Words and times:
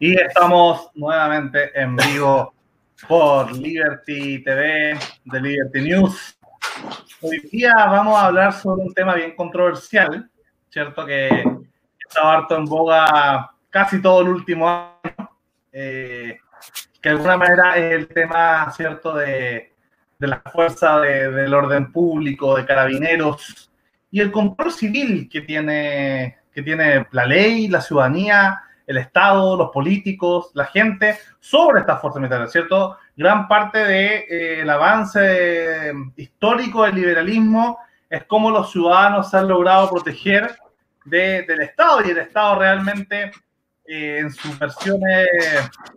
Y 0.00 0.20
estamos 0.20 0.90
nuevamente 0.94 1.70
en 1.74 1.96
vivo 1.96 2.54
por 3.08 3.52
Liberty 3.56 4.42
TV 4.42 4.98
de 5.24 5.40
Liberty 5.40 5.80
News. 5.82 6.38
Hoy 7.20 7.38
día 7.50 7.72
vamos 7.74 8.16
a 8.18 8.26
hablar 8.26 8.52
sobre 8.52 8.82
un 8.82 8.94
tema 8.94 9.14
bien 9.14 9.34
controversial, 9.34 10.30
¿cierto? 10.68 11.04
Que 11.06 11.44
estaba 12.08 12.34
harto 12.34 12.56
en 12.56 12.64
boga 12.64 13.50
casi 13.70 14.00
todo 14.00 14.22
el 14.22 14.28
último 14.28 14.68
año. 14.68 15.30
Eh, 15.72 16.38
que 17.00 17.08
de 17.08 17.14
alguna 17.16 17.36
manera 17.36 17.76
es 17.76 17.92
el 17.92 18.08
tema, 18.08 18.70
¿cierto?, 18.70 19.14
de, 19.14 19.72
de 20.18 20.26
la 20.28 20.40
fuerza 20.40 21.00
del 21.00 21.52
orden 21.52 21.90
público, 21.90 22.56
de 22.56 22.64
carabineros 22.64 23.70
y 24.12 24.20
el 24.20 24.30
control 24.30 24.70
civil 24.70 25.28
que 25.28 25.40
tiene, 25.40 26.36
que 26.54 26.62
tiene 26.62 27.06
la 27.10 27.26
ley, 27.26 27.66
la 27.66 27.80
ciudadanía, 27.80 28.62
el 28.92 28.98
Estado, 28.98 29.56
los 29.56 29.70
políticos, 29.70 30.50
la 30.54 30.66
gente 30.66 31.18
sobre 31.40 31.80
estas 31.80 32.00
fuerzas 32.00 32.20
militares, 32.20 32.52
¿cierto? 32.52 32.96
Gran 33.16 33.48
parte 33.48 33.78
del 33.78 34.26
de, 34.28 34.60
eh, 34.60 34.70
avance 34.70 35.92
histórico 36.16 36.84
del 36.84 36.94
liberalismo 36.94 37.78
es 38.08 38.24
cómo 38.24 38.50
los 38.50 38.70
ciudadanos 38.70 39.32
han 39.34 39.48
logrado 39.48 39.90
proteger 39.90 40.56
de, 41.04 41.42
del 41.42 41.62
Estado 41.62 42.02
y 42.04 42.10
el 42.10 42.18
Estado 42.18 42.58
realmente 42.58 43.32
eh, 43.84 44.18
en 44.20 44.30
sus 44.30 44.58
versiones 44.58 45.26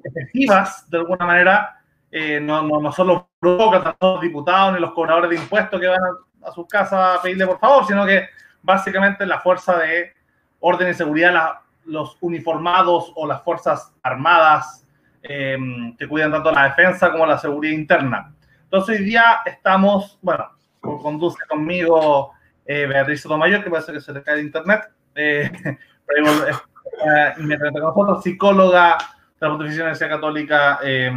efectivas, 0.03 0.89
de 0.89 0.97
alguna 0.97 1.25
manera, 1.25 1.81
eh, 2.11 2.39
no, 2.39 2.61
no, 2.63 2.79
no 2.79 2.91
son 2.91 3.07
los 3.07 3.21
los 3.41 4.21
diputados 4.21 4.73
ni 4.73 4.79
los 4.79 4.91
cobradores 4.93 5.29
de 5.29 5.35
impuestos 5.35 5.79
que 5.79 5.87
van 5.87 5.99
a, 5.99 6.49
a 6.49 6.51
sus 6.51 6.67
casas 6.67 7.19
a 7.19 7.21
pedirle 7.21 7.45
por 7.45 7.59
favor, 7.59 7.85
sino 7.85 8.03
que 8.07 8.27
básicamente 8.63 9.23
la 9.23 9.39
fuerza 9.39 9.77
de 9.77 10.13
orden 10.59 10.89
y 10.89 10.93
seguridad, 10.95 11.31
la, 11.31 11.61
los 11.85 12.17
uniformados 12.21 13.11
o 13.15 13.27
las 13.27 13.43
fuerzas 13.43 13.93
armadas 14.03 14.85
eh, 15.23 15.57
que 15.97 16.07
cuidan 16.07 16.31
tanto 16.31 16.51
la 16.51 16.65
defensa 16.65 17.11
como 17.11 17.25
la 17.25 17.37
seguridad 17.37 17.73
interna. 17.73 18.33
Entonces 18.63 18.99
hoy 18.99 19.05
día 19.05 19.39
estamos, 19.45 20.19
bueno, 20.21 20.49
conduce 20.81 21.37
conmigo 21.47 22.31
eh, 22.65 22.85
Beatriz 22.85 23.21
Sotomayor, 23.21 23.63
que 23.63 23.69
parece 23.69 23.93
que 23.93 24.01
se 24.01 24.13
le 24.13 24.23
cae 24.23 24.37
de 24.37 24.41
internet, 24.41 24.81
eh, 25.15 25.51
pero 26.05 26.47
eh, 26.47 27.33
con 27.37 27.47
nosotros, 27.47 28.23
psicóloga 28.23 28.97
de 29.39 29.47
la 29.47 29.49
Pontificia 29.49 29.83
Universidad 29.83 30.09
Católica, 30.09 30.79
eh, 30.83 31.11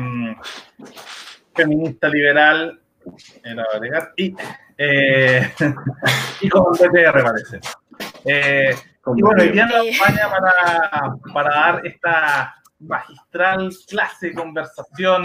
feminista 1.54 2.08
liberal, 2.08 2.80
y, 4.16 4.34
eh, 4.76 5.52
y 6.40 6.48
con 6.48 6.72
DTR 6.72 7.22
parece. 7.22 7.60
Y 9.16 9.22
bueno, 9.22 9.42
hoy 9.42 9.48
día 9.50 9.66
nos 9.66 9.76
acompaña 9.76 10.30
para, 10.30 11.16
para 11.32 11.54
dar 11.54 11.86
esta 11.86 12.54
magistral 12.80 13.70
clase, 13.88 14.32
conversación, 14.32 15.24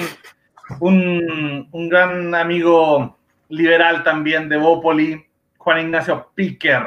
un, 0.80 1.68
un 1.72 1.90
gran 1.90 2.34
amigo 2.36 3.18
liberal 3.50 4.04
también 4.04 4.50
de 4.50 4.58
Bópoli, 4.58 5.26
Juan 5.58 5.80
Ignacio 5.80 6.32
Piquer, 6.34 6.84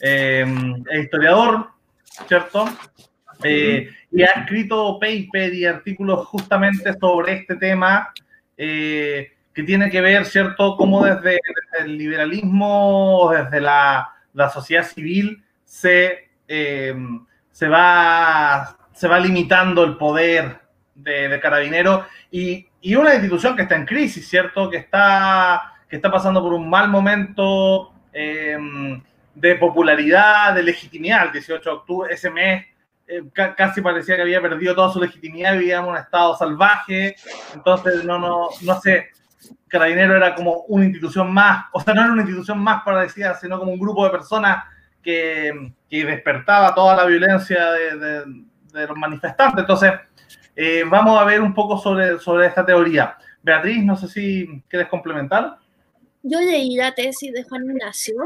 eh, 0.00 0.46
historiador, 1.00 1.68
¿cierto? 2.26 2.66
Eh, 3.42 3.90
y 4.10 4.22
ha 4.22 4.26
escrito 4.26 4.98
paper 4.98 5.54
y 5.54 5.66
artículos 5.66 6.26
justamente 6.26 6.94
sobre 6.98 7.34
este 7.34 7.56
tema 7.56 8.12
eh, 8.56 9.32
que 9.52 9.62
tiene 9.62 9.90
que 9.90 10.00
ver, 10.00 10.24
¿cierto?, 10.24 10.76
cómo 10.76 11.04
desde, 11.04 11.38
desde 11.72 11.84
el 11.84 11.98
liberalismo, 11.98 13.32
desde 13.32 13.60
la, 13.60 14.10
la 14.32 14.50
sociedad 14.50 14.84
civil, 14.84 15.42
se, 15.76 16.30
eh, 16.48 16.96
se, 17.50 17.68
va, 17.68 18.78
se 18.94 19.06
va 19.06 19.20
limitando 19.20 19.84
el 19.84 19.98
poder 19.98 20.58
de, 20.94 21.28
de 21.28 21.38
Carabinero 21.38 22.06
y, 22.30 22.66
y, 22.80 22.94
una 22.94 23.12
institución 23.12 23.54
que 23.54 23.62
está 23.62 23.76
en 23.76 23.84
crisis, 23.84 24.26
¿cierto? 24.26 24.70
Que 24.70 24.78
está, 24.78 25.74
que 25.86 25.96
está 25.96 26.10
pasando 26.10 26.42
por 26.42 26.54
un 26.54 26.70
mal 26.70 26.88
momento 26.88 27.92
eh, 28.10 28.56
de 29.34 29.54
popularidad, 29.56 30.54
de 30.54 30.62
legitimidad. 30.62 31.26
El 31.26 31.32
18 31.32 31.68
de 31.68 31.76
octubre, 31.76 32.14
ese 32.14 32.30
mes, 32.30 32.64
eh, 33.06 33.20
casi 33.34 33.82
parecía 33.82 34.16
que 34.16 34.22
había 34.22 34.40
perdido 34.40 34.74
toda 34.74 34.90
su 34.90 34.98
legitimidad, 34.98 35.58
vivíamos 35.58 35.90
un 35.90 35.98
estado 35.98 36.38
salvaje, 36.38 37.16
entonces 37.54 38.02
no, 38.02 38.18
no, 38.18 38.48
no 38.62 38.80
sé. 38.80 39.10
Carabinero 39.68 40.16
era 40.16 40.34
como 40.34 40.62
una 40.68 40.86
institución 40.86 41.30
más, 41.30 41.66
o 41.72 41.80
sea, 41.82 41.92
no 41.92 42.02
era 42.02 42.12
una 42.12 42.22
institución 42.22 42.60
más 42.60 42.82
para 42.82 43.02
decir, 43.02 43.26
sino 43.38 43.58
como 43.58 43.72
un 43.72 43.78
grupo 43.78 44.04
de 44.04 44.10
personas 44.10 44.64
que, 45.06 45.72
que 45.88 46.04
despertaba 46.04 46.74
toda 46.74 46.96
la 46.96 47.04
violencia 47.04 47.70
de, 47.70 47.96
de, 47.96 48.24
de 48.72 48.86
los 48.88 48.98
manifestantes. 48.98 49.60
Entonces, 49.60 49.92
eh, 50.56 50.82
vamos 50.84 51.20
a 51.20 51.24
ver 51.24 51.40
un 51.40 51.54
poco 51.54 51.78
sobre, 51.78 52.18
sobre 52.18 52.48
esta 52.48 52.66
teoría. 52.66 53.16
Beatriz, 53.40 53.84
no 53.84 53.96
sé 53.96 54.08
si 54.08 54.62
quieres 54.68 54.88
complementar. 54.88 55.58
Yo 56.24 56.40
leí 56.40 56.74
la 56.74 56.92
tesis 56.92 57.32
de 57.32 57.44
Juan 57.44 57.64
Ignacio. 57.64 58.16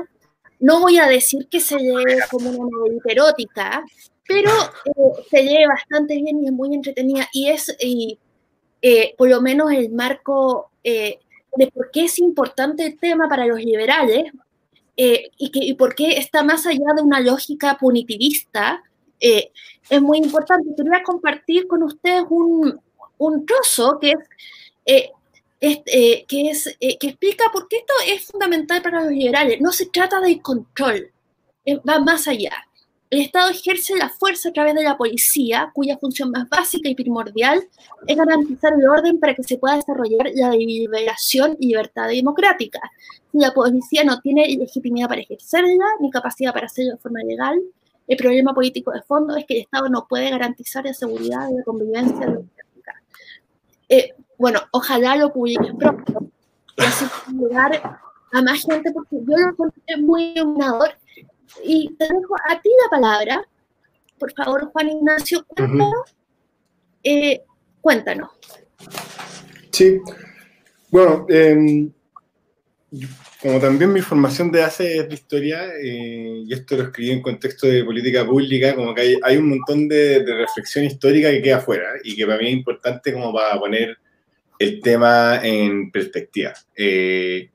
No 0.59 0.81
voy 0.81 0.97
a 0.97 1.07
decir 1.07 1.49
que 1.51 1.61
se 1.61 1.77
lee 1.77 2.19
como 2.31 2.49
una 2.49 2.71
novela 2.71 3.01
erótica, 3.05 3.85
pero 4.27 4.51
eh, 4.87 5.23
se 5.31 5.43
lee 5.43 5.67
bastante 5.67 6.15
bien 6.15 6.43
y 6.43 6.47
es 6.47 6.53
muy 6.53 6.75
entretenida. 6.75 7.29
Y 7.33 7.49
es, 7.49 7.77
y, 7.79 8.19
eh, 8.81 9.15
por 9.19 9.29
lo 9.29 9.43
menos, 9.43 9.71
el 9.73 9.91
marco 9.91 10.71
eh, 10.83 11.19
de 11.57 11.67
por 11.67 11.91
qué 11.91 12.05
es 12.05 12.19
importante 12.19 12.87
el 12.87 12.99
tema 12.99 13.29
para 13.29 13.45
los 13.45 13.59
liberales, 13.59 14.33
eh, 15.03 15.31
y, 15.38 15.50
que, 15.50 15.61
y 15.65 15.72
por 15.72 15.94
qué 15.94 16.19
está 16.19 16.43
más 16.43 16.66
allá 16.66 16.93
de 16.94 17.00
una 17.00 17.21
lógica 17.21 17.78
punitivista, 17.81 18.83
eh, 19.19 19.50
es 19.88 20.03
muy 20.03 20.19
importante. 20.19 20.75
Quería 20.77 21.03
compartir 21.03 21.66
con 21.66 21.83
ustedes 21.83 22.25
un, 22.28 22.78
un 23.16 23.47
trozo 23.47 23.99
que 23.99 24.11
es, 24.11 24.19
eh, 24.84 25.11
es 25.59 25.81
eh, 25.87 26.27
que, 26.28 26.53
que 26.99 27.06
explica 27.06 27.44
por 27.50 27.66
qué 27.66 27.78
esto 27.78 27.94
es 28.09 28.27
fundamental 28.27 28.83
para 28.83 29.05
los 29.05 29.12
liberales. 29.12 29.59
No 29.62 29.72
se 29.72 29.87
trata 29.87 30.21
de 30.21 30.38
control, 30.43 31.11
va 31.88 31.99
más 32.00 32.28
allá. 32.28 32.53
El 33.10 33.22
Estado 33.22 33.50
ejerce 33.50 33.97
la 33.97 34.09
fuerza 34.09 34.50
a 34.50 34.53
través 34.53 34.72
de 34.76 34.84
la 34.84 34.97
policía, 34.97 35.72
cuya 35.75 35.98
función 35.98 36.31
más 36.31 36.48
básica 36.48 36.88
y 36.88 36.94
primordial 36.94 37.66
es 38.06 38.16
garantizar 38.16 38.72
el 38.72 38.88
orden 38.88 39.19
para 39.19 39.34
que 39.34 39.43
se 39.43 39.59
pueda 39.59 39.75
desarrollar 39.75 40.31
la 40.34 40.50
deliberación 40.50 41.56
y 41.59 41.69
libertad 41.69 42.06
democrática. 42.06 42.81
Si 43.32 43.38
la 43.38 43.53
policía 43.53 44.04
no 44.04 44.20
tiene 44.20 44.47
legitimidad 44.56 45.09
para 45.09 45.22
ejercerla, 45.22 45.84
ni 45.99 46.09
capacidad 46.09 46.53
para 46.53 46.66
hacerlo 46.66 46.93
de 46.93 46.99
forma 46.99 47.19
legal, 47.25 47.60
el 48.06 48.16
problema 48.16 48.54
político 48.54 48.93
de 48.93 49.03
fondo 49.03 49.34
es 49.37 49.44
que 49.44 49.54
el 49.54 49.60
Estado 49.62 49.88
no 49.88 50.06
puede 50.09 50.31
garantizar 50.31 50.84
la 50.84 50.94
seguridad 50.94 51.49
y 51.50 51.54
la 51.54 51.65
convivencia 51.65 52.26
democrática. 52.26 53.03
Eh, 53.88 54.15
bueno, 54.38 54.60
ojalá 54.70 55.16
lo 55.16 55.32
publiquen 55.32 55.76
pronto 55.76 56.31
y 56.76 56.82
así 56.82 57.04
llegar 57.32 58.00
a 58.32 58.43
más 58.43 58.62
gente 58.62 58.93
porque 58.93 59.16
yo 59.16 59.37
lo 59.37 59.49
encontré 59.49 59.97
muy 59.97 60.32
iluminador 60.32 60.94
y 61.65 61.94
te 61.99 62.05
dejo 62.05 62.34
a 62.49 62.61
ti 62.61 62.71
la 62.84 62.91
palabra. 62.91 63.49
Por 64.19 64.33
favor, 64.33 64.71
Juan 64.72 64.91
Ignacio, 64.91 65.44
cuéntanos. 65.47 65.88
Uh 65.88 65.93
-huh. 65.93 66.05
eh, 67.05 67.43
cuéntanos. 67.81 68.31
Sí, 69.71 70.00
bueno, 70.91 71.27
eh, 71.28 71.88
como 73.41 73.61
también 73.61 73.93
mi 73.93 74.00
formación 74.00 74.50
de 74.50 74.62
hace 74.62 74.99
es 74.99 75.09
de 75.09 75.15
historia, 75.15 75.69
eh, 75.81 76.43
y 76.47 76.53
esto 76.53 76.77
lo 76.77 76.83
escribí 76.84 77.12
en 77.12 77.22
contexto 77.22 77.67
de 77.67 77.84
política 77.84 78.27
pública, 78.27 78.75
como 78.75 78.94
que 78.94 79.00
hay, 79.00 79.17
hay 79.22 79.37
un 79.37 79.49
montón 79.49 79.88
de, 79.88 80.21
de, 80.21 80.34
reflexión 80.34 80.84
histórica 80.84 81.31
que 81.31 81.41
queda 81.41 81.59
afuera 81.59 81.93
y 82.03 82.17
que 82.17 82.27
para 82.27 82.38
mí 82.38 82.49
es 82.49 82.53
importante 82.53 83.12
como 83.12 83.32
para 83.32 83.59
poner 83.59 83.97
el 84.59 84.81
tema 84.82 85.41
en 85.43 85.91
perspectiva. 85.91 86.53
Eh, 86.77 87.50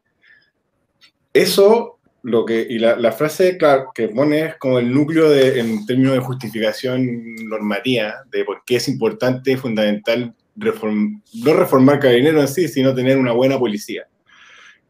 eso 1.32 2.00
lo 2.26 2.44
que, 2.44 2.66
y 2.68 2.80
la, 2.80 3.12
frase 3.12 3.56
claro, 3.56 3.92
que 3.94 4.08
pone 4.08 4.46
es 4.46 4.56
como 4.56 4.80
el 4.80 4.92
núcleo 4.92 5.30
de, 5.30 5.60
en 5.60 5.86
términos 5.86 6.14
de 6.14 6.22
justificación 6.22 7.36
normativa 7.48 8.16
de 8.32 8.44
por 8.44 8.64
qué 8.66 8.78
es 8.78 8.88
importante 8.88 9.52
y 9.52 9.58
fundamental 9.58 10.34
reform, 10.56 11.22
no 11.36 11.54
reformar 11.54 12.00
carabineros 12.00 12.42
en 12.42 12.48
sí, 12.48 12.68
sino 12.68 12.96
tener 12.96 13.20
una 13.20 13.32
buena 13.32 13.60
policía. 13.60 14.08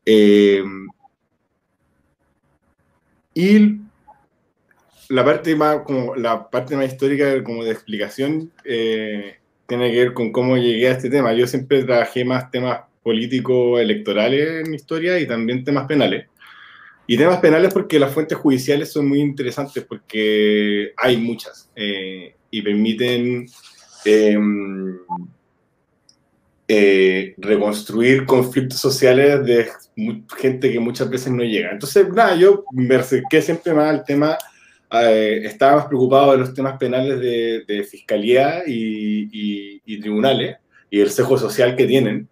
Eh, 0.06 0.64
y 3.34 3.80
la 5.10 5.26
parte 5.26 5.58
más, 5.58 5.82
como 5.82 6.16
la 6.16 6.50
parte 6.50 6.78
más 6.78 6.86
histórica, 6.86 7.44
como 7.44 7.66
de 7.66 7.72
explicación, 7.72 8.50
eh, 8.64 9.36
tiene 9.68 9.92
que 9.92 9.98
ver 9.98 10.14
con 10.14 10.32
cómo 10.32 10.56
llegué 10.56 10.88
a 10.88 10.92
este 10.94 11.10
tema. 11.10 11.34
Yo 11.34 11.48
siempre 11.48 11.84
trabajé 11.84 12.24
más 12.24 12.50
temas 12.50 12.84
políticos 13.04 13.82
electorales 13.82 14.66
en 14.66 14.74
historia 14.74 15.20
y 15.20 15.28
también 15.28 15.66
temas 15.66 15.86
penales. 15.86 16.28
Y 17.08 17.18
temas 17.18 17.40
penales 17.40 17.74
porque 17.74 18.00
las 18.00 18.12
fuentes 18.12 18.38
judiciales 18.38 18.92
son 18.92 19.08
muy 19.08 19.20
interesantes 19.22 19.84
porque 19.84 20.92
hay 20.98 21.18
muchas 21.18 21.70
eh, 21.76 22.36
y 22.50 22.62
permiten 22.62 23.48
eh, 24.06 24.38
eh, 26.68 27.36
reconstruir 27.38 28.26
conflictos 28.26 28.80
sociales 28.80 29.46
de 29.46 29.68
gente 30.38 30.72
que 30.72 30.80
muchas 30.80 31.10
veces 31.10 31.32
no 31.32 31.44
llega. 31.44 31.72
Entonces, 31.72 32.08
nada, 32.10 32.36
yo 32.36 32.66
me 32.72 32.96
acerqué 32.96 33.42
siempre 33.42 33.74
más 33.74 33.90
al 33.90 34.04
tema 34.04 34.38
eh, 34.92 35.42
estaba 35.44 35.78
más 35.78 35.86
preocupado 35.88 36.32
de 36.32 36.38
los 36.38 36.54
temas 36.54 36.78
penales 36.78 37.20
de, 37.20 37.84
fiscalía 37.90 38.64
y, 38.66 39.80
tribunales 40.00 40.58
y 40.90 41.00
el 41.00 41.10
cejo 41.10 41.38
social 41.38 41.76
que 41.76 41.86
tienen. 41.86 42.30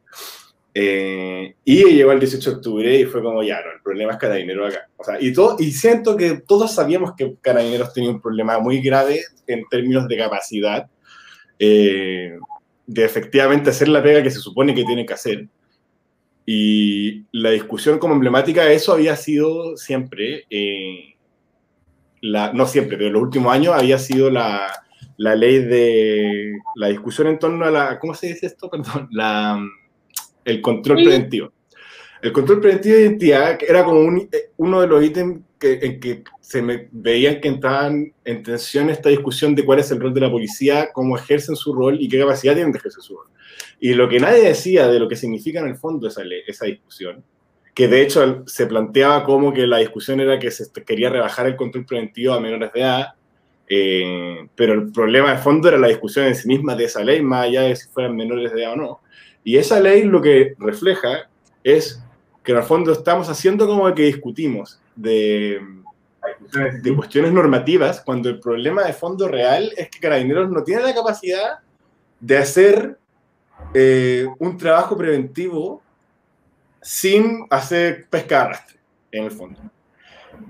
Eh, 0.76 1.56
y 1.64 1.84
llegó 1.84 2.14
el 2.14 2.20
18 2.20 2.50
de 2.50 2.56
octubre 2.56 3.00
y 3.00 3.06
fue 3.06 3.22
como, 3.22 3.44
ya, 3.44 3.62
no, 3.62 3.72
el 3.74 3.82
problema 3.82 4.14
es 4.14 4.18
Carabineros 4.18 4.74
acá. 4.74 4.90
O 4.98 5.04
sea, 5.04 5.18
y, 5.20 5.32
todo, 5.32 5.56
y 5.60 5.72
siento 5.72 6.18
que 6.18 6.42
todos 6.48 6.74
sabíamos 6.74 7.14
que 7.16 7.36
Carabineros 7.42 7.94
tenía 7.94 8.10
un 8.10 8.22
problema 8.22 8.58
muy 8.60 8.82
grave 8.82 9.22
en 9.46 9.66
términos 9.70 10.08
de 10.08 10.18
capacidad 10.18 10.88
eh, 11.60 12.38
de 12.88 13.06
efectivamente 13.06 13.70
hacer 13.70 13.88
la 13.88 14.02
pega 14.02 14.24
que 14.24 14.32
se 14.32 14.40
supone 14.40 14.74
que 14.74 14.84
tiene 14.84 15.06
que 15.06 15.14
hacer. 15.14 15.48
Y 16.46 17.24
la 17.32 17.52
discusión 17.52 18.00
como 18.00 18.16
emblemática 18.16 18.66
de 18.66 18.74
eso 18.76 18.94
había 18.94 19.16
sido 19.16 19.78
siempre, 19.78 20.46
eh, 20.50 21.16
la, 22.22 22.52
no 22.52 22.66
siempre, 22.66 22.98
pero 22.98 23.08
en 23.08 23.14
los 23.14 23.22
últimos 23.22 23.54
años 23.54 23.76
había 23.76 23.98
sido 23.98 24.30
la, 24.30 24.68
la, 25.18 25.36
ley 25.36 25.60
de, 25.60 26.54
la 26.76 26.88
discusión 26.88 27.28
en 27.28 27.40
torno 27.40 27.64
a 27.64 27.72
la, 27.72 28.00
¿cómo 28.00 28.14
se 28.14 28.28
dice 28.28 28.48
esto? 28.48 28.70
Perdón, 28.70 29.08
la, 29.12 29.58
el 30.46 30.62
control 30.62 31.04
preventivo. 31.04 31.52
El 32.22 32.32
control 32.32 32.62
preventivo 32.62 32.96
de 32.96 33.02
identidad 33.02 33.60
era 33.68 33.84
como 33.84 34.00
un, 34.00 34.30
eh, 34.32 34.50
uno 34.58 34.82
de 34.82 34.88
los 34.88 35.04
ítems 35.04 35.42
que, 35.60 35.80
en 35.82 36.00
que 36.00 36.24
se 36.40 36.62
me 36.62 36.88
veían 36.92 37.42
que 37.42 37.50
entraban 37.50 38.14
en 38.24 38.44
tensión 38.44 38.90
esta 38.90 39.10
discusión 39.10 39.56
de 39.56 39.66
cuál 39.66 39.80
es 39.80 39.92
el 39.92 40.00
rol 40.00 40.14
de 40.14 40.22
la 40.22 40.32
policía, 40.32 40.90
cómo 40.94 41.18
ejercen 41.18 41.56
su 41.56 41.74
rol 41.74 41.98
y 42.00 42.08
qué 42.08 42.20
capacidad 42.20 42.54
tienen 42.54 42.72
de 42.72 42.80
ejercer 42.80 43.02
su 43.02 43.18
rol. 43.18 43.28
Y 43.80 43.94
lo 43.94 44.08
que 44.08 44.20
nadie 44.20 44.44
decía 44.44 44.88
de 44.88 45.00
lo 45.00 45.10
que 45.10 45.16
significa 45.16 45.60
en 45.60 45.68
el 45.68 45.76
fondo 45.76 46.08
esa, 46.08 46.22
esa 46.48 46.66
discusión, 46.66 47.24
que 47.74 47.88
de 47.88 48.02
hecho 48.02 48.44
se 48.46 48.68
planteaba 48.68 49.24
como 49.24 49.54
que 49.54 49.68
la 49.68 49.80
discusión 49.80 50.20
era 50.20 50.40
que 50.40 50.52
se 50.52 50.72
quería 50.86 51.10
rebajar 51.10 51.48
el 51.48 51.56
control 51.56 51.86
preventivo 51.86 52.34
a 52.34 52.40
menores 52.40 52.72
de 52.72 52.80
edad, 52.80 53.08
eh, 53.68 54.48
pero 54.56 54.74
el 54.74 54.92
problema 54.92 55.32
de 55.32 55.38
fondo 55.40 55.68
era 55.68 55.78
la 55.78 55.88
discusión 55.88 56.26
en 56.28 56.36
sí 56.36 56.48
misma 56.48 56.76
de 56.76 56.86
esa 56.86 57.04
ley, 57.04 57.22
más 57.22 57.46
allá 57.46 57.64
de 57.64 57.76
si 57.76 57.88
fueran 57.90 58.16
menores 58.16 58.54
de 58.54 58.62
edad 58.62 58.74
o 58.74 58.76
no. 58.76 59.02
Y 59.44 59.58
esa 59.58 59.80
ley 59.80 60.04
lo 60.04 60.22
que 60.22 60.56
refleja 60.58 61.30
es 61.64 62.02
que 62.44 62.52
en 62.52 62.58
el 62.60 62.64
fondo 62.64 62.92
estamos 62.92 63.30
haciendo 63.30 63.68
como 63.68 63.94
que 63.94 64.04
discutimos 64.04 64.80
de, 64.96 65.62
de 66.82 66.96
cuestiones 66.96 67.32
normativas, 67.32 68.02
cuando 68.02 68.30
el 68.30 68.40
problema 68.40 68.84
de 68.84 68.94
fondo 68.94 69.28
real 69.28 69.72
es 69.78 69.90
que 69.90 70.00
Carabineros 70.00 70.50
no 70.50 70.64
tiene 70.64 70.84
la 70.84 70.94
capacidad 70.94 71.60
de 72.20 72.38
hacer 72.38 72.98
eh, 73.74 74.28
un 74.40 74.58
trabajo 74.58 74.98
preventivo 74.98 75.82
sin 76.82 77.46
hacer 77.50 78.08
pesca 78.10 78.44
arrastre, 78.44 78.78
en 79.12 79.24
el 79.26 79.32
fondo. 79.32 79.60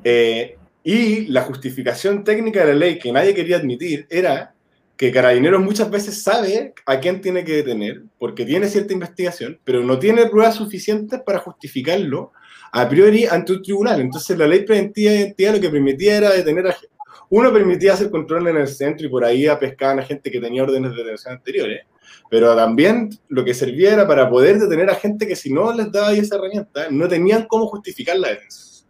Eh, 0.04 0.58
y 0.84 1.28
la 1.28 1.44
justificación 1.44 2.24
técnica 2.24 2.62
de 2.62 2.74
la 2.74 2.80
ley 2.80 3.00
que 3.00 3.12
nadie 3.12 3.34
quería 3.34 3.58
admitir 3.58 4.06
era 4.10 4.53
que 5.04 5.12
Carabineros 5.12 5.62
muchas 5.62 5.92
veces 5.92 6.24
sabe 6.24 6.74
a 6.86 6.98
quién 7.02 7.20
tiene 7.20 7.44
que 7.44 7.58
detener, 7.58 8.04
porque 8.18 8.46
tiene 8.46 8.70
cierta 8.70 8.94
investigación, 8.94 9.60
pero 9.66 9.84
no 9.84 10.00
tiene 10.00 10.28
pruebas 10.28 10.56
suficientes 10.56 11.20
para 11.26 11.40
justificarlo 11.40 12.32
a 12.72 12.88
priori 12.88 13.26
ante 13.26 13.52
un 13.52 13.62
tribunal. 13.62 14.00
Entonces 14.00 14.38
la 14.38 14.48
ley 14.48 14.64
preventiva 14.64 15.12
de 15.12 15.18
identidad 15.18 15.56
lo 15.56 15.60
que 15.60 15.70
permitía 15.70 16.16
era 16.20 16.32
detener 16.32 16.68
a 16.68 16.78
uno 17.30 17.52
permitía 17.52 17.96
hacer 17.96 18.10
control 18.12 18.48
en 18.48 18.56
el 18.56 18.68
centro 18.70 19.06
y 19.06 19.10
por 19.10 19.26
ahí 19.26 19.46
a 19.46 19.60
pescar 19.60 20.00
a 20.00 20.04
gente 20.04 20.32
que 20.32 20.40
tenía 20.40 20.64
órdenes 20.64 20.92
de 20.92 21.04
detención 21.04 21.34
anteriores, 21.34 21.86
pero 22.30 22.56
también 22.56 23.10
lo 23.28 23.44
que 23.44 23.54
servía 23.54 23.92
era 23.92 24.08
para 24.08 24.30
poder 24.30 24.58
detener 24.58 24.90
a 24.90 24.96
gente 24.96 25.28
que 25.28 25.36
si 25.36 25.52
no 25.52 25.74
les 25.74 25.92
daba 25.92 26.14
esa 26.14 26.38
herramienta, 26.38 26.88
no 26.90 27.10
tenían 27.10 27.46
cómo 27.50 27.68
justificar 27.68 28.16
la 28.16 28.30
detención. 28.30 28.88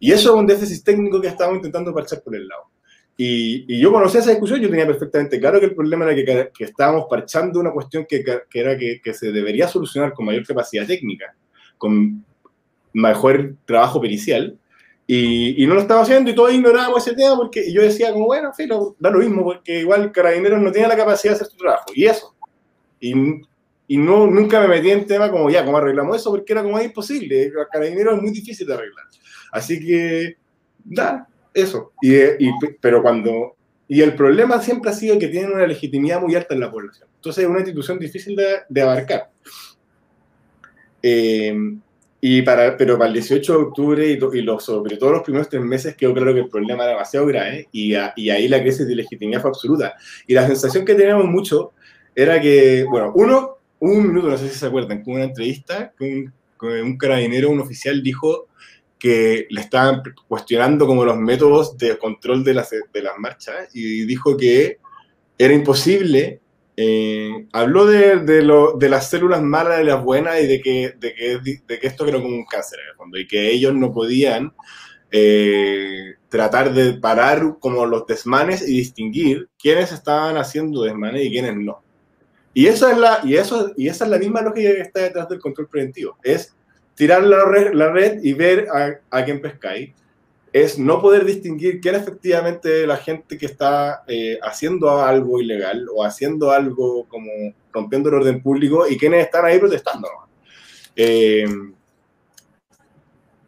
Y 0.00 0.10
eso 0.10 0.30
es 0.30 0.40
un 0.40 0.46
déficit 0.48 0.84
técnico 0.84 1.20
que 1.20 1.28
estábamos 1.28 1.58
intentando 1.58 1.94
parchar 1.94 2.20
por 2.20 2.34
el 2.34 2.48
lado. 2.48 2.71
Y, 3.16 3.80
yo 3.80 3.92
conocía 3.92 4.20
esa 4.20 4.30
discusión, 4.30 4.60
yo 4.60 4.70
tenía 4.70 4.86
perfectamente 4.86 5.38
claro 5.38 5.60
que 5.60 5.66
el 5.66 5.74
problema 5.74 6.10
era 6.10 6.14
que, 6.14 6.50
que 6.56 6.64
estábamos 6.64 7.06
parchando 7.08 7.60
una 7.60 7.70
cuestión 7.70 8.06
que, 8.08 8.24
que 8.24 8.60
era 8.60 8.76
que, 8.76 9.00
que, 9.02 9.14
se 9.14 9.30
debería 9.30 9.68
solucionar 9.68 10.12
con 10.12 10.26
mayor 10.26 10.46
capacidad 10.46 10.86
técnica, 10.86 11.34
con 11.76 12.24
mejor 12.92 13.54
trabajo 13.66 14.00
pericial, 14.00 14.58
y, 15.06 15.62
y 15.62 15.66
no 15.66 15.74
lo 15.74 15.80
estaba 15.80 16.02
haciendo 16.02 16.30
y 16.30 16.34
todos 16.34 16.52
ignorábamos 16.52 17.06
ese 17.06 17.16
tema 17.16 17.36
porque 17.36 17.72
yo 17.72 17.82
decía 17.82 18.12
como, 18.12 18.26
bueno, 18.26 18.50
en 18.56 18.68
da 18.98 19.10
lo 19.10 19.18
mismo, 19.18 19.44
porque 19.44 19.80
igual 19.80 20.10
Carabineros 20.10 20.60
no 20.60 20.72
tiene 20.72 20.88
la 20.88 20.96
capacidad 20.96 21.32
de 21.32 21.36
hacer 21.36 21.48
su 21.48 21.56
trabajo, 21.56 21.86
y 21.94 22.06
eso. 22.06 22.34
Y, 22.98 23.12
y 23.88 23.96
no, 23.98 24.26
nunca 24.26 24.60
me 24.60 24.68
metí 24.68 24.90
en 24.90 25.06
tema 25.06 25.30
como, 25.30 25.50
ya, 25.50 25.64
¿cómo 25.64 25.76
arreglamos 25.76 26.16
eso? 26.16 26.30
Porque 26.30 26.52
era 26.52 26.62
como, 26.62 26.80
imposible, 26.80 27.52
Carabineros 27.70 28.16
es 28.16 28.22
muy 28.22 28.30
difícil 28.30 28.66
de 28.66 28.74
arreglar. 28.74 29.04
Así 29.50 29.84
que, 29.84 30.36
da, 30.84 31.28
eso. 31.54 31.92
Y, 32.00 32.50
pero 32.80 33.02
cuando. 33.02 33.56
Y 33.88 34.00
el 34.00 34.14
problema 34.14 34.60
siempre 34.62 34.90
ha 34.90 34.94
sido 34.94 35.18
que 35.18 35.28
tienen 35.28 35.52
una 35.52 35.66
legitimidad 35.66 36.20
muy 36.20 36.34
alta 36.34 36.54
en 36.54 36.60
la 36.60 36.70
población. 36.70 37.08
Entonces 37.16 37.44
es 37.44 37.50
una 37.50 37.58
institución 37.58 37.98
difícil 37.98 38.34
de, 38.36 38.60
de 38.68 38.82
abarcar. 38.82 39.30
Eh, 41.02 41.54
y 42.24 42.40
para, 42.42 42.76
pero 42.76 42.96
para 42.96 43.08
el 43.08 43.14
18 43.14 43.52
de 43.52 43.58
octubre 43.58 44.06
y, 44.06 44.38
y 44.38 44.42
los, 44.42 44.64
sobre 44.64 44.96
todo 44.96 45.10
los 45.10 45.22
primeros 45.22 45.48
tres 45.48 45.60
meses 45.60 45.96
quedó 45.96 46.14
claro 46.14 46.32
que 46.32 46.38
el 46.38 46.48
problema 46.48 46.84
era 46.84 46.92
demasiado 46.92 47.26
grave 47.26 47.66
y, 47.72 47.94
y 48.14 48.30
ahí 48.30 48.46
la 48.46 48.60
crisis 48.62 48.86
de 48.86 48.94
legitimidad 48.94 49.40
fue 49.40 49.50
absoluta. 49.50 49.94
Y 50.28 50.34
la 50.34 50.46
sensación 50.46 50.84
que 50.84 50.94
teníamos 50.94 51.26
mucho 51.26 51.72
era 52.14 52.40
que, 52.40 52.86
bueno, 52.88 53.10
uno, 53.16 53.56
un 53.80 54.06
minuto, 54.06 54.28
no 54.28 54.38
sé 54.38 54.48
si 54.48 54.54
se 54.54 54.66
acuerdan, 54.66 55.02
con 55.02 55.14
una 55.14 55.24
entrevista, 55.24 55.92
con, 55.98 56.32
con 56.56 56.70
un 56.70 56.96
carabinero, 56.96 57.50
un 57.50 57.58
oficial 57.58 58.00
dijo 58.04 58.46
que 59.02 59.48
le 59.50 59.60
estaban 59.60 60.00
cuestionando 60.28 60.86
como 60.86 61.04
los 61.04 61.16
métodos 61.16 61.76
de 61.76 61.98
control 61.98 62.44
de 62.44 62.54
las, 62.54 62.70
de 62.70 63.02
las 63.02 63.18
marchas 63.18 63.68
y 63.74 64.06
dijo 64.06 64.36
que 64.36 64.78
era 65.36 65.52
imposible. 65.52 66.40
Eh, 66.76 67.48
habló 67.52 67.84
de, 67.84 68.20
de, 68.20 68.42
lo, 68.42 68.78
de, 68.78 68.88
las 68.88 69.10
células 69.10 69.42
malas 69.42 69.80
y 69.80 69.84
las 69.86 70.00
buenas 70.04 70.40
y 70.40 70.46
de 70.46 70.60
que, 70.60 70.94
de 71.00 71.14
que, 71.14 71.40
de 71.66 71.80
que 71.80 71.86
esto 71.88 72.06
era 72.06 72.22
como 72.22 72.36
un 72.36 72.44
cáncer 72.44 72.78
en 72.78 72.90
el 72.90 72.96
fondo 72.96 73.18
y 73.18 73.26
que 73.26 73.50
ellos 73.50 73.74
no 73.74 73.92
podían 73.92 74.52
eh, 75.10 76.14
tratar 76.28 76.72
de 76.72 76.94
parar 76.94 77.56
como 77.58 77.84
los 77.86 78.06
desmanes 78.06 78.62
y 78.62 78.76
distinguir 78.76 79.48
quiénes 79.58 79.90
estaban 79.90 80.36
haciendo 80.36 80.84
desmanes 80.84 81.24
y 81.24 81.30
quiénes 81.30 81.56
no. 81.56 81.82
Y, 82.54 82.66
eso 82.68 82.88
es 82.88 82.96
la, 82.96 83.18
y, 83.24 83.34
eso, 83.34 83.72
y 83.76 83.88
esa 83.88 84.04
es 84.04 84.10
la 84.12 84.18
misma 84.18 84.42
lógica 84.42 84.70
que 84.70 84.80
está 84.80 85.00
detrás 85.00 85.28
del 85.28 85.40
control 85.40 85.66
preventivo. 85.66 86.16
Es 86.22 86.54
tirar 87.02 87.24
la 87.24 87.44
red, 87.44 87.72
la 87.74 87.90
red 87.90 88.22
y 88.22 88.32
ver 88.32 88.68
a, 88.72 89.00
a 89.10 89.24
quién 89.24 89.40
pescáis, 89.40 89.90
es 90.52 90.78
no 90.78 91.02
poder 91.02 91.24
distinguir 91.24 91.80
quién 91.80 91.96
efectivamente 91.96 92.86
la 92.86 92.96
gente 92.96 93.36
que 93.36 93.46
está 93.46 94.04
eh, 94.06 94.38
haciendo 94.40 94.88
algo 94.88 95.40
ilegal 95.40 95.88
o 95.92 96.04
haciendo 96.04 96.52
algo 96.52 97.08
como 97.08 97.28
rompiendo 97.72 98.08
el 98.08 98.14
orden 98.14 98.40
público 98.40 98.86
y 98.86 98.96
quiénes 98.96 99.24
están 99.24 99.44
ahí 99.44 99.58
protestando. 99.58 100.06
Eh, 100.94 101.44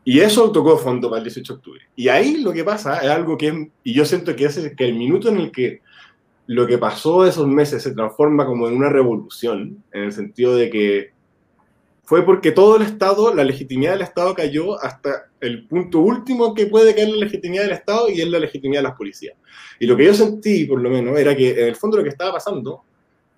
y 0.03 0.19
eso 0.19 0.51
tocó 0.51 0.77
fondo 0.77 1.09
para 1.09 1.19
el 1.19 1.25
18 1.25 1.53
de 1.53 1.57
octubre. 1.57 1.81
Y 1.95 2.09
ahí 2.09 2.39
lo 2.39 2.53
que 2.53 2.65
pasa 2.65 3.05
es 3.05 3.09
algo 3.09 3.39
que 3.39 3.47
es, 3.47 3.55
y 3.85 3.95
yo 3.95 4.05
siento 4.05 4.35
que 4.35 4.47
es 4.47 4.75
que 4.77 4.85
el 4.85 4.95
minuto 4.95 5.29
en 5.29 5.37
el 5.37 5.53
que 5.53 5.81
lo 6.49 6.67
que 6.67 6.79
pasó 6.79 7.25
esos 7.25 7.47
meses 7.47 7.85
se 7.85 7.95
transforma 7.95 8.47
como 8.47 8.67
en 8.67 8.75
una 8.75 8.89
revolución, 8.89 9.85
en 9.93 10.03
el 10.03 10.13
sentido 10.13 10.57
de 10.57 10.71
que 10.71 11.14
fue 12.05 12.25
porque 12.25 12.53
todo 12.53 12.77
el 12.77 12.83
Estado, 12.83 13.35
la 13.35 13.45
legitimidad 13.45 13.93
del 13.93 14.03
Estado 14.03 14.35
cayó 14.35 14.81
hasta 14.83 15.31
el 15.41 15.67
punto 15.67 16.01
último 16.01 16.55
que 16.55 16.67
puede 16.67 16.95
caer 16.95 17.09
la 17.09 17.25
legitimidad 17.25 17.63
del 17.63 17.73
Estado 17.73 18.11
y 18.11 18.21
es 18.21 18.29
la 18.29 18.39
legitimidad 18.39 18.81
de 18.81 18.89
las 18.89 18.97
policías. 18.97 19.37
Y 19.81 19.87
lo 19.87 19.97
que 19.97 20.05
yo 20.05 20.15
sentí, 20.15 20.67
por 20.67 20.81
lo 20.81 20.91
menos, 20.91 21.19
era 21.19 21.35
que 21.35 21.51
en 21.51 21.69
el 21.69 21.77
fondo 21.77 21.97
lo 21.97 22.03
que 22.03 22.11
estaba 22.11 22.33
pasando, 22.33 22.83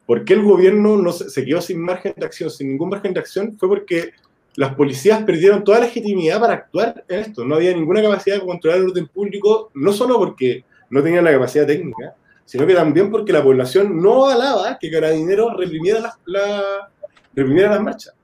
porque 0.04 0.34
el 0.34 0.42
gobierno 0.42 0.96
no 0.96 1.12
se, 1.12 1.44
quedó 1.44 1.60
sin 1.60 1.80
margen 1.80 2.14
de 2.16 2.26
acción, 2.26 2.50
sin 2.50 2.68
ningún 2.68 2.88
margen 2.88 3.14
de 3.14 3.20
acción, 3.20 3.56
fue 3.56 3.68
porque 3.68 4.10
las 4.56 4.74
policías 4.74 5.22
perdieron 5.22 5.62
toda 5.62 5.80
legitimidad 5.80 6.40
para 6.40 6.54
actuar 6.54 7.04
en 7.08 7.20
esto. 7.20 7.44
No 7.44 7.56
había 7.56 7.72
ninguna 7.72 8.02
capacidad 8.02 8.36
de 8.36 8.46
controlar 8.46 8.80
el 8.80 8.86
orden 8.86 9.06
público, 9.06 9.70
no 9.74 9.92
solo 9.92 10.18
porque 10.18 10.64
no 10.90 11.02
tenían 11.02 11.24
la 11.24 11.32
capacidad 11.32 11.66
técnica, 11.66 12.14
sino 12.44 12.66
que 12.66 12.74
también 12.74 13.10
porque 13.10 13.32
la 13.32 13.42
población 13.42 14.00
no 14.00 14.26
avalaba 14.26 14.78
que 14.80 14.90
Carabineros 14.90 15.56
reprimiera 15.56 16.00
las, 16.00 16.14
la, 16.24 16.90
reprimiera 17.34 17.70
las 17.70 17.82
marchas. 17.82 18.15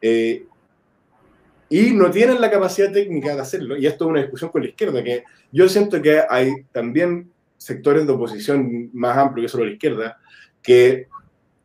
Eh, 0.00 0.46
y 1.68 1.90
no 1.92 2.10
tienen 2.10 2.40
la 2.40 2.50
capacidad 2.50 2.92
técnica 2.92 3.34
de 3.34 3.40
hacerlo, 3.40 3.76
y 3.76 3.86
esto 3.86 4.04
es 4.04 4.10
una 4.10 4.20
discusión 4.20 4.50
con 4.50 4.62
la 4.62 4.68
izquierda, 4.68 5.02
que 5.02 5.24
yo 5.50 5.68
siento 5.68 6.00
que 6.00 6.22
hay 6.28 6.64
también 6.70 7.30
sectores 7.56 8.06
de 8.06 8.12
oposición 8.12 8.90
más 8.92 9.16
amplios 9.16 9.46
que 9.46 9.52
solo 9.52 9.64
la 9.64 9.72
izquierda, 9.72 10.18
que 10.62 11.08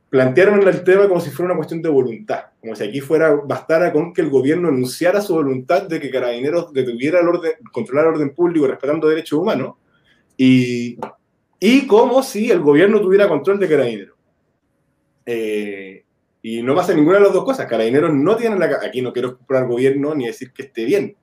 plantearon 0.10 0.68
el 0.68 0.84
tema 0.84 1.08
como 1.08 1.22
si 1.22 1.30
fuera 1.30 1.52
una 1.52 1.58
cuestión 1.58 1.82
de 1.82 1.90
voluntad, 1.90 2.46
como 2.60 2.76
si 2.76 2.84
aquí 2.84 3.00
fuera, 3.00 3.34
bastara 3.34 3.94
con 3.94 4.12
que 4.14 4.22
el 4.22 4.30
gobierno 4.30 4.70
anunciara 4.70 5.22
su 5.22 5.36
voluntad 5.36 5.84
de 5.84 6.00
que 6.00 6.10
Carabineros 6.10 6.74
detuviera 6.74 7.20
el 7.20 7.28
orden, 7.28 7.54
controlar 7.72 8.08
el 8.08 8.14
orden 8.14 8.34
público 8.34 8.68
respetando 8.68 9.08
derechos 9.08 9.40
humanos, 9.40 9.76
y, 10.36 10.98
y 11.60 11.86
como 11.86 12.24
si 12.24 12.50
el 12.50 12.60
gobierno 12.60 13.00
tuviera 13.00 13.28
control 13.28 13.60
de 13.60 13.70
Carabineros. 13.70 14.18
Eh, 15.26 16.04
y 16.42 16.64
no 16.64 16.76
pasa 16.76 16.94
ninguna 16.94 17.18
de 17.18 17.26
las 17.26 17.34
dos 17.34 17.46
cosas. 17.46 17.68
Carabineros 17.68 18.14
no 18.14 18.36
tienen 18.36 18.60
la... 18.60 18.80
Aquí 18.84 19.02
no 19.02 19.14
quiero 19.14 19.38
comprar 19.38 19.68
gobierno 19.68 20.16
ni 20.16 20.26
decir 20.26 20.52
que 20.52 20.64
esté 20.64 20.86
bien. 20.86 21.16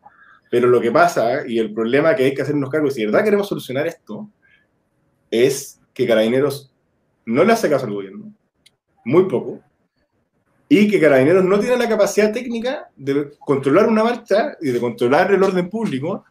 Pero 0.50 0.68
lo 0.68 0.80
que 0.80 0.92
pasa, 0.92 1.46
y 1.46 1.58
el 1.58 1.74
problema 1.74 2.14
que 2.14 2.24
hay 2.24 2.34
que 2.34 2.42
hacernos 2.42 2.70
cargo, 2.70 2.90
si 2.90 3.00
de 3.00 3.06
verdad 3.06 3.24
queremos 3.24 3.48
solucionar 3.48 3.86
esto, 3.86 4.28
es 5.30 5.80
que 5.92 6.06
Carabineros 6.06 6.72
no 7.26 7.44
le 7.44 7.52
hace 7.52 7.68
caso 7.68 7.86
al 7.86 7.92
gobierno, 7.92 8.32
muy 9.04 9.24
poco, 9.24 9.60
y 10.68 10.88
que 10.88 11.00
Carabineros 11.00 11.44
no 11.44 11.58
tiene 11.58 11.76
la 11.76 11.88
capacidad 11.88 12.32
técnica 12.32 12.88
de 12.96 13.32
controlar 13.40 13.88
una 13.88 14.04
marcha 14.04 14.56
y 14.60 14.70
de 14.70 14.80
controlar 14.80 15.32
el 15.32 15.42
orden 15.42 15.68
público 15.68 16.24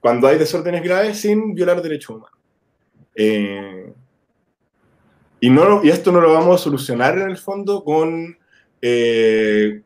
cuando 0.00 0.28
hay 0.28 0.38
desórdenes 0.38 0.82
graves 0.82 1.20
sin 1.20 1.54
violar 1.54 1.82
derechos 1.82 2.16
humanos. 2.16 2.38
Eh, 3.14 3.92
y, 5.40 5.50
no, 5.50 5.84
y 5.84 5.90
esto 5.90 6.12
no 6.12 6.20
lo 6.20 6.32
vamos 6.32 6.60
a 6.60 6.64
solucionar 6.64 7.18
en 7.18 7.30
el 7.30 7.36
fondo 7.36 7.84
con, 7.84 8.36
eh, 8.80 9.82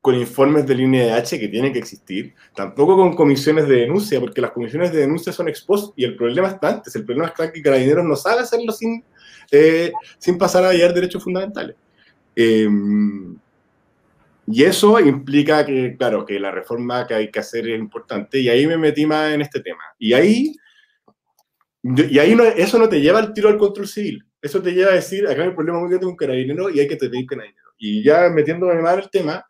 con 0.00 0.16
informes 0.16 0.66
de 0.66 0.74
línea 0.74 1.04
de 1.04 1.12
H 1.12 1.38
que 1.38 1.48
tienen 1.48 1.72
que 1.72 1.78
existir, 1.78 2.34
tampoco 2.54 2.96
con 2.96 3.14
comisiones 3.14 3.68
de 3.68 3.76
denuncia, 3.76 4.18
porque 4.18 4.40
las 4.40 4.50
comisiones 4.50 4.92
de 4.92 4.98
denuncia 4.98 5.32
son 5.32 5.48
expost 5.48 5.94
y 5.96 6.04
el 6.04 6.16
problema 6.16 6.48
está 6.48 6.70
antes, 6.70 6.94
el 6.96 7.04
problema 7.04 7.28
está 7.28 7.52
que 7.52 7.62
Carabineros 7.62 8.04
no 8.04 8.16
sabe 8.16 8.40
hacerlo 8.40 8.72
sin, 8.72 9.04
eh, 9.50 9.92
sin 10.18 10.36
pasar 10.36 10.64
a 10.64 10.70
hallar 10.70 10.92
derechos 10.92 11.22
fundamentales. 11.22 11.76
Em, 12.34 13.36
y 14.46 14.64
eso 14.64 14.98
implica 14.98 15.64
que, 15.64 15.96
claro, 15.96 16.26
que 16.26 16.40
la 16.40 16.50
reforma 16.50 17.06
que 17.06 17.14
hay 17.14 17.30
que 17.30 17.40
hacer 17.40 17.68
es 17.68 17.78
importante, 17.78 18.40
y 18.40 18.48
ahí 18.48 18.66
me 18.66 18.76
metí 18.76 19.06
más 19.06 19.32
en 19.32 19.42
este 19.42 19.60
tema. 19.60 19.82
Y 19.98 20.14
ahí, 20.14 20.56
y 21.82 22.18
ahí 22.18 22.34
no, 22.34 22.42
eso 22.44 22.78
no 22.78 22.88
te 22.88 23.00
lleva 23.00 23.20
al 23.20 23.32
tiro 23.32 23.48
al 23.48 23.58
control 23.58 23.86
civil, 23.86 24.26
eso 24.42 24.60
te 24.60 24.72
lleva 24.72 24.90
a 24.90 24.94
decir, 24.94 25.26
acá 25.26 25.42
hay 25.42 25.48
un 25.48 25.54
problema 25.54 25.78
muy 25.78 25.88
grande 25.88 26.06
con 26.06 26.16
carabinero 26.16 26.68
y 26.68 26.80
hay 26.80 26.88
que 26.88 26.96
tener 26.96 27.24
carabinero. 27.24 27.70
Y 27.78 28.02
ya 28.02 28.28
metiéndome 28.28 28.74
más 28.82 28.94
en 28.94 29.00
el 29.00 29.10
tema, 29.10 29.46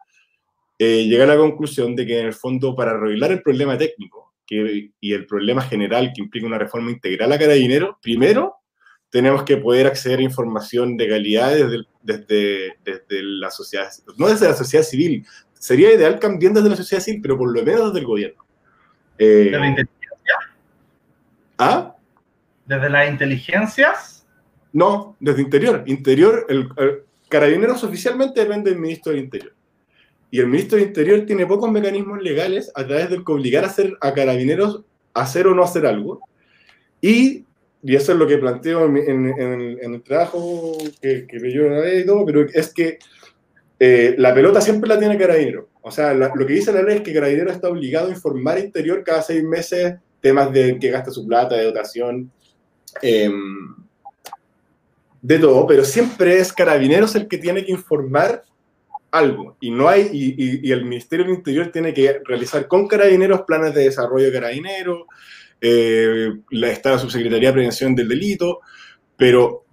eh, 0.79 1.05
llegué 1.05 1.23
a 1.23 1.27
la 1.27 1.37
conclusión 1.37 1.97
de 1.97 2.07
que 2.07 2.21
en 2.21 2.27
el 2.27 2.35
fondo 2.35 2.77
para 2.77 2.93
arreglar 2.93 3.33
el 3.33 3.43
problema 3.43 3.79
técnico 3.79 4.35
que, 4.47 4.91
y 5.01 5.13
el 5.13 5.27
problema 5.27 5.63
general 5.63 6.13
que 6.15 6.21
implica 6.21 6.47
una 6.47 6.59
reforma 6.59 6.91
integral 6.91 7.33
a 7.33 7.39
carabinero, 7.39 7.99
primero 8.03 8.57
tenemos 9.09 9.45
que 9.45 9.59
poder 9.59 9.87
acceder 9.87 10.19
a 10.19 10.23
información 10.23 10.97
de 10.97 11.09
calidad 11.09 11.51
desde, 11.51 11.85
desde, 12.03 12.75
desde, 12.85 13.23
la 13.23 13.51
sociedad, 13.51 13.89
no 14.17 14.29
desde 14.29 14.49
la 14.49 14.55
sociedad 14.55 14.85
civil, 14.85 15.27
sería 15.53 15.93
ideal 15.93 16.19
también 16.19 16.55
desde 16.55 16.71
la 16.71 16.77
sociedad 16.77 17.03
civil, 17.03 17.21
pero 17.23 17.39
por 17.39 17.53
lo 17.53 17.63
menos 17.63 17.89
desde 17.89 18.01
el 18.01 18.07
gobierno. 18.07 18.45
Eh, 19.19 19.51
¿De 19.51 19.59
la 19.59 19.69
inteligencia? 19.69 20.35
¿Ah? 21.59 21.95
¿Desde 22.67 22.91
las 22.91 23.11
inteligencias? 23.11 24.12
No, 24.73 25.17
desde 25.21 25.43
interior. 25.43 25.83
Interior, 25.87 26.47
el, 26.49 26.69
Carabineros 27.29 27.83
oficialmente 27.85 28.41
depende 28.41 28.71
del 28.71 28.81
ministro 28.81 29.13
del 29.13 29.23
Interior. 29.23 29.55
Y 30.31 30.41
el 30.41 30.49
ministro 30.49 30.79
del 30.79 30.89
Interior 30.89 31.27
tiene 31.27 31.47
pocos 31.47 31.71
mecanismos 31.71 32.23
legales 32.23 32.71
a 32.75 32.87
través 32.87 33.11
del 33.11 33.25
que 33.25 33.33
obligar 33.33 33.65
a, 33.65 33.69
hacer, 33.69 33.97
a 34.01 34.13
Carabineros 34.15 34.83
a 35.15 35.23
hacer 35.23 35.47
o 35.47 35.55
no 35.55 35.63
hacer 35.63 35.87
algo. 35.87 36.21
Y 37.01 37.45
y 37.83 37.97
eso 37.97 38.13
es 38.13 38.19
lo 38.19 38.29
que 38.29 38.39
planteo 38.39 38.87
en, 38.87 39.85
el 39.95 40.03
trabajo 40.03 40.79
que, 41.01 41.27
que 41.27 41.53
yo 41.53 41.67
una 41.67 41.81
vez 41.81 42.05
y 42.05 42.07
todo, 42.07 42.25
pero 42.25 42.47
es 42.53 42.73
que 42.73 42.99
eh, 43.81 44.15
la 44.19 44.33
pelota 44.33 44.61
siempre 44.61 44.89
la 44.89 44.99
tiene 45.01 45.19
Carabinero. 45.19 45.69
O 45.81 45.91
sea, 45.91 46.15
lo 46.15 46.47
que 46.47 46.53
dice 46.53 46.73
la 46.73 46.83
ley 46.83 46.99
es 46.99 47.03
que 47.03 47.13
Carabinero 47.13 47.51
está 47.51 47.69
obligado 47.69 48.07
a 48.07 48.13
informar 48.13 48.61
interior 48.61 49.03
cada 49.03 49.23
seis 49.23 49.43
meses 49.43 49.97
temas 50.21 50.53
de 50.53 50.79
que 50.79 50.91
gasta 50.91 51.11
su 51.11 51.27
plata, 51.27 51.57
de 51.57 51.65
dotación, 51.65 52.31
em, 53.03 53.75
de 55.23 55.39
todo, 55.39 55.67
pero 55.67 55.85
siempre 55.85 56.39
es 56.39 56.53
Carabineros 56.53 57.15
el 57.15 57.29
que 57.29 57.39
tiene 57.39 57.65
que 57.65 57.73
informar 57.73 58.43
algo. 59.13 59.57
Y 59.61 59.71
no 59.71 59.89
hay, 59.89 60.11
y, 60.13 60.71
el 60.73 60.85
Ministerio 60.85 61.25
del 61.25 61.37
Interior 61.37 61.71
tiene 61.71 61.95
que 61.95 62.21
realizar 62.25 62.67
con 62.67 62.89
Carabineros 62.89 63.43
planes 63.43 63.73
de 63.75 63.85
desarrollo 63.85 64.27
de 64.27 64.33
Carabineros, 64.33 65.07
eh, 65.61 66.33
la, 66.51 66.99
Subsecretaría 66.99 67.51
de 67.51 67.53
Prevención 67.53 67.95
del 67.95 68.09
Delito, 68.09 68.61
pero 69.17 69.65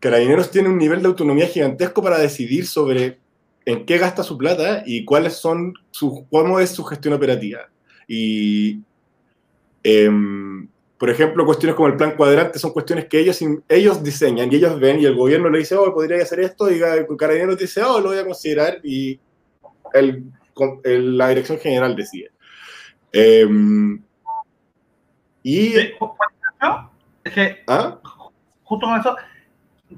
Carabineros 0.00 0.50
tiene 0.50 0.70
un 0.70 0.78
nivel 0.78 1.02
de 1.02 1.08
autonomía 1.08 1.46
gigantesco 1.46 2.02
para 2.02 2.18
decidir 2.18 2.66
sobre 2.66 3.18
en 3.66 3.84
qué 3.84 3.98
gasta 3.98 4.22
su 4.22 4.38
plata 4.38 4.82
y 4.86 5.04
cuáles 5.04 5.34
son 5.34 5.74
cómo 6.30 6.58
es 6.58 6.70
su 6.70 6.82
gestión 6.84 7.14
operativa. 7.14 7.68
Y, 8.08 8.80
em, 9.82 10.68
por 11.02 11.10
ejemplo, 11.10 11.44
cuestiones 11.44 11.74
como 11.74 11.88
el 11.88 11.96
plan 11.96 12.14
cuadrante 12.14 12.60
son 12.60 12.70
cuestiones 12.70 13.06
que 13.06 13.18
ellos, 13.18 13.40
ellos 13.68 14.04
diseñan 14.04 14.52
y 14.52 14.54
ellos 14.54 14.78
ven 14.78 15.00
y 15.00 15.04
el 15.04 15.16
gobierno 15.16 15.50
le 15.50 15.58
dice, 15.58 15.74
oh, 15.74 15.92
podría 15.92 16.22
hacer 16.22 16.38
esto, 16.38 16.70
y 16.70 16.78
Carabineros 17.18 17.58
dice, 17.58 17.82
oh, 17.82 17.98
lo 17.98 18.10
voy 18.10 18.18
a 18.18 18.24
considerar 18.24 18.78
y 18.84 19.18
el, 19.94 20.22
la 20.84 21.30
dirección 21.30 21.58
general 21.58 21.96
decide. 21.96 22.30
Eh, 23.12 23.44
y... 25.42 25.74
Es 25.74 27.32
que, 27.34 27.64
¿Ah? 27.66 27.98
justo 28.62 28.86
con 28.86 29.00
eso, 29.00 29.16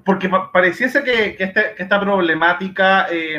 porque 0.07 0.31
pareciese 0.55 1.05
que, 1.05 1.37
que, 1.37 1.45
este, 1.45 1.75
que 1.77 1.83
esta 1.83 2.01
problemática 2.01 3.09
eh, 3.11 3.39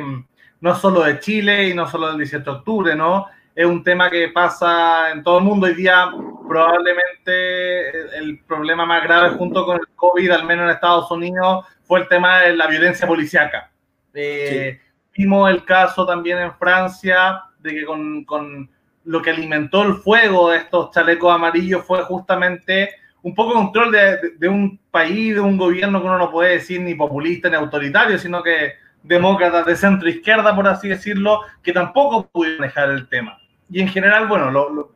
no 0.62 0.72
es 0.72 0.77
solo 0.77 1.01
de 1.01 1.19
Chile 1.19 1.69
y 1.69 1.74
no 1.74 1.88
solo 1.88 2.10
del 2.10 2.17
17 2.17 2.43
de 2.43 2.57
octubre, 2.57 2.95
¿no? 2.95 3.25
Es 3.55 3.65
un 3.65 3.85
tema 3.85 4.09
que 4.09 4.27
pasa 4.27 5.12
en 5.12 5.24
todo 5.24 5.38
el 5.38 5.45
mundo. 5.45 5.65
Hoy 5.65 5.75
día 5.75 6.09
probablemente 6.45 8.17
el 8.17 8.43
problema 8.45 8.85
más 8.85 9.01
grave 9.01 9.29
junto 9.29 9.65
con 9.65 9.77
el 9.77 9.88
COVID, 9.95 10.29
al 10.31 10.45
menos 10.45 10.65
en 10.65 10.71
Estados 10.71 11.09
Unidos, 11.09 11.65
fue 11.83 12.01
el 12.01 12.09
tema 12.09 12.41
de 12.41 12.53
la 12.53 12.67
violencia 12.67 13.07
policíaca. 13.07 13.71
Eh, 14.13 14.77
vimos 15.17 15.50
el 15.50 15.63
caso 15.63 16.05
también 16.05 16.39
en 16.39 16.53
Francia 16.55 17.43
de 17.59 17.71
que 17.75 17.85
con, 17.85 18.25
con 18.25 18.69
lo 19.05 19.21
que 19.21 19.29
alimentó 19.29 19.83
el 19.83 19.95
fuego 19.95 20.50
de 20.50 20.57
estos 20.57 20.91
chalecos 20.91 21.33
amarillos 21.33 21.85
fue 21.85 22.01
justamente 22.03 22.89
un 23.21 23.33
poco 23.33 23.53
control 23.53 23.91
de, 24.38 24.50
un 24.50 24.77
país, 24.91 25.33
de 25.33 25.39
un 25.39 25.57
gobierno 25.57 26.01
que 26.01 26.07
uno 26.07 26.17
no 26.17 26.29
puede 26.29 26.55
decir 26.55 26.81
ni 26.81 26.93
populista 26.93 27.50
ni 27.50 27.55
autoritario, 27.55 28.19
sino 28.19 28.43
que 28.43 28.74
demócratas 29.01 29.65
de 29.65 29.77
centro 29.77 30.09
izquierda, 30.09 30.53
por 30.53 30.67
así 30.67 30.89
decirlo, 30.89 31.41
que 31.63 31.71
tampoco 31.71 32.27
pudieron 32.27 32.59
manejar 32.59 32.89
el 32.89 33.07
tema. 33.07 33.39
Y 33.69 33.81
en 33.81 33.88
general, 33.88 34.27
bueno, 34.27 34.51
los 34.51 34.88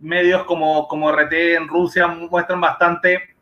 medios 0.00 0.44
como, 0.44 0.86
como 0.88 1.10
RT 1.10 1.32
en 1.32 1.68
Rusia 1.68 2.06
muestran 2.06 2.60
bastante 2.60 3.34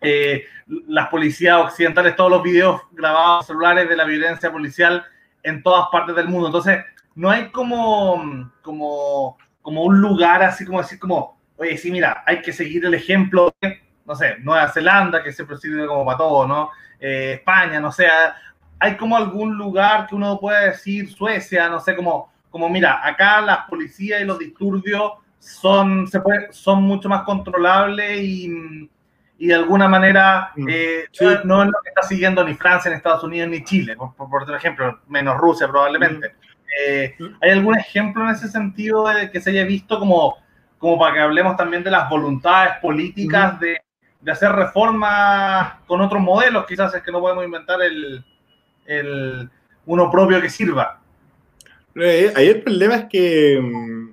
eh, 0.00 0.44
las 0.88 1.08
policías 1.08 1.58
occidentales, 1.58 2.16
todos 2.16 2.30
los 2.30 2.42
videos 2.42 2.80
grabados 2.92 3.46
celulares 3.46 3.88
de 3.88 3.96
la 3.96 4.04
violencia 4.04 4.50
policial 4.50 5.04
en 5.42 5.62
todas 5.62 5.88
partes 5.92 6.16
del 6.16 6.28
mundo. 6.28 6.46
Entonces, 6.48 6.84
no 7.14 7.30
hay 7.30 7.50
como, 7.50 8.50
como 8.62 9.36
como 9.62 9.82
un 9.84 10.00
lugar 10.00 10.42
así 10.42 10.64
como 10.64 10.80
decir 10.80 10.98
como, 10.98 11.38
oye, 11.56 11.76
sí, 11.76 11.90
mira, 11.90 12.22
hay 12.26 12.42
que 12.42 12.52
seguir 12.52 12.84
el 12.84 12.94
ejemplo 12.94 13.52
de, 13.60 13.82
no 14.04 14.14
sé, 14.14 14.36
Nueva 14.40 14.68
Zelanda, 14.68 15.22
que 15.22 15.32
siempre 15.32 15.56
sirve 15.56 15.86
como 15.86 16.04
para 16.04 16.18
todo, 16.18 16.46
¿no? 16.46 16.70
Eh, 16.98 17.34
España, 17.34 17.80
no 17.80 17.92
sé, 17.92 18.06
hay 18.78 18.96
como 18.96 19.16
algún 19.16 19.56
lugar 19.56 20.06
que 20.06 20.14
uno 20.14 20.38
puede 20.40 20.70
decir, 20.70 21.10
Suecia, 21.10 21.68
no 21.68 21.80
sé, 21.80 21.94
como, 21.94 22.32
como 22.50 22.68
mira, 22.68 23.06
acá 23.06 23.40
las 23.40 23.68
policías 23.68 24.20
y 24.20 24.24
los 24.24 24.38
disturbios 24.38 25.12
son, 25.38 26.06
se 26.06 26.20
puede, 26.20 26.52
son 26.52 26.82
mucho 26.82 27.08
más 27.08 27.22
controlables 27.22 28.20
y, 28.20 28.90
y 29.38 29.46
de 29.46 29.54
alguna 29.54 29.88
manera 29.88 30.52
mm, 30.54 30.68
eh, 30.68 31.04
no, 31.44 31.62
es 31.62 31.68
lo 31.68 31.78
que 31.82 31.88
está 31.88 32.02
siguiendo 32.02 32.44
ni 32.44 32.54
Francia, 32.54 32.90
ni 32.90 32.96
Estados 32.96 33.24
Unidos, 33.24 33.48
ni 33.48 33.64
Chile, 33.64 33.96
por, 33.96 34.14
por, 34.14 34.54
ejemplo, 34.54 35.00
menos 35.08 35.38
Rusia 35.38 35.66
probablemente. 35.66 36.28
Mm. 36.28 36.50
Eh, 36.86 37.16
¿Hay 37.40 37.50
algún 37.50 37.76
ejemplo 37.78 38.22
en 38.24 38.30
ese 38.30 38.48
sentido 38.48 39.08
de 39.08 39.30
que 39.30 39.40
se 39.40 39.50
haya 39.50 39.64
visto 39.64 39.98
como, 39.98 40.36
como 40.78 40.98
para 40.98 41.14
que 41.14 41.20
hablemos 41.20 41.56
también 41.56 41.82
de 41.82 41.90
las 41.90 42.08
voluntades 42.08 42.74
políticas 42.82 43.58
de, 43.58 43.80
de, 44.20 44.30
hacer 44.30 44.52
reformas 44.52 45.74
con 45.86 46.00
otros 46.00 46.22
modelos? 46.22 46.66
Quizás 46.66 46.94
es 46.94 47.02
que 47.02 47.10
no 47.10 47.20
podemos 47.20 47.44
inventar 47.44 47.80
el, 47.82 48.24
el 48.84 49.50
uno 49.86 50.10
propio 50.10 50.40
que 50.40 50.50
sirva. 50.50 50.99
Ahí 51.96 52.46
el 52.46 52.62
problema 52.62 52.96
es 52.96 53.04
que, 53.06 53.60
mm, 53.60 54.12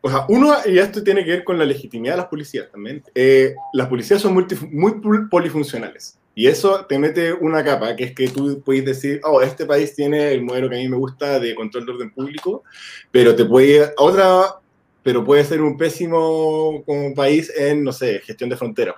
o 0.00 0.10
sea, 0.10 0.26
uno, 0.28 0.54
y 0.66 0.78
esto 0.78 1.02
tiene 1.02 1.24
que 1.24 1.30
ver 1.30 1.44
con 1.44 1.58
la 1.58 1.64
legitimidad 1.64 2.14
de 2.14 2.18
las 2.18 2.26
policías 2.26 2.70
también, 2.70 3.02
eh, 3.14 3.54
las 3.72 3.88
policías 3.88 4.20
son 4.20 4.34
muy 4.34 5.00
polifuncionales. 5.30 6.18
Y 6.34 6.46
eso 6.46 6.86
te 6.86 6.98
mete 6.98 7.32
una 7.32 7.62
capa, 7.62 7.94
que 7.94 8.04
es 8.04 8.14
que 8.14 8.28
tú 8.28 8.62
puedes 8.64 8.84
decir, 8.84 9.20
oh, 9.22 9.42
este 9.42 9.66
país 9.66 9.94
tiene 9.94 10.32
el 10.32 10.42
modelo 10.42 10.68
que 10.70 10.76
a 10.76 10.78
mí 10.78 10.88
me 10.88 10.96
gusta 10.96 11.38
de 11.38 11.54
control 11.54 11.84
de 11.84 11.92
orden 11.92 12.10
público, 12.10 12.64
pero 13.10 13.36
te 13.36 13.44
puede, 13.44 13.92
otra, 13.98 14.56
pero 15.02 15.24
puede 15.24 15.44
ser 15.44 15.60
un 15.60 15.76
pésimo 15.76 16.82
como 16.86 17.14
país 17.14 17.52
en, 17.54 17.84
no 17.84 17.92
sé, 17.92 18.20
gestión 18.20 18.48
de 18.48 18.56
fronteras. 18.56 18.94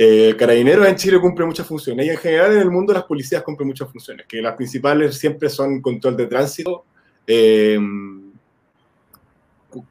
Eh, 0.00 0.36
Carabineros 0.38 0.86
en 0.86 0.94
Chile 0.94 1.18
cumple 1.18 1.44
muchas 1.44 1.66
funciones 1.66 2.06
y 2.06 2.10
en 2.10 2.16
general 2.16 2.52
en 2.52 2.60
el 2.60 2.70
mundo 2.70 2.92
las 2.92 3.02
policías 3.02 3.42
cumplen 3.42 3.66
muchas 3.66 3.90
funciones, 3.90 4.26
que 4.26 4.40
las 4.40 4.54
principales 4.54 5.18
siempre 5.18 5.48
son 5.48 5.82
control 5.82 6.16
de 6.16 6.26
tránsito, 6.26 6.84
eh, 7.26 7.76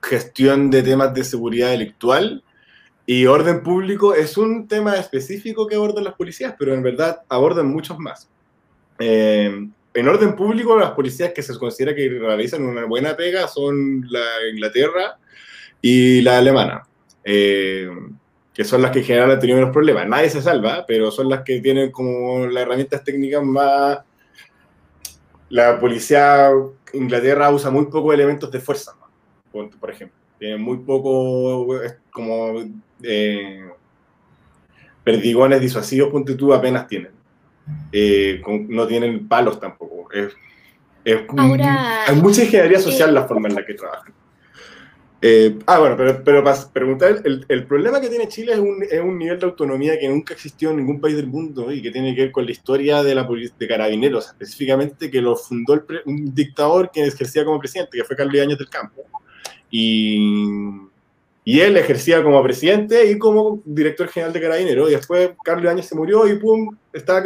gestión 0.01 0.69
de 0.71 0.81
temas 0.81 1.13
de 1.13 1.23
seguridad 1.25 1.71
delictual 1.71 2.41
y 3.05 3.25
orden 3.25 3.63
público 3.63 4.13
es 4.13 4.37
un 4.37 4.67
tema 4.67 4.95
específico 4.95 5.67
que 5.67 5.75
abordan 5.75 6.03
las 6.03 6.15
policías, 6.15 6.55
pero 6.57 6.73
en 6.73 6.83
verdad 6.83 7.21
abordan 7.29 7.67
muchos 7.67 7.97
más. 7.99 8.29
Eh, 8.99 9.67
en 9.93 10.07
orden 10.07 10.35
público, 10.35 10.77
las 10.77 10.91
policías 10.91 11.31
que 11.33 11.41
se 11.41 11.57
considera 11.57 11.95
que 11.95 12.09
realizan 12.09 12.63
una 12.63 12.85
buena 12.85 13.15
pega 13.15 13.47
son 13.47 14.05
la 14.09 14.25
Inglaterra 14.51 15.17
y 15.81 16.21
la 16.21 16.37
alemana, 16.37 16.83
eh, 17.23 17.89
que 18.57 18.63
son 18.63 18.81
las 18.81 18.89
que 18.89 18.99
en 18.99 19.05
general 19.05 19.29
han 19.29 19.39
tenido 19.39 19.59
menos 19.59 19.71
problemas. 19.71 20.07
Nadie 20.07 20.31
se 20.31 20.41
salva, 20.41 20.83
pero 20.87 21.11
son 21.11 21.29
las 21.29 21.43
que 21.43 21.61
tienen 21.61 21.91
como 21.91 22.47
las 22.47 22.63
herramientas 22.63 23.03
técnicas 23.03 23.43
más... 23.43 23.99
La 25.49 25.79
policía 25.79 26.49
Inglaterra 26.91 27.51
usa 27.51 27.69
muy 27.69 27.85
pocos 27.85 28.15
elementos 28.15 28.49
de 28.49 28.59
fuerza, 28.59 28.93
por 29.51 29.91
ejemplo. 29.91 30.17
Tiene 30.39 30.57
muy 30.57 30.77
poco, 30.77 31.67
como 32.09 32.63
eh, 33.03 33.69
perdigones 35.03 35.61
disuasivos, 35.61 36.09
punto 36.09 36.35
tú, 36.35 36.51
apenas 36.51 36.87
tienen. 36.87 37.11
Eh, 37.91 38.41
no 38.69 38.87
tienen 38.87 39.27
palos 39.27 39.59
tampoco. 39.59 40.11
Es, 40.11 40.35
hay 41.05 42.15
mucha 42.15 42.43
ingeniería 42.43 42.79
social 42.79 43.13
la 43.13 43.27
forma 43.27 43.49
en 43.49 43.53
la 43.53 43.63
que 43.63 43.75
trabajan. 43.75 44.13
Eh, 45.29 45.59
ah, 45.65 45.79
bueno, 45.79 45.97
pero, 45.97 46.23
pero 46.23 46.41
para 46.41 46.57
preguntar, 46.71 47.21
el, 47.25 47.45
el, 47.49 47.65
problema 47.65 47.99
que 47.99 48.07
tiene 48.07 48.29
Chile 48.29 48.53
es 48.53 48.59
un, 48.59 48.81
es 48.89 49.01
un, 49.01 49.17
nivel 49.17 49.37
de 49.37 49.45
autonomía 49.45 49.99
que 49.99 50.07
nunca 50.07 50.33
existió 50.33 50.69
en 50.69 50.77
ningún 50.77 51.01
país 51.01 51.17
del 51.17 51.27
mundo 51.27 51.69
y 51.69 51.81
que 51.81 51.91
tiene 51.91 52.15
que 52.15 52.21
ver 52.21 52.31
con 52.31 52.45
la 52.45 52.51
historia 52.51 53.03
de 53.03 53.13
la 53.13 53.27
de 53.27 53.67
carabineros, 53.67 54.27
específicamente 54.27 55.11
que 55.11 55.21
lo 55.21 55.35
fundó 55.35 55.73
el 55.73 55.83
un 56.05 56.33
dictador 56.33 56.91
que 56.91 57.03
ejercía 57.03 57.43
como 57.43 57.59
presidente, 57.59 57.97
que 57.97 58.05
fue 58.05 58.15
Carlos 58.15 58.41
Áñez 58.41 58.57
del 58.57 58.69
Campo. 58.69 59.03
Y, 59.69 60.17
y, 61.43 61.59
él 61.59 61.75
ejercía 61.75 62.23
como 62.23 62.41
presidente 62.41 63.11
y 63.11 63.17
como 63.17 63.61
director 63.65 64.07
general 64.07 64.31
de 64.31 64.39
carabineros. 64.39 64.89
Y 64.89 64.95
después 64.95 65.31
Carlos 65.43 65.69
Áñez 65.69 65.87
se 65.87 65.95
murió 65.95 66.25
y 66.25 66.39
pum, 66.39 66.73
estaba 66.93 67.21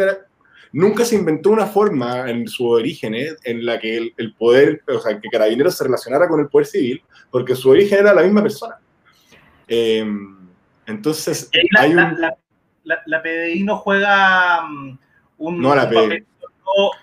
nunca 0.74 1.06
se 1.06 1.16
inventó 1.16 1.50
una 1.50 1.68
forma 1.68 2.30
en 2.30 2.48
su 2.48 2.68
origen 2.68 3.16
¿eh? 3.16 3.36
en 3.44 3.66
la 3.66 3.80
que 3.80 4.13
el, 4.16 4.34
poder, 4.34 4.84
o 4.88 5.00
sea, 5.00 5.20
que 5.20 5.30
Carabineros 5.30 5.78
se 5.78 5.84
relacionara 5.84 6.28
con 6.28 6.40
el 6.40 6.48
poder 6.48 6.68
civil, 6.68 7.04
porque 7.30 7.56
su 7.56 7.70
origen 7.70 8.00
era 8.00 8.13
la 8.13 8.24
misma 8.24 8.42
persona. 8.42 8.75
Eh, 9.68 10.06
entonces, 10.86 11.50
la, 11.72 11.82
hay 11.82 11.96
un... 11.96 12.18
la, 12.84 13.22
PDI 13.22 13.63
no 13.63 13.78
juega 13.78 14.63
mm, 14.63 15.00
un, 15.38 15.62
no, 15.62 15.70
papel 15.70 16.25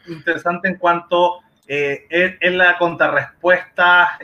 interesante 0.06 0.68
en 0.68 0.76
cuanto 0.76 1.40
eh, 1.66 2.06
es, 2.40 2.52
la 2.54 2.78
contrarrespuesta 2.78 4.18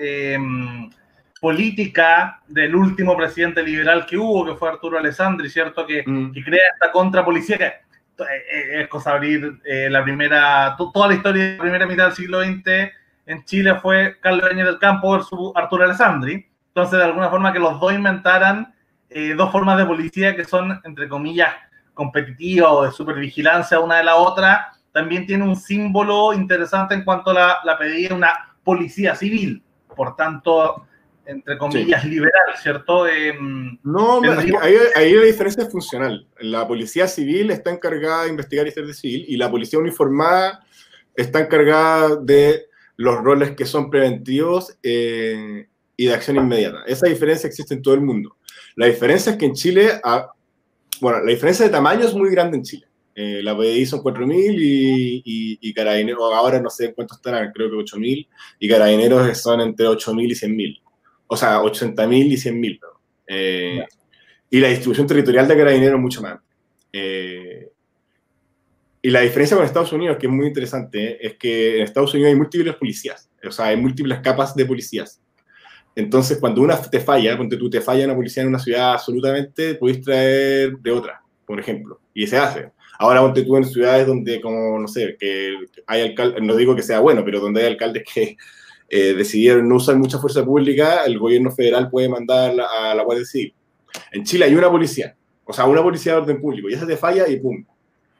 política 1.40 2.40
del 2.48 2.74
último 2.74 3.14
presidente 3.14 3.62
liberal 3.62 4.06
que 4.06 4.16
hubo, 4.16 4.46
que 4.46 4.54
fue 4.54 4.70
Arturo 4.70 4.96
Alessandri, 4.96 5.50
¿cierto? 5.50 5.86
Que, 5.86 6.02
mm. 6.06 6.32
que 6.32 6.42
crea 6.42 6.62
esta 6.72 6.90
contrapolicía 6.90 7.58
que 7.58 7.83
es 8.50 8.88
cosa 8.88 9.12
abrir 9.12 9.60
eh, 9.64 9.88
la 9.90 10.02
primera, 10.04 10.76
toda 10.76 11.08
la 11.08 11.14
historia 11.14 11.44
de 11.44 11.56
la 11.56 11.62
primera 11.62 11.86
mitad 11.86 12.06
del 12.06 12.14
siglo 12.14 12.42
XX 12.42 12.92
en 13.26 13.44
Chile 13.44 13.74
fue 13.76 14.18
Carlos 14.20 14.50
Áñez 14.50 14.66
del 14.66 14.78
Campo 14.78 15.12
versus 15.12 15.52
Arturo 15.54 15.84
Alessandri. 15.84 16.48
Entonces, 16.68 16.98
de 16.98 17.04
alguna 17.04 17.30
forma 17.30 17.52
que 17.52 17.58
los 17.58 17.80
dos 17.80 17.92
inventaran 17.92 18.74
dos 19.36 19.52
formas 19.52 19.78
de 19.78 19.86
policía 19.86 20.34
que 20.34 20.44
son, 20.44 20.80
entre 20.82 21.08
comillas, 21.08 21.54
competitivas 21.94 22.70
o 22.72 22.82
de 22.82 22.90
supervigilancia 22.90 23.78
una 23.78 23.96
de 23.96 24.04
la 24.04 24.16
otra, 24.16 24.72
también 24.92 25.26
tiene 25.26 25.44
un 25.44 25.56
símbolo 25.56 26.32
interesante 26.32 26.94
en 26.94 27.04
cuanto 27.04 27.30
a 27.30 27.34
la, 27.34 27.58
la 27.64 27.78
pedida 27.78 28.08
de 28.08 28.14
una 28.14 28.56
policía 28.64 29.14
civil. 29.14 29.62
Por 29.94 30.16
tanto, 30.16 30.86
entre 31.26 31.58
comillas, 31.58 32.04
liberal, 32.04 32.32
¿cierto? 32.62 33.06
no, 33.82 34.20
ahí, 34.60 35.14
la 35.14 35.24
diferencia 35.24 35.64
es 35.64 35.70
funcional. 35.70 36.26
La 36.40 36.66
policía 36.66 37.06
civil 37.06 37.50
está 37.50 37.70
encargada 37.70 38.24
de 38.24 38.30
investigar 38.30 38.66
historias 38.66 38.96
de 38.96 39.00
civil 39.00 39.24
y 39.28 39.36
la 39.36 39.50
policía 39.50 39.78
uniformada 39.78 40.64
está 41.14 41.40
encargada 41.40 42.16
de 42.16 42.66
los 42.96 43.22
roles 43.22 43.52
que 43.52 43.66
son 43.66 43.90
preventivos 43.90 44.76
eh, 44.82 45.66
y 45.96 46.06
de 46.06 46.14
acción 46.14 46.36
inmediata. 46.36 46.82
Esa 46.86 47.06
diferencia 47.06 47.46
existe 47.46 47.74
en 47.74 47.82
todo 47.82 47.94
el 47.94 48.00
mundo. 48.00 48.36
La 48.76 48.86
diferencia 48.86 49.32
es 49.32 49.38
que 49.38 49.46
en 49.46 49.54
Chile, 49.54 50.00
ah, 50.02 50.32
bueno, 51.00 51.20
la 51.20 51.30
diferencia 51.30 51.64
de 51.64 51.72
tamaño 51.72 52.06
es 52.06 52.14
muy 52.14 52.30
grande 52.30 52.58
en 52.58 52.62
Chile. 52.64 52.86
Eh, 53.16 53.40
la 53.44 53.56
PDI 53.56 53.86
son 53.86 54.00
4.000 54.00 54.54
y, 54.58 55.22
y, 55.24 55.58
y, 55.60 55.72
Carabineros, 55.72 56.20
ahora 56.34 56.60
no 56.60 56.68
sé 56.68 56.92
cuántos 56.92 57.18
estarán, 57.18 57.52
creo 57.52 57.70
que 57.70 57.76
8.000, 57.76 58.26
y 58.58 58.68
Carabineros 58.68 59.38
son 59.38 59.60
entre 59.60 59.86
8.000 59.86 60.24
y 60.24 60.34
100.000 60.34 60.83
o 61.34 61.36
sea, 61.36 61.60
80.000 61.60 62.26
y 62.26 62.36
100.000. 62.36 62.80
Eh, 63.26 63.84
y 64.50 64.60
la 64.60 64.68
distribución 64.68 65.06
territorial 65.06 65.48
de 65.48 65.56
carabineros 65.56 66.00
mucho 66.00 66.22
más. 66.22 66.38
Eh, 66.92 67.70
y 69.02 69.10
la 69.10 69.20
diferencia 69.20 69.56
con 69.56 69.66
Estados 69.66 69.92
Unidos, 69.92 70.16
que 70.18 70.26
es 70.26 70.32
muy 70.32 70.46
interesante, 70.46 71.24
es 71.24 71.34
que 71.36 71.78
en 71.78 71.82
Estados 71.82 72.14
Unidos 72.14 72.30
hay 72.30 72.36
múltiples 72.36 72.74
policías, 72.76 73.28
o 73.46 73.50
sea, 73.50 73.66
hay 73.66 73.76
múltiples 73.76 74.20
capas 74.20 74.54
de 74.54 74.64
policías. 74.64 75.20
Entonces, 75.96 76.38
cuando 76.38 76.62
una 76.62 76.80
te 76.80 77.00
falla, 77.00 77.36
cuando 77.36 77.58
tú 77.58 77.68
te 77.68 77.80
falla 77.80 78.06
una 78.06 78.14
policía 78.14 78.42
en 78.44 78.48
una 78.48 78.58
ciudad 78.58 78.92
absolutamente, 78.92 79.74
puedes 79.74 80.00
traer 80.00 80.78
de 80.78 80.90
otra, 80.90 81.20
por 81.44 81.60
ejemplo, 81.60 82.00
y 82.14 82.26
se 82.26 82.38
hace. 82.38 82.70
Ahora, 82.98 83.20
ponte 83.20 83.42
tú 83.42 83.56
en 83.56 83.64
ciudades 83.64 84.06
donde, 84.06 84.40
como, 84.40 84.78
no 84.78 84.88
sé, 84.88 85.16
que 85.18 85.52
hay 85.86 86.02
alcaldes, 86.02 86.42
no 86.42 86.56
digo 86.56 86.74
que 86.74 86.82
sea 86.82 87.00
bueno, 87.00 87.24
pero 87.24 87.40
donde 87.40 87.60
hay 87.60 87.72
alcaldes 87.72 88.04
que 88.14 88.36
eh, 88.88 89.14
decidieron 89.14 89.68
no 89.68 89.76
usar 89.76 89.96
mucha 89.96 90.18
fuerza 90.18 90.44
pública, 90.44 91.04
el 91.04 91.18
gobierno 91.18 91.50
federal 91.50 91.90
puede 91.90 92.08
mandar 92.08 92.54
a 92.60 92.94
la 92.94 93.02
Guardia 93.02 93.24
Civil. 93.24 93.54
En 94.12 94.24
Chile 94.24 94.46
hay 94.46 94.54
una 94.54 94.70
policía, 94.70 95.16
o 95.44 95.52
sea, 95.52 95.66
una 95.66 95.82
policía 95.82 96.12
de 96.12 96.18
orden 96.18 96.40
público, 96.40 96.68
y 96.68 96.74
esa 96.74 96.86
te 96.86 96.96
falla 96.96 97.28
y 97.28 97.38
pum, 97.40 97.64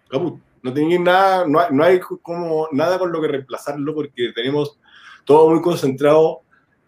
caput. 0.09 0.40
No 0.62 0.72
tienen 0.72 1.05
nada, 1.05 1.46
no 1.46 1.61
hay, 1.61 1.66
no 1.72 1.85
hay 1.85 2.00
como 2.00 2.68
nada 2.72 2.98
con 2.98 3.12
lo 3.12 3.20
que 3.20 3.29
reemplazarlo 3.29 3.94
porque 3.94 4.33
tenemos 4.35 4.79
todo 5.27 5.50
muy 5.50 5.61
concentrado 5.61 6.40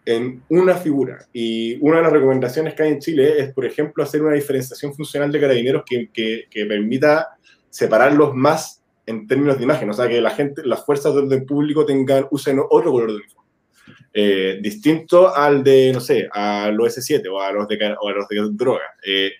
en 0.03 0.41
una 0.49 0.73
figura. 0.75 1.27
Y 1.31 1.77
una 1.81 1.97
de 1.97 2.03
las 2.03 2.13
recomendaciones 2.13 2.73
que 2.73 2.83
hay 2.83 2.93
en 2.93 2.99
Chile 2.99 3.39
es, 3.39 3.53
por 3.53 3.65
ejemplo, 3.65 4.03
hacer 4.03 4.23
una 4.23 4.33
diferenciación 4.33 4.95
funcional 4.95 5.31
de 5.31 5.39
carabineros 5.39 5.83
que, 5.85 6.09
que, 6.11 6.45
que 6.49 6.65
permita 6.65 7.37
separarlos 7.69 8.33
más 8.33 8.81
en 9.05 9.27
términos 9.27 9.57
de 9.57 9.63
imagen, 9.63 9.89
o 9.89 9.93
sea, 9.93 10.07
que 10.07 10.19
la 10.19 10.31
gente, 10.31 10.65
las 10.65 10.85
fuerzas 10.85 11.13
de 11.13 11.21
orden 11.21 11.45
público 11.45 11.85
tengan, 11.85 12.27
usen 12.29 12.59
otro 12.69 12.91
color 12.91 13.11
de 13.11 13.17
uniforme. 13.17 13.46
Eh, 14.13 14.57
distinto 14.61 15.35
al 15.35 15.63
de, 15.63 15.91
no 15.93 15.99
sé, 15.99 16.27
a 16.31 16.71
los 16.71 16.97
S7 16.97 17.27
o 17.31 17.39
a 17.39 17.51
los 17.51 17.67
de, 17.67 17.95
o 17.99 18.09
a 18.09 18.13
los 18.13 18.27
de 18.27 18.49
droga. 18.51 18.95
Eh, 19.05 19.31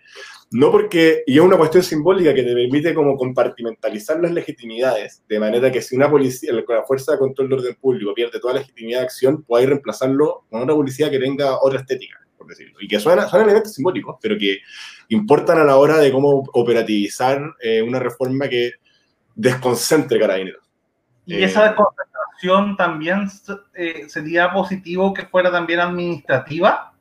no 0.52 0.72
porque, 0.72 1.24
y 1.26 1.38
es 1.38 1.42
una 1.42 1.58
cuestión 1.58 1.84
simbólica 1.84 2.34
que 2.34 2.44
te 2.44 2.54
permite 2.54 2.94
como 2.94 3.18
compartimentalizar 3.18 4.20
las 4.20 4.32
legitimidades, 4.32 5.24
de 5.28 5.40
manera 5.40 5.72
que 5.72 5.82
si 5.82 5.96
una 5.96 6.10
policía, 6.10 6.54
la 6.54 6.84
fuerza 6.84 7.14
de 7.14 7.18
control 7.18 7.50
de 7.50 7.56
orden 7.56 7.76
público 7.76 8.14
pierde 8.14 8.40
toda 8.40 8.54
legitimidad 8.54 9.00
de 9.00 9.06
acción, 9.06 9.44
puede 9.44 9.66
reemplazarlo 9.66 10.46
con 10.50 10.62
otra 10.62 10.76
policía 10.76 11.10
que 11.10 11.20
tenga 11.20 11.60
otra 11.62 11.80
estética, 11.80 12.20
por 12.38 12.48
decirlo. 12.48 12.78
Y 12.80 12.88
que 12.88 13.00
suena, 13.00 13.28
son 13.28 13.42
elementos 13.42 13.74
simbólicos, 13.74 14.18
pero 14.22 14.38
que 14.38 14.60
importan 15.10 15.58
a 15.58 15.66
la 15.66 15.76
hora 15.76 15.98
de 15.98 16.12
cómo 16.12 16.44
operativizar 16.54 17.42
eh, 17.62 17.82
una 17.82 18.00
reforma 18.00 18.48
que 18.48 18.74
desconcentre 19.36 20.20
carabineros. 20.20 20.64
Y 21.26 21.44
esa 21.44 21.76
también 22.78 23.28
eh, 23.74 24.06
sería 24.08 24.52
positivo 24.52 25.14
que 25.14 25.26
fuera 25.26 25.52
también 25.52 25.80
administrativa. 25.80 26.94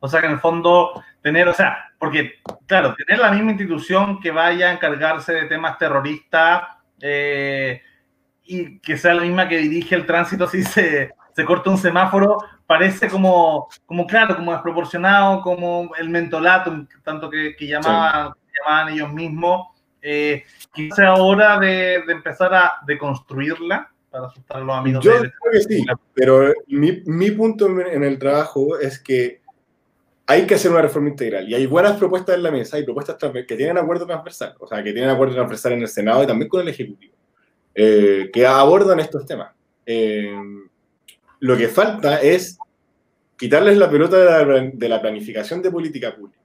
O 0.00 0.08
sea, 0.08 0.20
que 0.20 0.26
en 0.26 0.32
el 0.32 0.40
fondo 0.40 1.02
tener, 1.22 1.48
o 1.48 1.54
sea, 1.54 1.92
porque, 1.98 2.34
claro, 2.66 2.94
tener 2.94 3.20
la 3.20 3.30
misma 3.30 3.52
institución 3.52 4.20
que 4.20 4.32
vaya 4.32 4.68
a 4.68 4.72
encargarse 4.72 5.32
de 5.32 5.44
temas 5.44 5.78
terroristas 5.78 6.64
eh, 7.00 7.80
y 8.44 8.80
que 8.80 8.96
sea 8.96 9.14
la 9.14 9.22
misma 9.22 9.48
que 9.48 9.58
dirige 9.58 9.94
el 9.94 10.06
tránsito 10.06 10.48
si 10.48 10.64
se, 10.64 11.12
se 11.34 11.44
corta 11.44 11.70
un 11.70 11.78
semáforo, 11.78 12.38
parece 12.66 13.08
como, 13.08 13.68
como, 13.86 14.06
claro, 14.06 14.34
como 14.34 14.52
desproporcionado, 14.52 15.40
como 15.42 15.92
el 15.96 16.08
mentolato, 16.08 16.84
tanto 17.04 17.30
que, 17.30 17.54
que 17.54 17.68
llamaban, 17.68 18.32
llamaban 18.58 18.92
ellos 18.92 19.12
mismos. 19.12 19.68
Eh, 20.04 20.44
quizás 20.74 20.96
sea 20.96 21.14
hora 21.14 21.60
de, 21.60 22.02
de 22.04 22.12
empezar 22.12 22.52
a 22.52 22.80
deconstruirla 22.84 23.91
para 24.12 24.26
asustar 24.26 24.58
a 24.58 24.64
los 24.64 24.76
amigos. 24.76 25.04
Yo 25.04 25.12
creo 25.12 25.32
que 25.52 25.60
sí, 25.60 25.84
pero 26.14 26.52
mi, 26.68 27.02
mi, 27.06 27.30
punto 27.30 27.66
en 27.66 28.04
el 28.04 28.18
trabajo 28.18 28.78
es 28.78 28.98
que 28.98 29.40
hay 30.26 30.46
que 30.46 30.54
hacer 30.54 30.70
una 30.70 30.82
reforma 30.82 31.08
integral 31.08 31.48
y 31.48 31.54
hay 31.54 31.66
buenas 31.66 31.96
propuestas 31.96 32.36
en 32.36 32.42
la 32.42 32.50
mesa, 32.50 32.76
hay 32.76 32.84
propuestas 32.84 33.16
que 33.16 33.56
tienen 33.56 33.78
acuerdo 33.78 34.06
transversal, 34.06 34.54
o 34.60 34.66
sea, 34.66 34.82
que 34.84 34.92
tienen 34.92 35.10
acuerdo 35.10 35.34
transversal 35.34 35.72
en 35.72 35.82
el 35.82 35.88
Senado 35.88 36.22
y 36.22 36.26
también 36.26 36.48
con 36.48 36.60
el 36.60 36.68
Ejecutivo, 36.68 37.14
eh, 37.74 38.30
que 38.32 38.46
abordan 38.46 39.00
estos 39.00 39.26
temas. 39.26 39.52
Eh, 39.86 40.30
lo 41.40 41.56
que 41.56 41.68
falta 41.68 42.20
es 42.20 42.58
quitarles 43.36 43.76
la 43.78 43.90
pelota 43.90 44.16
de 44.18 44.46
la, 44.46 44.70
de 44.72 44.88
la 44.88 45.00
planificación 45.00 45.60
de 45.60 45.70
política 45.70 46.14
pública 46.14 46.41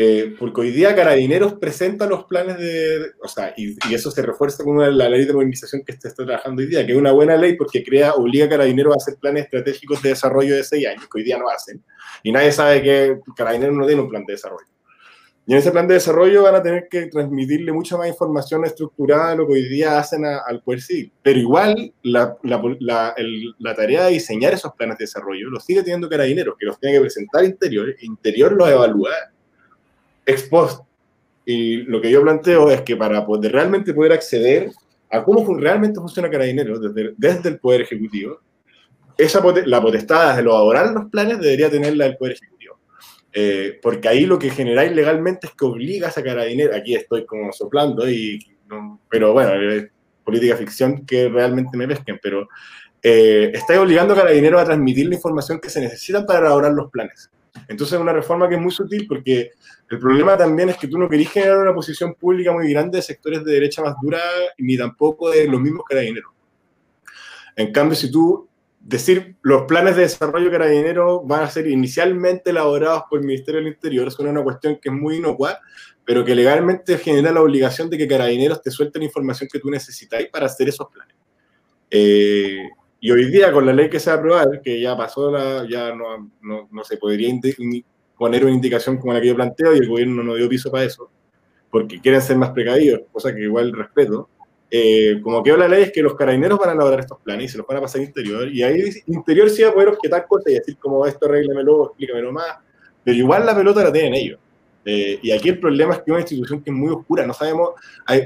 eh, 0.00 0.36
porque 0.38 0.60
hoy 0.60 0.70
día 0.70 0.94
Carabineros 0.94 1.54
presenta 1.54 2.06
los 2.06 2.22
planes 2.26 2.56
de, 2.56 3.14
o 3.20 3.26
sea, 3.26 3.52
y, 3.56 3.76
eso 3.92 4.12
se 4.12 4.22
refuerza 4.22 4.62
con 4.62 4.78
la 4.96 5.08
ley 5.08 5.24
de 5.24 5.32
modernización 5.32 5.82
que 5.84 5.92
se 5.94 6.06
está 6.06 6.24
trabajando 6.24 6.62
hoy 6.62 6.68
día, 6.68 6.86
que 6.86 6.92
es 6.92 6.98
una 6.98 7.10
buena 7.10 7.36
ley 7.36 7.56
porque 7.56 7.82
crea, 7.82 8.14
obliga 8.14 8.46
a 8.46 8.48
Carabineros 8.48 8.94
a 8.94 8.98
hacer 8.98 9.16
planes 9.16 9.46
estratégicos 9.46 10.00
de 10.00 10.10
desarrollo 10.10 10.54
de 10.54 10.62
seis 10.62 10.86
años, 10.86 11.08
que 11.12 11.18
hoy 11.18 11.24
día 11.24 11.36
no 11.36 11.48
hacen, 11.48 11.82
y 12.22 12.30
nadie 12.30 12.52
sabe 12.52 12.80
que 12.80 13.18
Carabineros 13.36 13.74
no 13.74 13.86
tiene 13.86 14.00
un 14.00 14.08
plan 14.08 14.24
de 14.24 14.34
desarrollo. 14.34 14.68
Y 15.48 15.52
en 15.54 15.58
ese 15.58 15.72
plan 15.72 15.88
de 15.88 15.94
desarrollo 15.94 16.44
van 16.44 16.54
a 16.54 16.62
tener 16.62 16.86
que 16.88 17.06
transmitirle 17.06 17.72
mucha 17.72 17.96
más 17.96 18.06
información 18.06 18.64
estructurada 18.64 19.30
de 19.30 19.36
lo 19.38 19.48
que 19.48 19.54
hoy 19.54 19.68
día 19.68 19.98
hacen 19.98 20.24
al 20.24 20.62
Poder 20.62 20.80
Civil. 20.80 21.12
Pero 21.22 21.40
igual 21.40 21.92
la, 22.04 22.36
la, 22.44 22.62
la, 23.58 23.74
tarea 23.74 24.04
de 24.04 24.12
diseñar 24.12 24.54
esos 24.54 24.74
planes 24.74 24.98
de 24.98 25.04
desarrollo 25.06 25.50
lo 25.50 25.58
sigue 25.58 25.82
teniendo 25.82 26.08
Carabineros, 26.08 26.54
que 26.56 26.66
los 26.66 26.78
tiene 26.78 26.94
que 26.94 27.00
presentar 27.00 27.44
Interior, 27.44 27.96
Interior 28.00 28.52
los 28.52 28.68
evalúa 28.68 29.10
ex 30.28 30.42
post. 30.44 30.82
Y 31.44 31.78
lo 31.78 32.00
que 32.00 32.10
yo 32.10 32.22
planteo 32.22 32.70
es 32.70 32.82
que 32.82 32.94
para 32.94 33.24
poder 33.24 33.52
realmente 33.52 33.94
poder 33.94 34.12
acceder 34.12 34.70
a 35.10 35.24
cómo 35.24 35.56
realmente 35.56 35.98
funciona 35.98 36.30
Carabineros 36.30 36.80
desde, 36.80 37.14
desde 37.16 37.48
el 37.48 37.58
Poder 37.58 37.80
Ejecutivo, 37.80 38.40
esa 39.16 39.42
la 39.64 39.80
potestad 39.80 40.34
de 40.34 40.42
elaborar 40.42 40.92
los 40.92 41.06
planes 41.06 41.40
debería 41.40 41.70
tenerla 41.70 42.06
el 42.06 42.16
Poder 42.18 42.34
Ejecutivo. 42.34 42.78
Eh, 43.32 43.78
porque 43.82 44.08
ahí 44.08 44.26
lo 44.26 44.38
que 44.38 44.50
generáis 44.50 44.92
legalmente 44.92 45.46
es 45.46 45.54
que 45.54 45.64
obliga 45.64 46.12
a 46.14 46.44
dinero. 46.44 46.76
Aquí 46.76 46.94
estoy 46.94 47.24
como 47.24 47.50
soplando, 47.52 48.08
y, 48.08 48.38
pero 49.08 49.32
bueno, 49.32 49.54
es 49.54 49.88
política 50.24 50.56
ficción 50.56 51.06
que 51.06 51.30
realmente 51.30 51.76
me 51.78 51.88
pesquen, 51.88 52.18
pero 52.22 52.46
eh, 53.02 53.50
estáis 53.54 53.80
obligando 53.80 54.12
a 54.12 54.18
Carabineros 54.18 54.60
a 54.60 54.66
transmitir 54.66 55.08
la 55.08 55.14
información 55.14 55.58
que 55.60 55.70
se 55.70 55.80
necesita 55.80 56.26
para 56.26 56.40
elaborar 56.40 56.72
los 56.72 56.90
planes. 56.90 57.30
Entonces 57.68 57.94
es 57.94 58.00
una 58.00 58.12
reforma 58.12 58.48
que 58.48 58.54
es 58.54 58.60
muy 58.60 58.70
sutil 58.70 59.06
porque 59.06 59.50
el 59.90 59.98
problema 59.98 60.36
también 60.36 60.68
es 60.68 60.76
que 60.76 60.88
tú 60.88 60.98
no 60.98 61.08
querís 61.08 61.30
generar 61.30 61.58
una 61.58 61.74
posición 61.74 62.14
pública 62.14 62.52
muy 62.52 62.70
grande 62.70 62.98
de 62.98 63.02
sectores 63.02 63.44
de 63.44 63.52
derecha 63.52 63.82
más 63.82 63.94
dura 64.02 64.20
ni 64.58 64.76
tampoco 64.76 65.30
de 65.30 65.46
los 65.46 65.60
mismos 65.60 65.84
carabineros. 65.88 66.32
En 67.56 67.72
cambio, 67.72 67.96
si 67.96 68.10
tú 68.10 68.48
decir 68.80 69.36
los 69.42 69.62
planes 69.62 69.96
de 69.96 70.02
desarrollo 70.02 70.50
carabinero 70.50 71.22
van 71.22 71.42
a 71.42 71.50
ser 71.50 71.66
inicialmente 71.66 72.50
elaborados 72.50 73.02
por 73.10 73.20
el 73.20 73.26
Ministerio 73.26 73.60
del 73.60 73.72
Interior, 73.72 74.08
es 74.08 74.18
una 74.18 74.42
cuestión 74.42 74.78
que 74.80 74.88
es 74.88 74.94
muy 74.94 75.16
inocua, 75.16 75.58
pero 76.04 76.24
que 76.24 76.34
legalmente 76.34 76.96
genera 76.98 77.32
la 77.32 77.42
obligación 77.42 77.90
de 77.90 77.98
que 77.98 78.08
carabineros 78.08 78.62
te 78.62 78.70
suelten 78.70 79.02
información 79.02 79.48
que 79.52 79.58
tú 79.58 79.70
necesitáis 79.70 80.28
para 80.28 80.46
hacer 80.46 80.68
esos 80.68 80.88
planes. 80.88 81.16
Eh, 81.90 82.68
y 83.00 83.10
hoy 83.10 83.30
día, 83.30 83.52
con 83.52 83.64
la 83.64 83.72
ley 83.72 83.88
que 83.88 84.00
se 84.00 84.10
va 84.10 84.16
a 84.16 84.18
aprobar, 84.18 84.60
que 84.62 84.80
ya 84.80 84.96
pasó, 84.96 85.30
la, 85.30 85.66
ya 85.68 85.94
no, 85.94 86.30
no, 86.42 86.68
no 86.70 86.84
se 86.84 86.96
podría 86.96 87.32
poner 88.16 88.44
una 88.44 88.52
indicación 88.52 88.98
como 88.98 89.12
la 89.12 89.20
que 89.20 89.28
yo 89.28 89.36
planteo 89.36 89.74
y 89.74 89.78
el 89.78 89.88
gobierno 89.88 90.22
no 90.22 90.34
dio 90.34 90.48
piso 90.48 90.70
para 90.70 90.84
eso, 90.84 91.08
porque 91.70 92.00
quieren 92.00 92.20
ser 92.20 92.36
más 92.36 92.50
precavidos, 92.50 93.02
cosa 93.12 93.34
que 93.34 93.42
igual 93.42 93.72
respeto. 93.72 94.28
Eh, 94.70 95.20
como 95.22 95.42
que 95.42 95.56
la 95.56 95.66
ley 95.66 95.84
es 95.84 95.92
que 95.92 96.02
los 96.02 96.14
carabineros 96.14 96.58
van 96.58 96.70
a 96.70 96.72
elaborar 96.72 97.00
estos 97.00 97.18
planes 97.20 97.46
y 97.46 97.48
se 97.48 97.58
los 97.58 97.66
van 97.66 97.78
a 97.78 97.80
pasar 97.80 98.00
a 98.00 98.04
interior, 98.04 98.48
y 98.48 98.62
ahí 98.62 98.82
interior 99.06 99.48
sí 99.48 99.62
va 99.62 99.70
a 99.70 99.74
poder 99.74 99.88
objetar 99.88 100.26
cosas 100.26 100.52
y 100.52 100.54
decir 100.56 100.76
como 100.76 101.06
esto 101.06 101.26
arréglamelo, 101.26 101.86
explícamelo 101.86 102.32
más, 102.32 102.56
pero 103.04 103.16
igual 103.16 103.46
la 103.46 103.56
pelota 103.56 103.84
la 103.84 103.92
tienen 103.92 104.14
ellos. 104.14 104.40
Eh, 104.84 105.18
y 105.22 105.30
aquí 105.32 105.50
el 105.50 105.58
problema 105.58 105.94
es 105.94 106.02
que 106.02 106.10
una 106.10 106.20
institución 106.20 106.62
que 106.62 106.70
es 106.70 106.76
muy 106.76 106.90
oscura, 106.92 107.26
no 107.26 107.34
sabemos, 107.34 107.70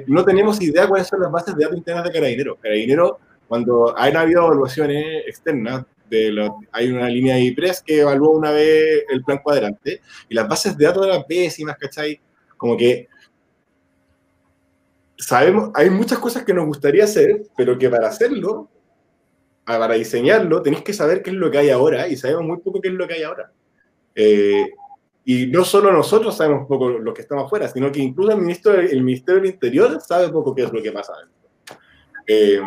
no 0.07 0.25
tenemos 0.25 0.61
idea 0.63 0.87
cuáles 0.87 1.09
son 1.09 1.21
las 1.21 1.31
bases 1.31 1.57
de 1.57 1.65
datos 1.65 1.77
internas 1.77 2.05
de 2.05 2.13
carabineros. 2.13 2.59
Carabineros, 2.61 3.13
cuando 3.49 3.97
han 3.99 4.17
habido 4.17 4.47
evaluaciones 4.47 5.25
externas, 5.27 5.85
de 6.09 6.51
hay 6.73 6.91
una 6.91 7.09
línea 7.09 7.37
de 7.37 7.43
IPRES 7.43 7.83
que 7.83 8.01
evaluó 8.01 8.33
una 8.33 8.51
vez 8.51 9.05
el 9.11 9.25
plan 9.25 9.41
cuadrante, 9.43 10.01
y 10.29 10.35
las 10.35 10.47
bases 10.47 10.77
de 10.77 10.85
datos 10.85 11.07
eran 11.07 11.25
pésimas, 11.27 11.77
¿cachai? 11.79 12.21
Como 12.57 12.77
que 12.77 13.09
sabemos, 15.17 15.71
hay 15.75 15.89
muchas 15.89 16.19
cosas 16.19 16.45
que 16.45 16.53
nos 16.53 16.67
gustaría 16.67 17.05
hacer, 17.05 17.43
pero 17.57 17.79
que 17.79 17.89
para 17.89 18.09
hacerlo, 18.09 18.69
para 19.65 19.95
diseñarlo, 19.95 20.63
tenéis 20.63 20.83
que 20.83 20.93
saber 20.93 21.23
qué 21.23 21.31
es 21.31 21.37
lo 21.37 21.51
que 21.51 21.59
hay 21.59 21.71
ahora 21.71 22.09
y 22.09 22.17
sabemos 22.17 22.45
muy 22.45 22.59
poco 22.59 22.81
qué 22.81 22.89
es 22.89 22.95
lo 22.95 23.07
que 23.07 23.15
hay 23.15 23.23
ahora. 23.23 23.53
Eh, 24.15 24.67
y 25.25 25.47
no 25.47 25.65
solo 25.65 25.93
nosotros 25.93 26.37
sabemos 26.37 26.67
poco 26.67 26.89
lo 26.89 27.15
que 27.15 27.23
estamos 27.23 27.47
afuera, 27.47 27.69
sino 27.69 27.93
que 27.93 28.01
incluso 28.01 28.33
el, 28.33 28.39
ministro, 28.39 28.75
el 28.75 29.03
Ministerio 29.03 29.41
del 29.41 29.53
Interior 29.53 30.01
sabe 30.01 30.29
poco 30.31 30.55
qué 30.55 30.65
es 30.65 30.73
lo 30.73 30.83
que 30.83 30.93
pasa 30.93 31.13
eh, 32.27 32.61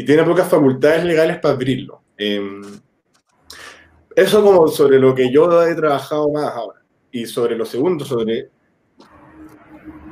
y 0.00 0.04
tiene 0.04 0.24
pocas 0.24 0.48
facultades 0.48 1.04
legales 1.04 1.38
para 1.40 1.52
abrirlo. 1.52 2.00
Eh, 2.16 2.40
eso 4.16 4.42
como 4.42 4.66
sobre 4.68 4.98
lo 4.98 5.14
que 5.14 5.30
yo 5.30 5.62
he 5.62 5.74
trabajado 5.74 6.32
más 6.32 6.54
ahora. 6.54 6.80
Y 7.12 7.26
sobre 7.26 7.54
lo 7.54 7.66
segundo, 7.66 8.02
sobre 8.06 8.48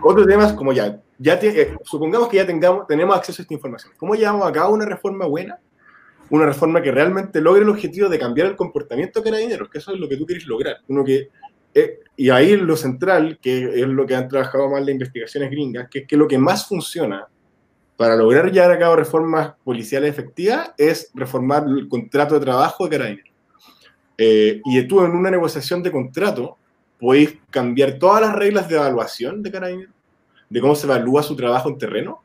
otros 0.02 0.26
temas 0.26 0.52
como 0.52 0.74
ya, 0.74 1.00
ya 1.16 1.38
eh, 1.40 1.74
supongamos 1.84 2.28
que 2.28 2.36
ya 2.36 2.46
tengamos, 2.46 2.86
tenemos 2.86 3.16
acceso 3.16 3.40
a 3.40 3.44
esta 3.44 3.54
información. 3.54 3.94
¿Cómo 3.96 4.14
llevamos 4.14 4.46
a 4.46 4.52
cabo 4.52 4.74
una 4.74 4.84
reforma 4.84 5.24
buena? 5.24 5.58
Una 6.28 6.44
reforma 6.44 6.82
que 6.82 6.92
realmente 6.92 7.40
logre 7.40 7.62
el 7.62 7.70
objetivo 7.70 8.10
de 8.10 8.18
cambiar 8.18 8.48
el 8.48 8.56
comportamiento 8.56 9.20
de 9.20 9.30
carabineros, 9.30 9.70
que 9.70 9.78
eso 9.78 9.94
es 9.94 9.98
lo 9.98 10.06
que 10.06 10.18
tú 10.18 10.26
quieres 10.26 10.46
lograr. 10.46 10.80
Uno 10.88 11.02
que, 11.02 11.30
eh, 11.72 12.00
y 12.14 12.28
ahí 12.28 12.58
lo 12.58 12.76
central, 12.76 13.38
que 13.40 13.80
es 13.80 13.88
lo 13.88 14.04
que 14.04 14.16
han 14.16 14.28
trabajado 14.28 14.68
más 14.68 14.82
las 14.82 14.90
investigaciones 14.90 15.50
gringas, 15.50 15.88
que 15.88 16.00
es 16.00 16.06
que 16.06 16.18
lo 16.18 16.28
que 16.28 16.36
más 16.36 16.68
funciona 16.68 17.26
para 17.98 18.14
lograr 18.14 18.52
llevar 18.52 18.70
a 18.70 18.78
cabo 18.78 18.94
reformas 18.94 19.54
policiales 19.64 20.08
efectivas 20.08 20.70
es 20.78 21.10
reformar 21.14 21.64
el 21.66 21.88
contrato 21.88 22.34
de 22.34 22.40
trabajo 22.40 22.84
de 22.84 22.90
carabineros. 22.96 23.32
Eh, 24.16 24.60
y 24.64 24.82
tú 24.86 25.04
en 25.04 25.10
una 25.10 25.32
negociación 25.32 25.82
de 25.82 25.90
contrato 25.90 26.56
podéis 27.00 27.36
cambiar 27.50 27.98
todas 27.98 28.20
las 28.20 28.36
reglas 28.36 28.68
de 28.68 28.76
evaluación 28.76 29.42
de 29.42 29.50
carabineros 29.50 29.94
de 30.48 30.60
cómo 30.60 30.76
se 30.76 30.86
evalúa 30.86 31.22
su 31.22 31.34
trabajo 31.36 31.68
en 31.68 31.76
terreno, 31.76 32.22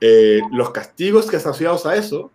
eh, 0.00 0.40
los 0.50 0.70
castigos 0.70 1.30
que 1.30 1.36
asociados 1.36 1.86
a 1.86 1.94
eso, 1.94 2.30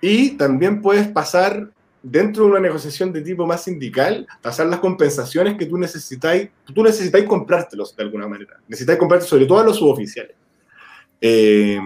y 0.00 0.30
también 0.30 0.82
puedes 0.82 1.06
pasar 1.08 1.70
dentro 2.02 2.44
de 2.44 2.50
una 2.50 2.60
negociación 2.60 3.12
de 3.12 3.22
tipo 3.22 3.46
más 3.46 3.62
sindical, 3.62 4.26
pasar 4.42 4.66
las 4.66 4.80
compensaciones 4.80 5.56
que 5.56 5.66
tú 5.66 5.78
necesitáis, 5.78 6.50
tú 6.74 6.82
necesitáis 6.82 7.24
comprártelos 7.26 7.94
de 7.94 8.02
alguna 8.02 8.26
manera, 8.26 8.58
necesitáis 8.66 8.98
comprarte 8.98 9.26
sobre 9.26 9.46
todo 9.46 9.60
a 9.60 9.64
los 9.64 9.76
suboficiales, 9.76 10.34
eh, 11.22 11.80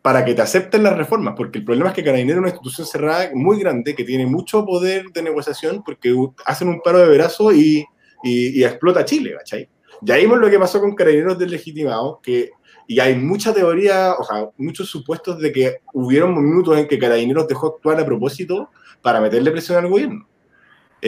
para 0.00 0.24
que 0.24 0.34
te 0.34 0.42
acepten 0.42 0.84
las 0.84 0.96
reformas, 0.96 1.34
porque 1.36 1.58
el 1.58 1.64
problema 1.64 1.90
es 1.90 1.96
que 1.96 2.04
Carabinero 2.04 2.38
es 2.38 2.42
una 2.42 2.48
institución 2.50 2.86
cerrada 2.86 3.30
muy 3.34 3.58
grande 3.58 3.96
que 3.96 4.04
tiene 4.04 4.24
mucho 4.26 4.64
poder 4.64 5.06
de 5.12 5.22
negociación 5.22 5.82
porque 5.84 6.14
hacen 6.44 6.68
un 6.68 6.80
paro 6.80 6.98
de 6.98 7.08
verazo 7.08 7.52
y 7.52 7.84
explota 8.22 9.04
Chile, 9.04 9.34
¿cachai? 9.36 9.68
Ya 10.02 10.16
vimos 10.16 10.38
lo 10.38 10.50
que 10.50 10.58
pasó 10.58 10.80
con 10.80 10.94
carabineros 10.94 11.38
deslegitimados, 11.38 12.18
que, 12.22 12.50
y 12.86 13.00
hay 13.00 13.14
mucha 13.16 13.52
teoría, 13.52 14.14
o 14.18 14.24
sea, 14.24 14.48
muchos 14.56 14.88
supuestos 14.88 15.38
de 15.38 15.52
que 15.52 15.76
hubieron 15.92 16.34
minutos 16.34 16.78
en 16.78 16.86
que 16.86 16.98
carabineros 16.98 17.48
dejó 17.48 17.68
actuar 17.68 18.00
a 18.00 18.06
propósito 18.06 18.70
para 19.02 19.20
meterle 19.20 19.50
presión 19.50 19.78
al 19.78 19.90
gobierno. 19.90 20.26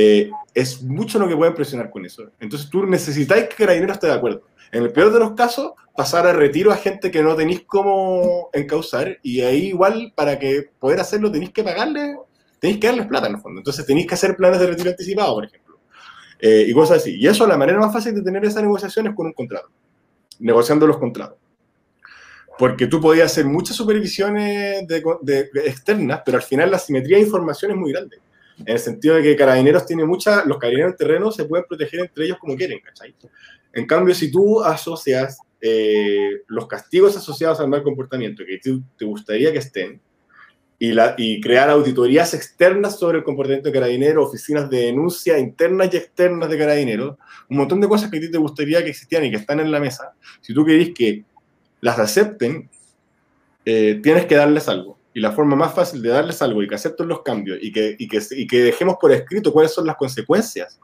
Eh, 0.00 0.30
es 0.54 0.80
mucho 0.80 1.18
lo 1.18 1.26
que 1.26 1.34
pueden 1.34 1.54
presionar 1.54 1.90
con 1.90 2.06
eso. 2.06 2.30
Entonces 2.38 2.70
tú 2.70 2.86
necesitáis 2.86 3.48
que 3.48 3.56
Carabineros 3.56 3.96
esté 3.96 4.06
de 4.06 4.12
acuerdo. 4.12 4.42
En 4.70 4.84
el 4.84 4.92
peor 4.92 5.12
de 5.12 5.18
los 5.18 5.32
casos, 5.32 5.72
pasar 5.96 6.24
a 6.24 6.32
retiro 6.32 6.70
a 6.70 6.76
gente 6.76 7.10
que 7.10 7.20
no 7.20 7.34
tenéis 7.34 7.64
cómo 7.66 8.48
encauzar 8.52 9.18
y 9.24 9.40
ahí 9.40 9.66
igual 9.68 10.12
para 10.14 10.38
que 10.38 10.70
poder 10.78 11.00
hacerlo 11.00 11.32
tenéis 11.32 11.50
que 11.50 11.64
pagarle, 11.64 12.16
tenéis 12.60 12.78
que 12.78 12.86
darles 12.86 13.08
plata 13.08 13.26
en 13.26 13.34
el 13.34 13.40
fondo. 13.40 13.58
Entonces 13.58 13.84
tenéis 13.84 14.06
que 14.06 14.14
hacer 14.14 14.36
planes 14.36 14.60
de 14.60 14.68
retiro 14.68 14.90
anticipado, 14.90 15.34
por 15.34 15.46
ejemplo. 15.46 15.80
Eh, 16.38 16.66
y 16.68 16.72
cosas 16.72 16.98
así. 16.98 17.16
Y 17.18 17.26
eso, 17.26 17.44
la 17.44 17.56
manera 17.56 17.80
más 17.80 17.92
fácil 17.92 18.14
de 18.14 18.22
tener 18.22 18.44
esa 18.44 18.62
negociación 18.62 19.08
es 19.08 19.16
con 19.16 19.26
un 19.26 19.32
contrato, 19.32 19.68
negociando 20.38 20.86
los 20.86 20.98
contratos. 20.98 21.38
Porque 22.56 22.86
tú 22.86 23.00
podías 23.00 23.32
hacer 23.32 23.46
muchas 23.46 23.74
supervisiones 23.76 24.86
externas, 25.64 26.22
pero 26.24 26.36
al 26.36 26.44
final 26.44 26.70
la 26.70 26.78
simetría 26.78 27.16
de 27.16 27.24
información 27.24 27.72
es 27.72 27.76
muy 27.76 27.90
grande. 27.90 28.18
En 28.58 28.74
el 28.74 28.78
sentido 28.78 29.16
de 29.16 29.22
que 29.22 29.36
carabineros 29.36 29.86
tiene 29.86 30.04
muchas, 30.04 30.44
los 30.46 30.58
carabineros 30.58 30.92
en 30.92 30.96
terreno 30.98 31.30
se 31.30 31.44
pueden 31.44 31.66
proteger 31.68 32.00
entre 32.00 32.24
ellos 32.24 32.38
como 32.38 32.56
quieren, 32.56 32.80
¿cachai? 32.80 33.14
En 33.72 33.86
cambio, 33.86 34.14
si 34.14 34.30
tú 34.30 34.62
asocias 34.62 35.38
eh, 35.60 36.42
los 36.46 36.66
castigos 36.66 37.16
asociados 37.16 37.60
al 37.60 37.68
mal 37.68 37.82
comportamiento 37.82 38.42
que 38.44 38.58
te 38.96 39.04
gustaría 39.04 39.52
que 39.52 39.58
estén, 39.58 40.00
y, 40.78 40.92
la, 40.92 41.14
y 41.18 41.40
crear 41.40 41.70
auditorías 41.70 42.34
externas 42.34 42.98
sobre 42.98 43.18
el 43.18 43.24
comportamiento 43.24 43.68
de 43.68 43.72
carabineros, 43.72 44.28
oficinas 44.28 44.70
de 44.70 44.82
denuncia 44.82 45.38
internas 45.38 45.92
y 45.92 45.96
externas 45.96 46.48
de 46.48 46.58
carabineros, 46.58 47.16
un 47.50 47.56
montón 47.56 47.80
de 47.80 47.88
cosas 47.88 48.10
que 48.10 48.18
a 48.18 48.20
ti 48.20 48.30
te 48.30 48.38
gustaría 48.38 48.82
que 48.84 48.90
existieran 48.90 49.26
y 49.26 49.30
que 49.30 49.38
están 49.38 49.58
en 49.58 49.72
la 49.72 49.80
mesa. 49.80 50.12
Si 50.40 50.54
tú 50.54 50.64
querés 50.64 50.90
que 50.94 51.24
las 51.80 51.98
acepten, 51.98 52.68
eh, 53.64 54.00
tienes 54.02 54.26
que 54.26 54.36
darles 54.36 54.68
algo. 54.68 54.97
Y 55.18 55.20
la 55.20 55.32
forma 55.32 55.56
más 55.56 55.74
fácil 55.74 56.00
de 56.00 56.10
darles 56.10 56.40
algo 56.42 56.62
y 56.62 56.68
que 56.68 56.76
acepten 56.76 57.08
los 57.08 57.22
cambios 57.22 57.58
y 57.60 57.72
que, 57.72 57.96
y 57.98 58.06
que, 58.06 58.20
y 58.30 58.46
que 58.46 58.62
dejemos 58.62 58.98
por 59.00 59.10
escrito 59.10 59.52
cuáles 59.52 59.72
son 59.72 59.84
las 59.84 59.96
consecuencias 59.96 60.78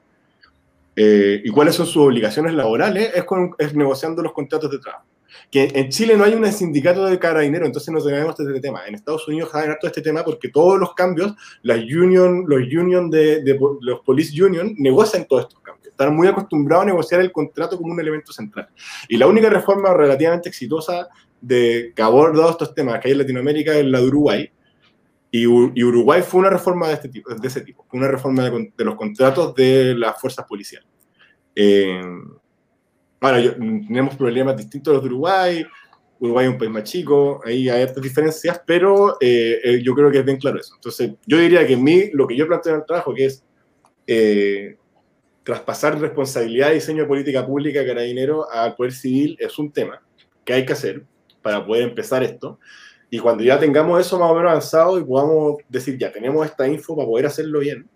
eh, 0.97 1.41
y 1.45 1.51
cuáles 1.51 1.77
son 1.77 1.87
sus 1.87 1.99
obligaciones 1.99 2.53
laborales 2.53 3.13
es, 3.15 3.23
con, 3.23 3.55
es 3.59 3.75
negociando 3.77 4.23
los 4.23 4.33
contratos 4.33 4.73
de 4.73 4.81
trabajo 4.81 5.07
que 5.51 5.71
en 5.73 5.89
Chile 5.89 6.17
no 6.17 6.25
hay 6.25 6.35
un 6.35 6.51
sindicato 6.53 7.07
de 7.07 7.19
carabineros, 7.19 7.67
entonces 7.67 7.93
no 7.93 8.03
tenemos 8.03 8.39
este 8.39 8.61
tema. 8.61 8.87
En 8.87 8.95
Estados 8.95 9.27
Unidos 9.29 9.55
hay 9.55 9.69
todo 9.81 9.89
este 9.89 10.03
tema 10.03 10.25
porque 10.25 10.49
todos 10.49 10.79
los 10.79 10.95
cambios, 10.95 11.33
las 11.63 11.79
union, 11.79 12.45
los 12.47 12.61
union 12.61 13.11
de, 13.11 13.57
los 13.81 14.01
police 14.01 14.43
union 14.43 14.75
negocian 14.79 15.27
todos 15.27 15.43
estos 15.43 15.61
cambios. 15.61 15.87
Están 15.89 16.15
muy 16.17 16.27
acostumbrados 16.27 16.83
a 16.83 16.87
negociar 16.87 17.21
el 17.21 17.31
contrato 17.31 17.77
como 17.77 17.93
un 17.93 18.01
elemento 18.01 18.33
central. 18.33 18.69
Y 19.09 19.17
la 19.17 19.29
única 19.29 19.49
reforma 19.49 19.95
relativamente 19.95 20.49
exitosa 20.49 21.09
de 21.47 21.93
que 21.95 22.03
ha 22.03 22.07
abordado 22.07 22.51
estos 22.51 22.75
temas 22.75 23.01
que 23.01 23.09
hay 23.09 23.13
en 23.13 23.19
Latinoamérica 23.19 23.77
es 23.77 23.87
la 23.87 24.01
de 24.01 24.07
Uruguay. 24.07 24.51
Y, 25.31 25.47
Uruguay 25.47 26.23
fue 26.23 26.41
una 26.41 26.51
reforma 26.51 26.89
de, 26.89 26.95
este 26.95 27.09
tipo, 27.09 27.35
de 27.35 27.49
ese 27.49 27.61
tipo, 27.63 27.85
fue 27.89 27.99
una 27.99 28.09
reforma 28.09 28.49
de, 28.49 28.85
los 28.85 28.95
contratos 28.95 29.55
de 29.55 29.95
las 29.97 30.21
fuerzas 30.21 30.47
policiales. 30.47 30.89
Eh, 31.57 32.01
Ahora, 33.25 33.41
tenemos 33.41 34.17
problemas 34.17 34.55
distintos 34.55 34.91
a 34.91 34.95
los 34.97 35.03
de 35.03 35.09
Uruguay, 35.09 35.67
Uruguay 36.21 36.45
es 36.45 36.53
un 36.53 36.59
país 36.59 36.71
más 36.71 36.85
chico, 36.85 37.41
ahí 37.43 37.71
hay 37.71 37.83
estas 37.83 38.03
diferencias, 38.03 38.61
pero 38.67 39.17
eh, 39.19 39.61
eh, 39.65 39.83
yo 39.83 39.95
creo 39.95 40.11
que 40.11 40.19
es 40.19 40.25
bien 40.27 40.37
claro 40.37 40.61
eso. 40.61 40.75
Entonces, 40.75 41.13
yo 41.27 41.39
diría 41.39 41.67
que 41.67 41.75
mí, 41.75 42.11
lo 42.13 42.27
que 42.27 42.37
yo 42.37 42.47
planteo 42.47 42.75
en 42.75 42.81
el 42.81 42.87
trabajo, 42.87 43.15
que 43.15 43.25
es 43.25 43.43
eh, 44.07 44.77
traspasar 45.43 45.99
responsabilidad 45.99 46.69
de 46.69 46.75
diseño 46.75 47.05
de 47.05 47.09
política 47.09 47.47
pública 47.47 47.87
carabinero 47.87 48.47
al 48.51 48.75
poder 48.75 48.93
civil, 48.93 49.39
es 49.41 49.59
un 49.59 49.73
tema 49.73 50.03
que 50.45 50.53
hay 50.53 50.67
que 50.67 50.75
hacer 50.75 51.07
para 51.45 51.65
poder 51.65 51.85
empezar 51.85 52.25
esto. 52.25 52.59
Y 53.11 53.19
cuando 53.21 53.45
ya 53.45 53.61
tengamos 53.61 54.01
eso 54.01 54.19
más 54.19 54.31
o 54.31 54.35
menos 54.35 54.51
avanzado 54.51 54.99
y 54.99 55.05
podamos 55.05 55.59
decir, 55.69 55.97
ya 55.97 56.11
tenemos 56.11 56.45
esta 56.45 56.67
info 56.67 56.97
para 56.97 57.07
poder 57.07 57.27
hacerlo 57.27 57.61
bien, 57.61 57.89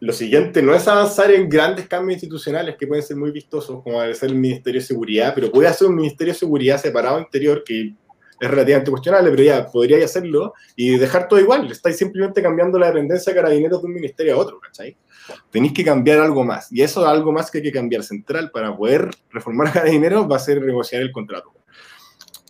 lo 0.00 0.12
siguiente 0.12 0.60
no 0.62 0.74
es 0.74 0.88
avanzar 0.88 1.30
en 1.30 1.48
grandes 1.48 1.86
cambios 1.86 2.16
institucionales 2.16 2.74
que 2.76 2.88
pueden 2.88 3.04
ser 3.04 3.16
muy 3.16 3.30
vistosos, 3.30 3.82
como 3.84 4.00
debe 4.00 4.14
ser 4.14 4.30
el 4.30 4.34
Ministerio 4.34 4.80
de 4.80 4.86
Seguridad, 4.86 5.32
pero 5.32 5.50
puede 5.50 5.68
hacer 5.68 5.86
un 5.86 5.94
Ministerio 5.94 6.32
de 6.32 6.40
Seguridad 6.40 6.76
separado 6.78 7.20
interior 7.20 7.62
que 7.64 7.94
es 8.40 8.50
relativamente 8.50 8.90
cuestionable, 8.90 9.30
pero 9.30 9.42
ya 9.44 9.66
podría 9.68 10.04
hacerlo 10.04 10.54
y 10.74 10.98
dejar 10.98 11.28
todo 11.28 11.38
igual. 11.38 11.70
Estáis 11.70 11.96
simplemente 11.96 12.42
cambiando 12.42 12.80
la 12.80 12.88
dependencia 12.88 13.32
de 13.32 13.40
carabineros 13.40 13.80
de 13.80 13.86
un 13.86 13.94
ministerio 13.94 14.34
a 14.34 14.38
otro, 14.38 14.58
¿cachai? 14.58 14.96
Tenéis 15.52 15.72
que 15.72 15.84
cambiar 15.84 16.18
algo 16.18 16.42
más. 16.42 16.66
Y 16.72 16.82
eso 16.82 17.06
algo 17.06 17.30
más 17.30 17.48
que 17.48 17.58
hay 17.58 17.64
que 17.64 17.72
cambiar 17.72 18.02
central 18.02 18.50
para 18.50 18.76
poder 18.76 19.08
reformar 19.30 19.72
carabineros 19.72 20.28
va 20.28 20.34
a 20.34 20.40
ser 20.40 20.60
negociar 20.60 21.02
el 21.02 21.12
contrato. 21.12 21.52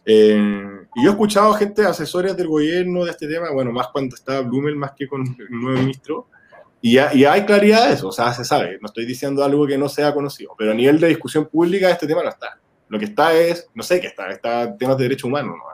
Eh, 0.04 0.82
y 0.94 1.04
yo 1.04 1.10
he 1.10 1.12
escuchado 1.12 1.52
gente, 1.54 1.84
asesores 1.84 2.36
del 2.36 2.48
gobierno 2.48 3.04
de 3.04 3.12
este 3.12 3.28
tema, 3.28 3.50
bueno, 3.50 3.72
más 3.72 3.88
cuando 3.88 4.16
estaba 4.16 4.40
Blumel, 4.40 4.76
más 4.76 4.92
que 4.92 5.06
con 5.06 5.22
el 5.22 5.50
nuevo 5.50 5.78
ministro, 5.78 6.26
y, 6.84 6.98
hay 6.98 7.44
claridad 7.46 7.86
de 7.86 7.94
eso, 7.94 8.08
o 8.08 8.12
sea, 8.12 8.32
se 8.32 8.44
sabe, 8.44 8.76
no 8.80 8.86
estoy 8.86 9.06
diciendo 9.06 9.44
algo 9.44 9.68
que 9.68 9.78
no 9.78 9.88
sea 9.88 10.12
conocido, 10.12 10.52
pero 10.58 10.72
a 10.72 10.74
nivel 10.74 10.98
de 10.98 11.06
discusión 11.06 11.46
pública 11.46 11.88
este 11.88 12.08
tema 12.08 12.24
no 12.24 12.28
está. 12.28 12.58
Lo 12.88 12.98
que 12.98 13.04
está 13.04 13.32
es, 13.32 13.70
no 13.72 13.84
sé 13.84 14.00
qué 14.00 14.08
está, 14.08 14.28
está 14.30 14.76
temas 14.76 14.96
de 14.98 15.04
derechos 15.04 15.24
humanos, 15.24 15.56
¿no? 15.56 15.72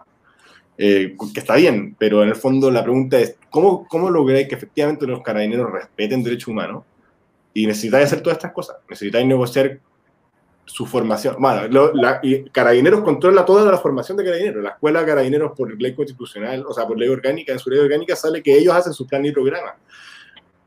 Eh, 0.76 1.16
que 1.34 1.40
está 1.40 1.56
bien, 1.56 1.96
pero 1.98 2.22
en 2.22 2.28
el 2.28 2.36
fondo 2.36 2.70
la 2.70 2.84
pregunta 2.84 3.18
es, 3.18 3.36
¿cómo, 3.50 3.88
cómo 3.88 4.10
lográis 4.10 4.48
que 4.48 4.54
efectivamente 4.54 5.06
los 5.06 5.22
carabineros 5.22 5.72
respeten 5.72 6.22
derechos 6.22 6.48
humanos? 6.48 6.84
Y 7.54 7.66
necesitáis 7.66 8.04
hacer 8.04 8.20
todas 8.20 8.36
estas 8.36 8.52
cosas, 8.52 8.76
necesitáis 8.88 9.26
negociar 9.26 9.80
su 10.68 10.86
formación. 10.86 11.36
Bueno, 11.38 11.90
y 12.22 12.44
Carabineros 12.50 13.00
controla 13.00 13.44
toda 13.44 13.70
la 13.70 13.78
formación 13.78 14.16
de 14.16 14.24
Carabineros. 14.24 14.62
La 14.62 14.70
escuela 14.70 15.00
de 15.00 15.06
Carabineros, 15.06 15.52
por 15.56 15.80
ley 15.80 15.94
constitucional, 15.94 16.64
o 16.66 16.72
sea, 16.72 16.86
por 16.86 16.98
ley 16.98 17.08
orgánica, 17.08 17.52
en 17.52 17.58
su 17.58 17.70
ley 17.70 17.78
orgánica 17.78 18.14
sale 18.14 18.42
que 18.42 18.56
ellos 18.56 18.74
hacen 18.74 18.92
su 18.92 19.06
plan 19.06 19.24
y 19.24 19.32
programa 19.32 19.76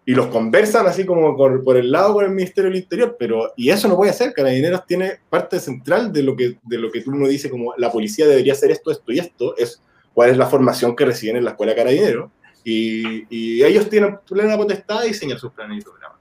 y 0.03 0.15
los 0.15 0.27
conversan 0.27 0.87
así 0.87 1.05
como 1.05 1.37
por, 1.37 1.77
el 1.77 1.91
lado 1.91 2.13
con 2.13 2.25
el 2.25 2.31
Ministerio 2.31 2.69
del 2.71 2.79
Interior, 2.79 3.15
pero 3.19 3.53
y 3.55 3.69
eso 3.69 3.87
no 3.87 3.95
puede 3.95 4.13
ser, 4.13 4.33
Carabineros 4.33 4.85
tiene 4.85 5.19
parte 5.29 5.59
central 5.59 6.11
de 6.11 6.23
lo 6.23 6.35
que 6.35 6.57
de 6.63 6.77
lo 6.79 6.91
que 6.91 7.03
uno 7.05 7.27
dice 7.27 7.49
como 7.49 7.75
la 7.77 7.91
policía 7.91 8.25
debería 8.25 8.53
hacer 8.53 8.71
esto, 8.71 8.91
esto 8.91 9.11
y 9.11 9.19
esto, 9.19 9.55
es 9.57 9.81
cuál 10.13 10.31
es 10.31 10.37
la 10.37 10.47
formación 10.47 10.95
que 10.95 11.05
reciben 11.05 11.37
en 11.37 11.45
la 11.45 11.51
escuela 11.51 11.73
de 11.73 11.77
Carabineros 11.77 12.31
y, 12.63 13.25
y 13.29 13.63
ellos 13.63 13.89
tienen 13.89 14.17
plena 14.27 14.57
potestad 14.57 15.01
de 15.01 15.09
diseñar 15.09 15.39
sus 15.39 15.51
planes 15.51 15.79
y 15.79 15.81
programas. 15.81 16.17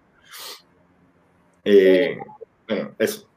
Eh, 1.64 2.18
bueno, 2.68 2.94
eso. 2.98 3.29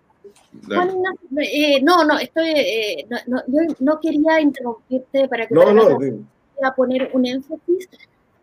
Eh, 1.42 1.82
no, 1.82 2.04
no, 2.04 2.18
estoy, 2.20 2.50
eh, 2.50 3.08
no, 3.10 3.18
no, 3.28 3.44
yo 3.48 3.76
no 3.80 4.00
quería 4.00 4.40
interrumpirte 4.40 5.28
para 5.28 5.48
que 5.48 5.54
no, 5.54 5.74
no, 5.74 5.98
a 6.64 6.76
poner 6.76 7.10
un 7.14 7.26
énfasis 7.26 7.90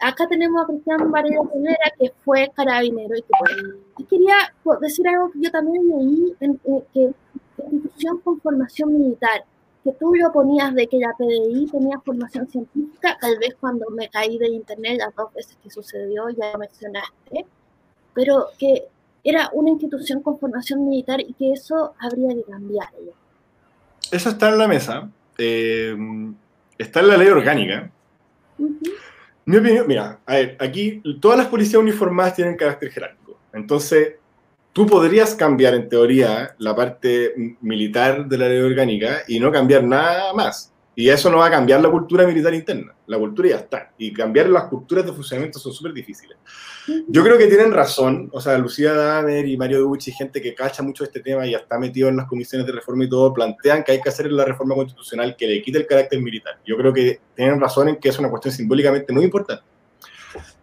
acá 0.01 0.27
tenemos 0.27 0.63
a 0.63 0.67
Cristian 0.67 1.11
Varela 1.11 1.43
Rivera, 1.55 1.93
que 1.99 2.13
fue 2.25 2.51
carabinero. 2.55 3.15
Y, 3.99 4.05
quería 4.05 4.35
decir 4.81 5.07
algo 5.09 5.31
que 5.31 5.41
yo 5.43 5.51
también 5.51 5.89
leí, 5.89 6.35
en, 6.41 6.61
eh, 6.65 6.85
que 6.93 7.13
institución 7.71 8.19
con 8.21 8.41
formación 8.41 8.93
militar, 8.99 9.45
que 9.85 9.93
tú 9.93 10.15
lo 10.15 10.33
ponías 10.33 10.75
de 10.75 10.87
que 10.87 10.99
la 10.99 11.15
PDI 11.17 11.67
tenía 11.71 12.01
formación 12.01 12.49
científica, 12.49 13.17
tal 13.21 13.39
vez 13.39 13.55
cuando 13.61 13.89
me 13.91 14.09
caí 14.09 14.39
de 14.39 14.49
internet 14.49 14.99
las 14.99 15.15
dos 15.15 15.33
veces 15.35 15.57
que 15.63 15.71
sucedió, 15.71 16.29
ya 16.31 16.53
lo 16.53 16.59
mencionaste, 16.59 17.47
pero 18.15 18.47
que 18.59 18.89
era 19.25 19.51
una 19.53 19.71
institución 19.71 20.23
con 20.23 20.39
formación 20.39 20.89
militar 20.89 21.21
y 21.21 21.33
que 21.35 21.53
eso 21.53 21.95
habría 21.99 22.35
de 22.35 22.43
cambiar. 22.43 22.89
Eso 24.11 24.29
está 24.29 24.49
en 24.49 24.59
la 24.59 24.69
mesa, 24.69 25.11
eh, 25.39 25.97
está 26.79 27.01
en 27.01 27.09
la 27.09 27.17
ley 27.17 27.29
orgánica. 27.29 27.91
Mi 29.45 29.57
opinión, 29.57 29.87
mira, 29.87 30.21
a 30.27 30.35
ver, 30.35 30.57
aquí 30.61 31.03
todas 31.21 31.39
las 31.39 31.49
policías 31.49 31.81
uniformadas 31.81 32.35
tienen 32.35 32.57
carácter 32.57 32.91
jerárquico. 32.91 33.39
Entonces, 33.53 34.15
tú 34.73 34.87
podrías 34.87 35.35
cambiar 35.35 35.75
en 35.75 35.89
teoría 35.89 36.55
la 36.59 36.75
parte 36.75 37.57
militar 37.61 38.27
de 38.27 38.39
la 38.39 38.49
ley 38.49 38.61
orgánica 38.61 39.23
y 39.27 39.41
no 39.41 39.51
cambiar 39.51 39.85
nada 39.85 40.33
más. 40.35 40.73
Y 41.01 41.09
eso 41.09 41.31
no 41.31 41.39
va 41.39 41.47
a 41.47 41.51
cambiar 41.51 41.81
la 41.81 41.91
cultura 41.91 42.27
militar 42.27 42.53
interna. 42.53 42.95
La 43.07 43.17
cultura 43.17 43.49
ya 43.49 43.57
está. 43.57 43.91
Y 43.97 44.13
cambiar 44.13 44.51
las 44.51 44.65
culturas 44.65 45.07
de 45.07 45.15
funcionamiento 45.15 45.59
son 45.59 45.73
súper 45.73 45.95
difíciles. 45.95 46.37
Yo 47.09 47.25
creo 47.25 47.39
que 47.39 47.47
tienen 47.47 47.73
razón. 47.73 48.29
O 48.33 48.39
sea, 48.39 48.59
Lucía 48.59 48.93
Damer 48.93 49.49
y 49.49 49.57
Mario 49.57 49.79
Ducci, 49.79 50.13
gente 50.13 50.43
que 50.43 50.55
cacha 50.55 50.83
mucho 50.83 51.03
este 51.05 51.21
tema 51.21 51.47
y 51.47 51.53
ya 51.53 51.57
está 51.57 51.79
metido 51.79 52.11
en 52.11 52.19
las 52.19 52.27
comisiones 52.27 52.67
de 52.67 52.75
reforma 52.75 53.05
y 53.05 53.09
todo, 53.09 53.33
plantean 53.33 53.83
que 53.83 53.93
hay 53.93 54.03
que 54.03 54.11
hacer 54.11 54.31
la 54.31 54.45
reforma 54.45 54.75
constitucional 54.75 55.37
que 55.39 55.47
le 55.47 55.63
quite 55.63 55.79
el 55.79 55.87
carácter 55.87 56.21
militar. 56.21 56.61
Yo 56.67 56.77
creo 56.77 56.93
que 56.93 57.19
tienen 57.35 57.59
razón 57.59 57.89
en 57.89 57.97
que 57.97 58.11
es 58.11 58.19
una 58.19 58.29
cuestión 58.29 58.53
simbólicamente 58.53 59.11
muy 59.11 59.25
importante. 59.25 59.65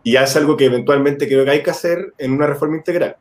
Y 0.03 0.17
es 0.17 0.35
algo 0.35 0.55
que 0.55 0.65
eventualmente 0.65 1.27
creo 1.27 1.45
que 1.45 1.51
hay 1.51 1.63
que 1.63 1.71
hacer 1.71 2.13
en 2.19 2.33
una 2.33 2.45
reforma 2.45 2.77
integral. 2.77 3.17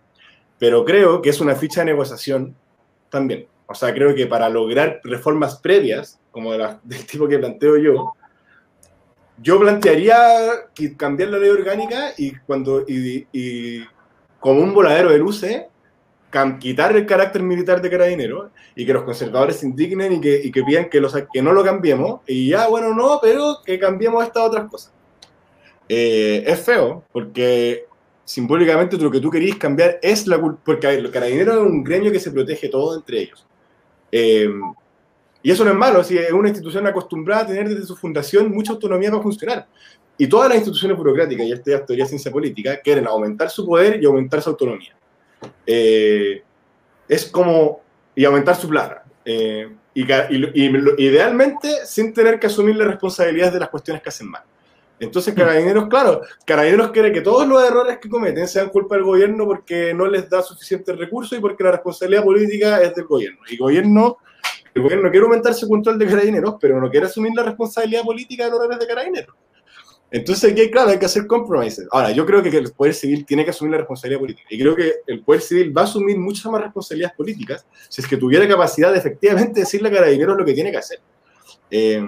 Pero 0.58 0.84
creo 0.84 1.22
que 1.22 1.30
es 1.30 1.40
una 1.40 1.54
ficha 1.54 1.80
de 1.80 1.86
negociación 1.86 2.54
también. 3.08 3.46
O 3.66 3.74
sea, 3.74 3.92
creo 3.92 4.14
que 4.14 4.26
para 4.26 4.48
lograr 4.48 5.00
reformas 5.04 5.56
previas, 5.56 6.18
como 6.30 6.52
del 6.82 7.06
tipo 7.06 7.28
que 7.28 7.38
planteo 7.38 7.76
yo, 7.76 8.14
yo 9.42 9.60
plantearía 9.60 10.16
cambiar 10.96 11.30
la 11.30 11.38
ley 11.38 11.50
orgánica 11.50 12.12
y 12.16 12.34
cuando 12.46 12.84
y, 12.86 13.84
como 14.40 14.60
un 14.60 14.72
voladero 14.72 15.10
de 15.10 15.18
luces 15.18 15.64
quitar 16.58 16.94
el 16.94 17.06
carácter 17.06 17.42
militar 17.42 17.80
de 17.80 17.90
carabinero 17.90 18.50
y 18.74 18.84
que 18.84 18.92
los 18.92 19.04
conservadores 19.04 19.56
se 19.56 19.66
indignen 19.66 20.12
y 20.12 20.20
que, 20.20 20.40
y 20.44 20.52
que 20.52 20.62
pidan 20.62 20.90
que, 20.90 21.00
los, 21.00 21.14
que 21.32 21.40
no 21.40 21.52
lo 21.52 21.64
cambiemos 21.64 22.20
y 22.26 22.48
ya, 22.48 22.68
bueno, 22.68 22.94
no, 22.94 23.18
pero 23.22 23.58
que 23.64 23.78
cambiemos 23.78 24.22
estas 24.22 24.42
otras 24.42 24.68
cosas. 24.68 24.92
Eh, 25.88 26.44
es 26.46 26.60
feo 26.60 27.04
porque 27.12 27.86
simbólicamente 28.24 28.98
lo 28.98 29.10
que 29.10 29.20
tú 29.20 29.30
querías 29.30 29.56
cambiar 29.56 29.98
es 30.02 30.26
la 30.26 30.38
porque 30.64 30.88
el 30.88 31.10
carabinero 31.10 31.52
es 31.52 31.58
un 31.58 31.82
gremio 31.82 32.12
que 32.12 32.20
se 32.20 32.30
protege 32.30 32.68
todo 32.68 32.96
entre 32.96 33.20
ellos. 33.20 33.46
Eh, 34.12 34.48
y 35.42 35.50
eso 35.50 35.64
no 35.64 35.70
es 35.70 35.76
malo, 35.76 36.02
si 36.02 36.18
es 36.18 36.32
una 36.32 36.48
institución 36.48 36.86
acostumbrada 36.86 37.42
a 37.42 37.46
tener 37.46 37.68
desde 37.68 37.86
su 37.86 37.94
fundación 37.96 38.50
mucha 38.50 38.72
autonomía 38.72 39.10
para 39.10 39.22
funcionar. 39.22 39.66
Y 40.18 40.26
todas 40.26 40.48
las 40.48 40.58
instituciones 40.58 40.96
burocráticas, 40.96 41.46
y 41.46 41.52
esta 41.52 41.74
es 41.74 41.86
teoría 41.86 42.06
ciencia 42.06 42.32
política, 42.32 42.80
quieren 42.80 43.06
aumentar 43.06 43.50
su 43.50 43.64
poder 43.64 44.02
y 44.02 44.06
aumentar 44.06 44.42
su 44.42 44.50
autonomía. 44.50 44.96
Eh, 45.66 46.42
es 47.08 47.26
como, 47.26 47.80
y 48.14 48.24
aumentar 48.24 48.56
su 48.56 48.68
plata. 48.68 49.04
Eh, 49.24 49.68
y, 49.94 50.02
idealmente 51.02 51.86
sin 51.86 52.12
tener 52.12 52.38
que 52.38 52.46
asumir 52.46 52.76
las 52.76 52.88
responsabilidades 52.88 53.54
de 53.54 53.60
las 53.60 53.68
cuestiones 53.68 54.02
que 54.02 54.08
hacen 54.08 54.30
mal. 54.30 54.42
Entonces, 54.98 55.34
Carabineros, 55.34 55.88
claro, 55.88 56.22
Carabineros 56.46 56.90
quiere 56.90 57.12
que 57.12 57.20
todos 57.20 57.46
los 57.46 57.62
errores 57.62 57.98
que 57.98 58.08
cometen 58.08 58.48
sean 58.48 58.70
culpa 58.70 58.94
del 58.94 59.04
gobierno 59.04 59.44
porque 59.44 59.92
no 59.92 60.06
les 60.06 60.28
da 60.30 60.42
suficientes 60.42 60.96
recursos 60.96 61.36
y 61.36 61.40
porque 61.40 61.64
la 61.64 61.72
responsabilidad 61.72 62.24
política 62.24 62.80
es 62.80 62.94
del 62.94 63.04
gobierno. 63.04 63.40
Y 63.48 63.58
gobierno, 63.58 64.16
el 64.74 64.82
gobierno 64.82 65.10
quiere 65.10 65.26
aumentar 65.26 65.52
su 65.52 65.68
control 65.68 65.98
de 65.98 66.06
Carabineros, 66.06 66.54
pero 66.60 66.80
no 66.80 66.90
quiere 66.90 67.06
asumir 67.06 67.32
la 67.36 67.42
responsabilidad 67.42 68.02
política 68.02 68.44
de 68.44 68.50
los 68.50 68.60
errores 68.60 68.78
de 68.78 68.86
Carabineros. 68.86 69.36
Entonces, 70.10 70.52
aquí, 70.52 70.70
claro, 70.70 70.90
hay 70.90 70.98
que 70.98 71.06
hacer 71.06 71.26
compromisos. 71.26 71.84
Ahora, 71.90 72.12
yo 72.12 72.24
creo 72.24 72.42
que 72.42 72.48
el 72.48 72.72
Poder 72.72 72.94
Civil 72.94 73.26
tiene 73.26 73.44
que 73.44 73.50
asumir 73.50 73.72
la 73.72 73.78
responsabilidad 73.78 74.20
política. 74.20 74.48
Y 74.50 74.58
creo 74.58 74.74
que 74.74 74.94
el 75.06 75.20
Poder 75.20 75.42
Civil 75.42 75.76
va 75.76 75.82
a 75.82 75.84
asumir 75.84 76.16
muchas 76.16 76.50
más 76.50 76.62
responsabilidades 76.62 77.16
políticas 77.16 77.66
si 77.88 78.00
es 78.00 78.06
que 78.06 78.16
tuviera 78.16 78.46
capacidad 78.46 78.92
de 78.92 78.98
efectivamente 78.98 79.60
decirle 79.60 79.88
a 79.88 79.92
Carabineros 79.92 80.38
lo 80.38 80.44
que 80.44 80.54
tiene 80.54 80.70
que 80.70 80.78
hacer. 80.78 81.00
Eh, 81.70 82.02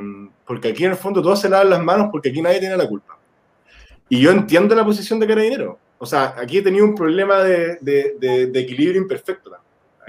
porque 0.48 0.68
aquí 0.68 0.86
en 0.86 0.92
el 0.92 0.96
fondo 0.96 1.20
todos 1.20 1.42
se 1.42 1.48
lavan 1.50 1.68
las 1.68 1.82
manos 1.82 2.08
porque 2.10 2.30
aquí 2.30 2.40
nadie 2.40 2.58
tiene 2.58 2.74
la 2.74 2.88
culpa. 2.88 3.18
Y 4.08 4.18
yo 4.18 4.30
entiendo 4.30 4.74
la 4.74 4.82
posición 4.82 5.20
de 5.20 5.26
Carabinero. 5.26 5.78
O 5.98 6.06
sea, 6.06 6.34
aquí 6.38 6.56
he 6.56 6.62
tenido 6.62 6.86
un 6.86 6.94
problema 6.94 7.42
de, 7.42 7.76
de, 7.82 8.14
de, 8.18 8.58
equilibrio 8.58 9.02
imperfecto. 9.02 9.50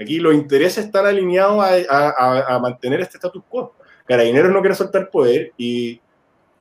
Aquí 0.00 0.18
los 0.18 0.32
intereses 0.32 0.86
están 0.86 1.04
alineados 1.04 1.62
a, 1.62 2.54
a, 2.54 2.58
mantener 2.58 3.02
este 3.02 3.18
status 3.18 3.42
quo. 3.50 3.74
Carabineros 4.06 4.50
no 4.50 4.60
quiere 4.60 4.74
soltar 4.74 5.10
poder 5.10 5.52
y 5.58 6.00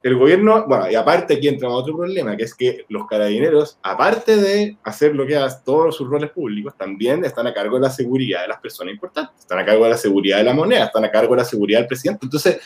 el 0.03 0.17
gobierno, 0.17 0.65
bueno, 0.67 0.91
y 0.91 0.95
aparte 0.95 1.35
aquí 1.35 1.47
entra 1.47 1.69
otro 1.69 1.95
problema, 1.95 2.35
que 2.35 2.43
es 2.43 2.53
que 2.53 2.85
los 2.89 3.07
carabineros, 3.07 3.77
aparte 3.81 4.35
de 4.35 4.77
hacer 4.83 5.15
lo 5.15 5.25
que 5.25 5.37
hacen 5.37 5.61
todos 5.63 5.95
sus 5.95 6.09
roles 6.09 6.31
públicos, 6.31 6.73
también 6.77 7.23
están 7.23 7.47
a 7.47 7.53
cargo 7.53 7.75
de 7.77 7.83
la 7.83 7.89
seguridad 7.89 8.41
de 8.41 8.49
las 8.49 8.59
personas 8.59 8.93
importantes, 8.93 9.39
están 9.39 9.59
a 9.59 9.65
cargo 9.65 9.85
de 9.85 9.91
la 9.91 9.97
seguridad 9.97 10.37
de 10.37 10.43
la 10.43 10.53
moneda, 10.53 10.85
están 10.85 11.03
a 11.05 11.11
cargo 11.11 11.33
de 11.35 11.41
la 11.41 11.45
seguridad 11.45 11.79
del 11.79 11.87
presidente. 11.87 12.25
Entonces, 12.25 12.61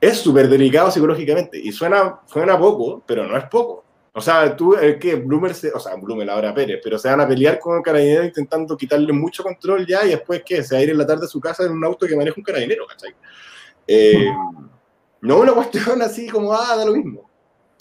es 0.00 0.18
súper 0.18 0.48
delicado 0.48 0.90
psicológicamente 0.90 1.58
y 1.58 1.72
suena, 1.72 2.20
suena 2.26 2.58
poco, 2.58 3.02
pero 3.06 3.26
no 3.26 3.36
es 3.36 3.44
poco. 3.44 3.84
O 4.12 4.20
sea, 4.20 4.56
tú, 4.56 4.74
el 4.74 4.98
que 4.98 5.14
Bloomer, 5.14 5.54
se, 5.54 5.70
o 5.70 5.78
sea, 5.78 5.94
Bloomer 5.94 6.28
ahora 6.30 6.52
Pérez, 6.52 6.80
pero 6.82 6.98
se 6.98 7.08
van 7.08 7.20
a 7.20 7.28
pelear 7.28 7.60
con 7.60 7.76
un 7.76 7.82
carabinero 7.82 8.24
intentando 8.24 8.76
quitarle 8.76 9.12
mucho 9.12 9.42
control 9.42 9.86
ya 9.86 10.04
y 10.04 10.10
después, 10.10 10.42
¿qué? 10.44 10.62
Se 10.62 10.74
va 10.74 10.80
a 10.80 10.82
ir 10.82 10.90
en 10.90 10.98
la 10.98 11.06
tarde 11.06 11.26
a 11.26 11.28
su 11.28 11.40
casa 11.40 11.64
en 11.64 11.72
un 11.72 11.84
auto 11.84 12.06
que 12.06 12.16
maneja 12.16 12.34
un 12.36 12.42
carabinero, 12.42 12.86
¿cachai? 12.86 13.14
Eh, 13.86 14.26
no 15.20 15.38
una 15.38 15.52
cuestión 15.52 16.02
así 16.02 16.28
como, 16.28 16.52
ah, 16.52 16.76
da 16.76 16.84
lo 16.84 16.92
mismo. 16.92 17.30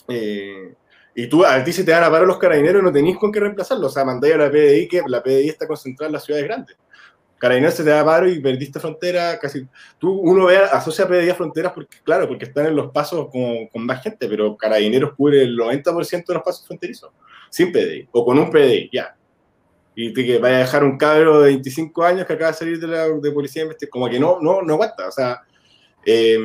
Eh, 0.08 0.75
y 1.15 1.27
tú, 1.27 1.43
a 1.43 1.63
ti 1.63 1.73
se 1.73 1.84
te 1.84 1.91
van 1.91 2.03
a 2.03 2.12
parar 2.12 2.27
los 2.27 2.38
carabineros 2.38 2.82
y 2.82 2.86
no 2.86 2.91
tenés 2.91 3.17
con 3.17 3.32
qué 3.32 3.39
reemplazarlo. 3.39 3.88
O 3.88 3.89
sea, 3.89 4.06
mandáis 4.06 4.36
a 4.36 4.38
la 4.38 4.51
PDI, 4.51 4.88
que 4.88 5.01
la 5.08 5.23
PDI 5.23 5.49
está 5.49 5.65
concentrada 5.67 6.08
en 6.08 6.13
las 6.13 6.23
ciudades 6.23 6.45
grandes. 6.45 6.77
Carabineros 7.38 7.76
se 7.76 7.84
te 7.84 7.89
da 7.89 8.04
paro 8.04 8.28
y 8.28 8.39
perdiste 8.39 8.80
frontera, 8.80 9.38
casi. 9.39 9.67
Tú, 10.00 10.12
uno 10.12 10.45
ve, 10.45 10.58
asocia 10.58 11.08
PDI 11.08 11.30
a 11.30 11.36
fronteras 11.36 11.73
porque, 11.73 11.97
claro, 12.04 12.28
porque 12.28 12.45
están 12.45 12.65
en 12.65 12.76
los 12.76 12.91
pasos 12.91 13.30
con, 13.32 13.67
con 13.67 13.86
más 13.86 14.02
gente, 14.02 14.28
pero 14.28 14.58
Carabineros 14.58 15.13
cubre 15.15 15.43
el 15.43 15.58
90% 15.58 16.26
de 16.26 16.34
los 16.34 16.43
pasos 16.43 16.65
fronterizos, 16.65 17.12
sin 17.50 17.71
PDI, 17.71 18.10
o 18.12 18.26
con 18.26 18.39
un 18.39 18.50
PDI, 18.50 18.89
ya. 18.91 19.15
Y 19.95 20.13
te 20.13 20.26
que 20.26 20.38
vaya 20.38 20.58
a 20.58 20.60
dejar 20.60 20.84
un 20.84 20.97
cabro 20.97 21.41
de 21.41 21.47
25 21.47 22.04
años 22.04 22.28
que 22.28 22.34
acaba 22.34 22.52
de 22.52 22.58
salir 22.58 22.80
de 22.80 22.88
la 22.88 23.08
de 23.08 23.32
policía, 23.32 23.65
como 23.89 24.10
que 24.10 24.19
no, 24.19 24.39
no, 24.41 24.62
no 24.62 24.73
aguanta. 24.73 25.08
O 25.08 25.12
sea, 25.12 25.41
eh, 26.06 26.38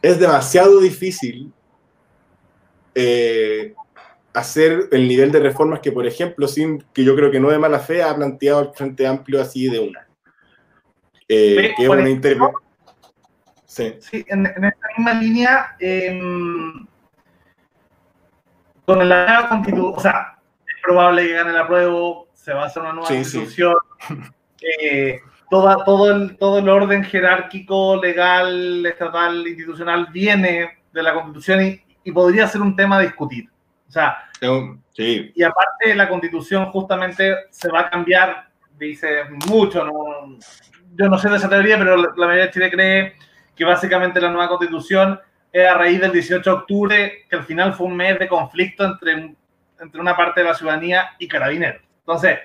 es 0.00 0.18
demasiado 0.18 0.80
difícil 0.80 1.52
eh, 2.94 3.74
hacer 4.34 4.88
el 4.92 5.06
nivel 5.08 5.30
de 5.30 5.40
reformas 5.40 5.80
que, 5.80 5.92
por 5.92 6.06
ejemplo, 6.06 6.48
sin 6.48 6.82
que 6.92 7.04
yo 7.04 7.14
creo 7.14 7.30
que 7.30 7.40
no 7.40 7.50
de 7.50 7.58
mala 7.58 7.78
fe 7.78 8.02
ha 8.02 8.14
planteado 8.14 8.60
el 8.60 8.74
Frente 8.74 9.06
Amplio 9.06 9.40
así 9.40 9.68
de 9.68 9.80
una. 9.80 10.06
Eh, 11.28 11.72
que 11.76 11.82
es 11.82 11.88
una 11.88 12.08
intervención. 12.08 12.62
Sí. 13.64 13.94
sí, 14.00 14.24
en, 14.28 14.46
esta 14.46 14.86
misma 14.98 15.14
línea, 15.14 15.76
em, 15.78 16.86
con 18.84 19.08
la 19.08 19.26
nueva 19.26 19.48
constitución, 19.48 19.94
o 19.96 20.00
sea, 20.00 20.38
es 20.66 20.82
probable 20.82 21.26
que 21.26 21.32
gane 21.32 21.52
la 21.52 21.66
prueba, 21.66 22.24
se 22.34 22.52
va 22.52 22.64
a 22.64 22.66
hacer 22.66 22.82
una 22.82 22.92
nueva 22.92 23.08
constitución. 23.08 23.74
Eh, 24.80 25.20
toda, 25.50 25.84
todo, 25.84 26.12
el, 26.12 26.36
todo 26.36 26.60
el 26.60 26.68
orden 26.68 27.02
jerárquico, 27.02 28.00
legal, 28.00 28.86
estatal, 28.86 29.44
institucional 29.44 30.06
viene 30.12 30.78
de 30.92 31.02
la 31.02 31.14
constitución 31.14 31.66
y, 31.66 31.80
y 32.04 32.12
podría 32.12 32.46
ser 32.46 32.60
un 32.60 32.76
tema 32.76 32.98
a 32.98 33.00
discutir. 33.00 33.51
O 33.92 33.94
sea, 33.94 34.24
sí. 34.94 35.32
y 35.34 35.42
aparte 35.42 35.94
la 35.94 36.08
constitución 36.08 36.72
justamente 36.72 37.34
se 37.50 37.68
va 37.68 37.80
a 37.80 37.90
cambiar, 37.90 38.48
dice 38.78 39.24
mucho, 39.46 39.84
¿no? 39.84 40.38
yo 40.94 41.08
no 41.10 41.18
sé 41.18 41.28
de 41.28 41.36
esa 41.36 41.50
teoría, 41.50 41.76
pero 41.76 41.98
la, 41.98 42.10
mayoría 42.16 42.46
de 42.46 42.50
Chile 42.52 42.70
cree 42.70 43.16
que 43.54 43.66
básicamente 43.66 44.18
la 44.18 44.30
nueva 44.30 44.48
constitución 44.48 45.20
es 45.52 45.68
a 45.68 45.74
raíz 45.74 46.00
del 46.00 46.10
18 46.10 46.42
de 46.42 46.56
octubre, 46.56 47.26
que 47.28 47.36
al 47.36 47.44
final 47.44 47.74
fue 47.74 47.86
un 47.86 47.94
mes 47.94 48.18
de 48.18 48.28
conflicto 48.28 48.82
entre, 48.82 49.36
entre 49.78 50.00
una 50.00 50.16
parte 50.16 50.40
de 50.40 50.46
la 50.46 50.54
ciudadanía 50.54 51.10
y 51.18 51.28
carabineros. 51.28 51.82
Entonces, 51.98 52.38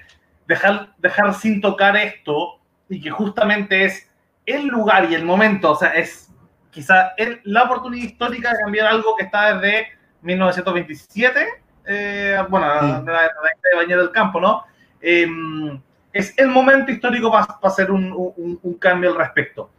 dejar, 0.47 0.89
dejar 0.97 1.33
sin 1.33 1.61
tocar 1.61 1.95
esto 1.95 2.59
y 2.89 2.99
que 2.99 3.09
justamente 3.09 3.85
es 3.85 4.13
el 4.45 4.67
lugar 4.67 5.09
y 5.09 5.15
el 5.15 5.23
momento, 5.23 5.71
o 5.71 5.75
sea, 5.75 5.91
es 5.91 6.29
quizá 6.71 7.13
la 7.45 7.63
oportunidad 7.63 8.05
histórica 8.05 8.51
de 8.51 8.59
cambiar 8.59 8.87
algo 8.87 9.15
que 9.15 9.23
está 9.23 9.55
desde 9.55 9.96
1927, 10.21 11.47
eh, 11.85 12.37
bueno, 12.49 12.67
mm. 12.81 13.05
la, 13.05 13.21
de 13.23 13.75
Bañero 13.75 14.01
del 14.01 14.11
Campo, 14.11 14.41
¿no? 14.41 14.65
Em, 14.99 15.79
es 16.11 16.33
el 16.37 16.47
momento 16.47 16.91
histórico 16.91 17.31
para, 17.31 17.45
hacer 17.63 17.91
un, 17.91 18.77
cambio 18.79 19.11
al 19.11 19.17
respecto. 19.17 19.69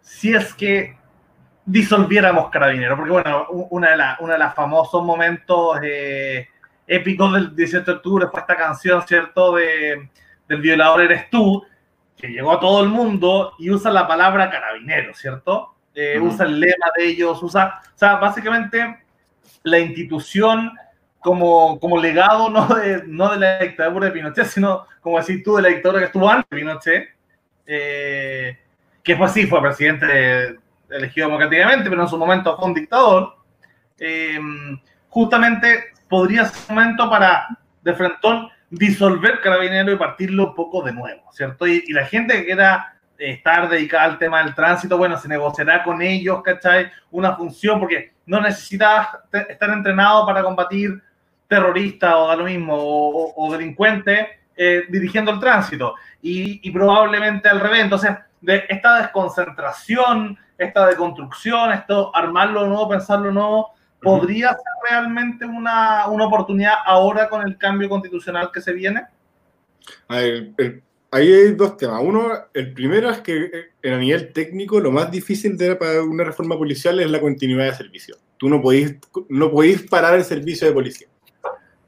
Si 0.00 0.34
es 0.34 0.52
que 0.54 0.96
disolviéramos 1.64 2.50
Carabineros, 2.50 2.98
porque 2.98 3.12
bueno, 3.12 3.46
una 3.70 3.90
de, 3.90 3.96
la, 3.96 4.18
de 4.20 4.38
los 4.38 4.54
famosos 4.54 5.02
momentos 5.02 5.78
eh, 5.82 6.48
épicos 6.86 7.32
del 7.32 7.56
18 7.56 7.84
de 7.84 7.96
octubre 7.96 8.26
fue 8.30 8.40
esta 8.40 8.56
canción, 8.56 9.02
¿cierto? 9.06 9.54
De, 9.54 10.10
del 10.48 10.60
violador 10.60 11.02
eres 11.02 11.30
tú, 11.30 11.64
que 12.16 12.28
llegó 12.28 12.52
a 12.52 12.60
todo 12.60 12.82
el 12.82 12.88
mundo 12.88 13.54
y 13.58 13.70
usa 13.70 13.90
la 13.90 14.06
palabra 14.06 14.50
carabinero, 14.50 15.14
¿cierto? 15.14 15.74
Eh, 15.94 16.18
usa 16.20 16.44
el 16.46 16.60
lema 16.60 16.86
de 16.96 17.06
ellos, 17.06 17.42
usa, 17.42 17.80
o 17.86 17.98
sea, 17.98 18.16
básicamente 18.16 19.03
la 19.62 19.78
institución 19.78 20.72
como, 21.20 21.80
como 21.80 21.98
legado 21.98 22.50
no 22.50 22.66
de, 22.66 23.02
no 23.06 23.30
de 23.30 23.38
la 23.38 23.58
dictadura 23.58 24.06
de 24.06 24.12
Pinochet, 24.12 24.46
sino, 24.46 24.86
como 25.00 25.18
decir 25.18 25.42
tú, 25.42 25.56
de 25.56 25.62
la 25.62 25.68
dictadura 25.68 26.00
que 26.00 26.06
estuvo 26.06 26.28
antes 26.28 26.48
de 26.50 26.56
Pinochet, 26.56 27.08
eh, 27.66 28.58
que 29.02 29.16
fue 29.16 29.26
así, 29.26 29.46
fue 29.46 29.62
presidente 29.62 30.58
elegido 30.90 31.28
democráticamente, 31.28 31.88
pero 31.88 32.02
en 32.02 32.08
su 32.08 32.18
momento 32.18 32.56
fue 32.56 32.66
un 32.66 32.74
dictador, 32.74 33.36
eh, 33.98 34.38
justamente 35.08 35.84
podría 36.08 36.44
ser 36.44 36.58
un 36.68 36.74
momento 36.76 37.08
para, 37.08 37.48
de 37.82 37.94
frentón, 37.94 38.50
disolver 38.68 39.40
Carabinero 39.40 39.92
y 39.92 39.96
partirlo 39.96 40.48
un 40.48 40.54
poco 40.54 40.82
de 40.82 40.92
nuevo, 40.92 41.22
¿cierto? 41.32 41.66
Y, 41.66 41.84
y 41.86 41.92
la 41.92 42.04
gente 42.04 42.34
que 42.34 42.44
quiera 42.44 42.93
estar 43.18 43.68
dedicada 43.68 44.04
al 44.04 44.18
tema 44.18 44.42
del 44.42 44.54
tránsito, 44.54 44.98
bueno, 44.98 45.16
se 45.18 45.28
negociará 45.28 45.82
con 45.82 46.02
ellos, 46.02 46.42
¿cachai? 46.42 46.90
Una 47.10 47.36
función, 47.36 47.78
porque 47.80 48.12
no 48.26 48.40
necesitas 48.40 49.08
estar 49.48 49.70
entrenado 49.70 50.26
para 50.26 50.42
combatir 50.42 51.02
terroristas 51.48 52.14
o 52.14 52.28
da 52.28 52.36
lo 52.36 52.44
mismo, 52.44 52.74
o, 52.76 53.52
delincuentes 53.52 54.26
eh, 54.56 54.84
dirigiendo 54.88 55.30
el 55.30 55.40
tránsito. 55.40 55.94
Y, 56.22 56.70
probablemente 56.70 57.48
al 57.48 57.60
revés. 57.60 57.80
Entonces, 57.82 58.12
de 58.40 58.64
esta 58.68 58.98
desconcentración, 59.02 60.38
esta 60.56 60.86
deconstrucción, 60.86 61.72
esto 61.72 62.14
armarlo 62.14 62.66
nuevo, 62.66 62.88
pensarlo 62.88 63.30
nuevo, 63.30 63.74
¿podría 64.00 64.50
ser 64.50 64.90
realmente 64.90 65.44
una, 65.44 66.08
una, 66.08 66.26
oportunidad 66.26 66.74
ahora 66.84 67.28
con 67.28 67.46
el 67.46 67.56
cambio 67.56 67.88
constitucional 67.88 68.50
que 68.52 68.60
se 68.60 68.72
viene? 68.72 69.04
A 70.08 70.16
ver, 70.16 70.52
el 70.56 70.82
ahí 71.14 71.32
hay 71.32 71.52
dos 71.52 71.76
temas. 71.76 72.02
Uno, 72.02 72.28
el 72.52 72.72
primero 72.74 73.08
es 73.08 73.18
que 73.18 73.68
eh, 73.82 73.92
a 73.92 73.98
nivel 73.98 74.32
técnico 74.32 74.80
lo 74.80 74.90
más 74.90 75.12
difícil 75.12 75.56
de, 75.56 75.76
para 75.76 76.02
una 76.02 76.24
reforma 76.24 76.58
policial 76.58 76.98
es 76.98 77.08
la 77.08 77.20
continuidad 77.20 77.66
de 77.66 77.76
servicio. 77.76 78.16
Tú 78.36 78.48
no 78.48 78.60
podéis, 78.60 78.96
no 79.28 79.50
podéis 79.50 79.82
parar 79.82 80.14
el 80.14 80.24
servicio 80.24 80.66
de 80.66 80.72
policía. 80.72 81.06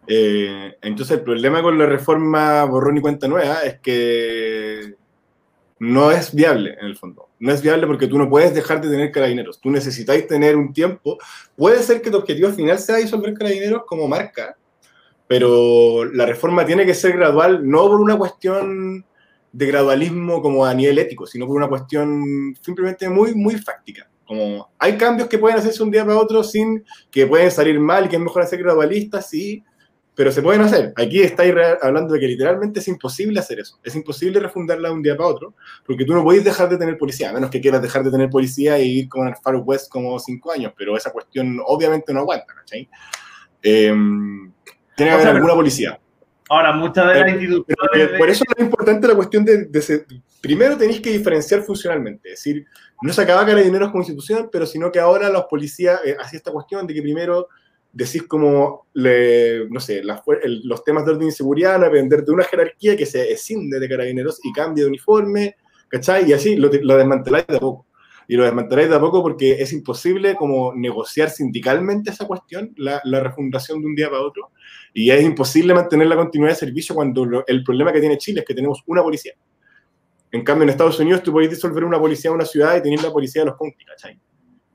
Eh, 0.06 0.76
entonces 0.80 1.18
el 1.18 1.24
problema 1.24 1.60
con 1.60 1.76
la 1.76 1.86
reforma 1.86 2.64
borrón 2.66 2.98
y 2.98 3.00
cuenta 3.00 3.26
nueva 3.26 3.62
es 3.62 3.80
que 3.80 4.94
no 5.80 6.12
es 6.12 6.32
viable 6.32 6.76
en 6.80 6.86
el 6.86 6.96
fondo. 6.96 7.28
No 7.40 7.52
es 7.52 7.60
viable 7.60 7.88
porque 7.88 8.06
tú 8.06 8.18
no 8.18 8.30
puedes 8.30 8.54
dejar 8.54 8.80
de 8.80 8.88
tener 8.88 9.10
carabineros. 9.10 9.60
Tú 9.60 9.72
necesitáis 9.72 10.28
tener 10.28 10.56
un 10.56 10.72
tiempo. 10.72 11.18
Puede 11.56 11.82
ser 11.82 12.00
que 12.00 12.12
tu 12.12 12.18
objetivo 12.18 12.50
final 12.50 12.78
sea 12.78 12.96
disolver 12.96 13.34
carabineros 13.34 13.82
como 13.86 14.06
marca, 14.06 14.56
pero 15.26 16.04
la 16.04 16.26
reforma 16.26 16.64
tiene 16.64 16.86
que 16.86 16.94
ser 16.94 17.16
gradual, 17.16 17.68
no 17.68 17.88
por 17.88 18.00
una 18.00 18.16
cuestión 18.16 19.04
de 19.56 19.66
gradualismo 19.66 20.42
como 20.42 20.66
a 20.66 20.74
nivel 20.74 20.98
ético, 20.98 21.26
sino 21.26 21.46
por 21.46 21.56
una 21.56 21.66
cuestión 21.66 22.54
simplemente 22.60 23.08
muy, 23.08 23.34
muy 23.34 23.56
fáctica. 23.56 24.06
Como 24.26 24.70
hay 24.78 24.98
cambios 24.98 25.30
que 25.30 25.38
pueden 25.38 25.56
hacerse 25.56 25.82
un 25.82 25.90
día 25.90 26.04
para 26.04 26.18
otro 26.18 26.44
sin 26.44 26.84
que 27.10 27.26
pueden 27.26 27.50
salir 27.50 27.80
mal 27.80 28.04
y 28.04 28.08
que 28.10 28.16
es 28.16 28.22
mejor 28.22 28.42
hacer 28.42 28.58
gradualistas, 28.58 29.30
sí, 29.30 29.64
pero 30.14 30.30
se 30.30 30.42
pueden 30.42 30.60
hacer. 30.60 30.92
Aquí 30.96 31.22
estáis 31.22 31.54
hablando 31.80 32.12
de 32.12 32.20
que 32.20 32.26
literalmente 32.26 32.80
es 32.80 32.88
imposible 32.88 33.40
hacer 33.40 33.60
eso. 33.60 33.78
Es 33.82 33.96
imposible 33.96 34.40
refundarla 34.40 34.90
de 34.90 34.94
un 34.94 35.02
día 35.02 35.16
para 35.16 35.30
otro, 35.30 35.54
porque 35.86 36.04
tú 36.04 36.12
no 36.12 36.22
podéis 36.22 36.44
dejar 36.44 36.68
de 36.68 36.76
tener 36.76 36.98
policía, 36.98 37.30
a 37.30 37.32
menos 37.32 37.48
que 37.48 37.60
quieras 37.60 37.80
dejar 37.80 38.04
de 38.04 38.10
tener 38.10 38.28
policía 38.28 38.78
y 38.78 38.98
ir 38.98 39.08
con 39.08 39.26
el 39.26 39.36
Far 39.36 39.56
West 39.56 39.90
como 39.90 40.18
cinco 40.18 40.52
años, 40.52 40.74
pero 40.76 40.98
esa 40.98 41.12
cuestión 41.12 41.58
obviamente 41.64 42.12
no 42.12 42.20
aguanta, 42.20 42.52
¿cachai? 42.52 42.90
Em, 43.62 44.52
tiene 44.94 45.12
que 45.12 45.16
haber 45.16 45.28
alguna 45.28 45.54
policía. 45.54 45.98
Ahora, 46.48 46.72
muchas 46.72 47.08
de 47.08 47.20
las 47.20 47.28
instituciones... 47.30 48.18
Por 48.18 48.30
eso 48.30 48.44
es 48.56 48.64
importante 48.64 49.08
la 49.08 49.14
cuestión 49.14 49.44
de, 49.44 49.68
primero 50.40 50.76
tenéis 50.76 51.00
que 51.00 51.10
diferenciar 51.10 51.62
funcionalmente, 51.62 52.32
es 52.32 52.38
decir, 52.38 52.64
no 53.02 53.12
se 53.12 53.22
acaba 53.22 53.44
Carabineros 53.44 53.90
como 53.90 54.02
institución, 54.02 54.48
pero 54.50 54.64
sino 54.64 54.90
que 54.92 55.00
ahora 55.00 55.28
los 55.28 55.44
policías, 55.46 56.00
eh, 56.04 56.16
así 56.18 56.36
esta 56.36 56.52
cuestión 56.52 56.86
de 56.86 56.94
que 56.94 57.02
primero 57.02 57.48
decís 57.92 58.22
como, 58.24 58.86
le, 58.92 59.68
no 59.70 59.80
sé, 59.80 60.02
los 60.04 60.84
temas 60.84 61.04
de 61.04 61.12
orden 61.12 61.28
y 61.28 61.32
seguridad 61.32 61.72
van 61.72 61.84
a 61.84 61.86
depender 61.86 62.24
de 62.24 62.32
una 62.32 62.44
jerarquía 62.44 62.96
que 62.96 63.06
se 63.06 63.32
escinde 63.32 63.80
de 63.80 63.88
Carabineros 63.88 64.38
y 64.44 64.52
cambie 64.52 64.84
de 64.84 64.88
uniforme, 64.88 65.56
¿cachai? 65.88 66.28
Y 66.28 66.32
así 66.32 66.56
lo, 66.56 66.70
lo 66.70 66.96
desmanteláis 66.96 67.46
de 67.46 67.56
a 67.56 67.60
poco. 67.60 67.86
Y 68.28 68.36
lo 68.36 68.44
desmanteláis 68.44 68.88
de 68.88 68.96
a 68.96 69.00
poco 69.00 69.22
porque 69.22 69.52
es 69.52 69.72
imposible 69.72 70.34
como 70.34 70.74
negociar 70.74 71.30
sindicalmente 71.30 72.10
esa 72.10 72.26
cuestión, 72.26 72.72
la, 72.76 73.00
la 73.04 73.20
refundación 73.20 73.80
de 73.80 73.86
un 73.86 73.94
día 73.94 74.10
para 74.10 74.22
otro 74.22 74.50
y 74.98 75.10
es 75.10 75.22
imposible 75.22 75.74
mantener 75.74 76.06
la 76.06 76.16
continuidad 76.16 76.54
de 76.54 76.58
servicio 76.58 76.94
cuando 76.94 77.44
el 77.46 77.62
problema 77.62 77.92
que 77.92 78.00
tiene 78.00 78.16
Chile 78.16 78.40
es 78.40 78.46
que 78.46 78.54
tenemos 78.54 78.82
una 78.86 79.02
policía. 79.02 79.34
En 80.32 80.42
cambio, 80.42 80.62
en 80.62 80.70
Estados 80.70 80.98
Unidos 80.98 81.22
tú 81.22 81.32
podés 81.32 81.50
disolver 81.50 81.84
una 81.84 81.98
policía 81.98 82.30
de 82.30 82.34
una 82.34 82.46
ciudad 82.46 82.74
y 82.78 82.82
tener 82.82 83.02
la 83.02 83.12
policía 83.12 83.42
de 83.42 83.46
los 83.46 83.58
counties, 83.58 83.86
¿cachai? 83.90 84.18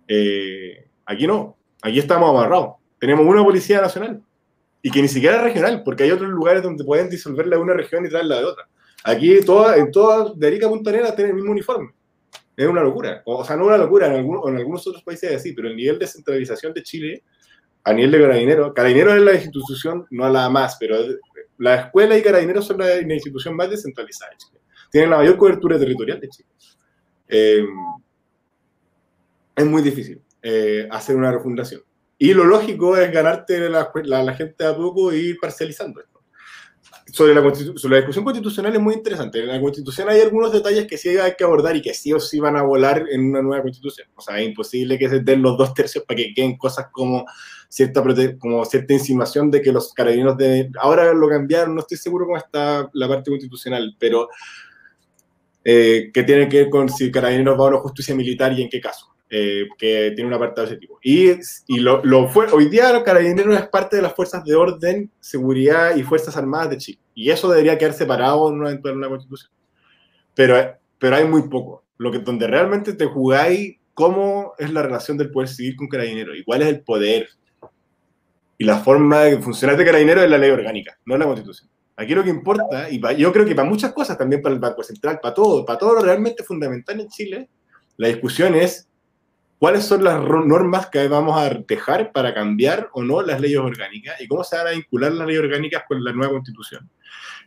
Eh, 0.08 0.88
aquí 1.08 1.26
no, 1.26 1.58
aquí 1.82 1.98
estamos 1.98 2.30
amarrados. 2.30 2.76
Tenemos 3.00 3.26
una 3.26 3.44
policía 3.44 3.82
nacional 3.82 4.22
y 4.84 4.92
que 4.92 5.02
ni 5.02 5.08
siquiera 5.08 5.38
es 5.38 5.42
regional, 5.42 5.82
porque 5.84 6.04
hay 6.04 6.12
otros 6.12 6.30
lugares 6.30 6.62
donde 6.62 6.84
pueden 6.84 7.10
disolverla 7.10 7.56
de 7.56 7.62
una 7.64 7.74
región 7.74 8.06
y 8.06 8.10
traerla 8.10 8.38
de 8.38 8.46
otra. 8.46 8.70
Aquí 9.04 9.44
toda, 9.44 9.76
en 9.78 9.92
todas, 9.92 10.38
de 10.38 10.46
Arica 10.46 10.68
a 10.68 10.70
Punta 10.70 10.92
Arenas 10.92 11.18
el 11.18 11.34
mismo 11.34 11.52
uniforme. 11.52 11.90
Es 12.62 12.68
una 12.68 12.84
locura. 12.84 13.24
O 13.26 13.44
sea, 13.44 13.56
no 13.56 13.66
una 13.66 13.78
locura, 13.78 14.06
en, 14.06 14.14
algunos, 14.14 14.48
en 14.48 14.58
algunos 14.58 14.86
otros 14.86 15.04
países 15.04 15.32
es 15.32 15.38
así, 15.38 15.54
pero 15.54 15.68
el 15.68 15.76
nivel 15.76 15.98
de 15.98 16.06
centralización 16.06 16.74
de 16.74 16.84
Chile 16.84 17.24
a 17.84 17.94
nivel 17.94 18.12
de 18.12 18.22
carabineros, 18.22 18.74
carabineros 18.74 19.16
es 19.16 19.22
la 19.22 19.34
institución, 19.34 20.06
no 20.12 20.30
la 20.30 20.48
más, 20.50 20.78
pero 20.80 20.98
la 21.58 21.76
escuela 21.76 22.16
y 22.16 22.22
carabineros 22.22 22.68
son 22.68 22.78
la, 22.78 23.00
institución 23.00 23.56
más 23.56 23.70
descentralizada 23.70 24.30
de 24.30 24.38
Chile. 24.38 24.60
Tienen 24.92 25.10
la 25.10 25.18
mayor 25.18 25.38
cobertura 25.38 25.80
territorial 25.80 26.20
de 26.20 26.30
Chile. 26.30 26.50
Eh, 27.28 27.66
es 29.56 29.66
muy 29.66 29.82
difícil 29.82 30.22
eh, 30.44 30.88
hacer 30.92 31.16
una 31.16 31.32
refundación. 31.32 31.82
Y 32.20 32.36
lo 32.36 32.44
lógico 32.44 32.96
es 32.96 33.12
ganarte 33.12 33.68
la, 33.70 34.34
gente 34.36 34.66
a 34.66 34.76
poco 34.76 35.12
e 35.12 35.18
ir 35.18 35.38
parcializando. 35.42 36.04
Sobre 37.12 37.34
la, 37.34 37.42
sobre 37.76 37.98
discusión 37.98 38.24
constitucional 38.24 38.74
es 38.74 38.82
muy 38.82 38.94
interesante. 38.94 39.40
En 39.40 39.48
la 39.48 39.60
constitución 39.60 40.08
hay 40.10 40.22
algunos 40.22 40.52
detalles 40.52 40.88
que 40.88 40.98
sí 40.98 41.10
hay 41.10 41.34
que 41.38 41.44
abordar 41.44 41.76
y 41.76 41.82
que 41.82 41.94
sí 41.94 42.14
o 42.14 42.20
sí 42.20 42.40
van 42.40 42.56
a 42.56 42.62
volar 42.62 43.06
en 43.10 43.30
una 43.30 43.42
nueva 43.42 43.64
constitución. 43.64 44.08
O 44.16 44.22
sea, 44.22 44.40
es 44.40 44.48
imposible 44.48 44.98
que 44.98 45.10
se 45.10 45.20
den 45.20 45.42
los 45.42 45.58
dos 45.58 45.74
tercios 45.74 46.04
para 46.06 46.18
que 46.18 46.34
queden 46.34 46.58
cosas 46.58 46.88
como 46.92 47.26
cierta, 47.70 48.04
como 48.40 48.64
cierta 48.66 48.94
insinuación 48.94 49.50
de 49.50 49.62
que 49.62 49.72
los 49.72 49.94
carabineros 49.94 50.38
de 50.38 50.70
Ahora 50.80 51.14
lo 51.14 51.28
cambiaron, 51.28 51.76
no 51.76 51.82
estoy 51.82 51.98
seguro 51.98 52.26
cómo 52.26 52.38
está 52.38 52.90
la 52.94 53.08
parte 53.08 53.32
constitucional, 53.32 53.96
pero 54.00 54.30
eh, 55.64 56.12
que 56.14 56.24
tiene 56.24 56.50
que 56.50 56.58
ver 56.58 56.70
con 56.70 56.90
si 56.90 57.12
carabineros 57.12 57.60
va 57.60 57.66
a 57.66 57.70
una 57.70 57.78
justicia 57.80 58.16
militar 58.16 58.54
y 58.54 58.62
en 58.62 58.70
qué 58.70 58.80
caso. 58.80 59.14
Eh, 59.34 59.70
que 59.78 60.12
tiene 60.14 60.28
un 60.28 60.34
apartado 60.34 60.68
de 60.68 60.74
ese 60.74 60.80
tipo. 60.82 61.00
Y, 61.02 61.30
y 61.68 61.80
lo, 61.80 62.04
lo, 62.04 62.28
fue, 62.28 62.48
hoy 62.52 62.68
día 62.68 62.92
los 62.92 63.04
carabineros 63.04 63.56
es 63.56 63.66
parte 63.70 63.96
de 63.96 64.02
las 64.02 64.14
fuerzas 64.14 64.44
de 64.44 64.56
orden, 64.56 65.10
seguridad 65.22 65.96
y 65.96 66.04
fuerzas 66.04 66.36
armadas 66.36 66.72
de 66.72 66.78
Chile. 66.78 67.00
Y 67.16 67.32
eso 67.32 67.50
debería 67.50 67.78
quedar 67.78 67.94
separado 67.94 68.50
en 68.50 68.56
una, 68.56 68.72
en 68.72 68.82
una 68.84 69.08
constitución. 69.08 69.50
Pero, 70.36 70.78
pero 71.00 71.16
hay 71.16 71.24
muy 71.24 71.44
poco. 71.48 71.86
Lo 71.98 72.12
que, 72.12 72.20
donde 72.20 72.46
realmente 72.46 72.92
te 72.92 73.06
jugáis 73.06 73.78
cómo 73.94 74.52
es 74.58 74.70
la 74.74 74.82
relación 74.82 75.18
del 75.18 75.32
poder 75.32 75.48
civil 75.48 75.78
con 75.78 75.88
carabineros 75.88 76.36
y 76.38 76.44
cuál 76.44 76.64
es 76.64 76.68
el 76.68 76.82
poder. 76.82 77.30
Y 78.58 78.66
la 78.66 78.80
forma 78.80 79.22
de 79.22 79.40
funcionar 79.40 79.78
de 79.78 79.86
carabineros 79.86 80.26
es 80.26 80.30
la 80.30 80.38
ley 80.38 80.52
orgánica, 80.52 80.98
no 81.06 81.18
la 81.18 81.26
constitución. 81.26 81.70
Aquí 81.96 82.14
lo 82.14 82.24
que 82.26 82.30
importa, 82.32 82.90
y 82.90 83.00
yo 83.18 83.32
creo 83.32 83.46
que 83.46 83.56
para 83.56 83.70
muchas 83.70 83.94
cosas, 83.94 84.18
también 84.18 84.42
para 84.42 84.56
el 84.56 84.60
Banco 84.60 84.84
Central, 84.84 85.20
para 85.22 85.34
todo, 85.34 85.66
para 85.66 85.80
todo 85.80 85.94
lo 85.94 86.02
realmente 86.02 86.44
fundamental 86.44 87.00
en 87.00 87.08
Chile, 87.08 87.50
la 87.96 88.10
discusión 88.10 88.56
es 88.56 88.90
cuáles 89.62 89.86
son 89.86 90.04
las 90.04 90.20
normas 90.20 90.88
que 90.88 91.08
vamos 91.08 91.40
a 91.40 91.48
dejar 91.68 92.12
para 92.12 92.34
cambiar 92.34 92.90
o 92.94 93.04
no 93.04 93.22
las 93.22 93.40
leyes 93.40 93.60
orgánicas 93.60 94.20
y 94.20 94.28
cómo 94.28 94.44
se 94.44 94.58
van 94.58 94.66
a 94.66 94.72
vincular 94.72 95.12
las 95.12 95.28
leyes 95.28 95.44
orgánicas 95.44 95.84
con 95.88 96.04
la 96.04 96.12
nueva 96.12 96.34
constitución. 96.34 96.90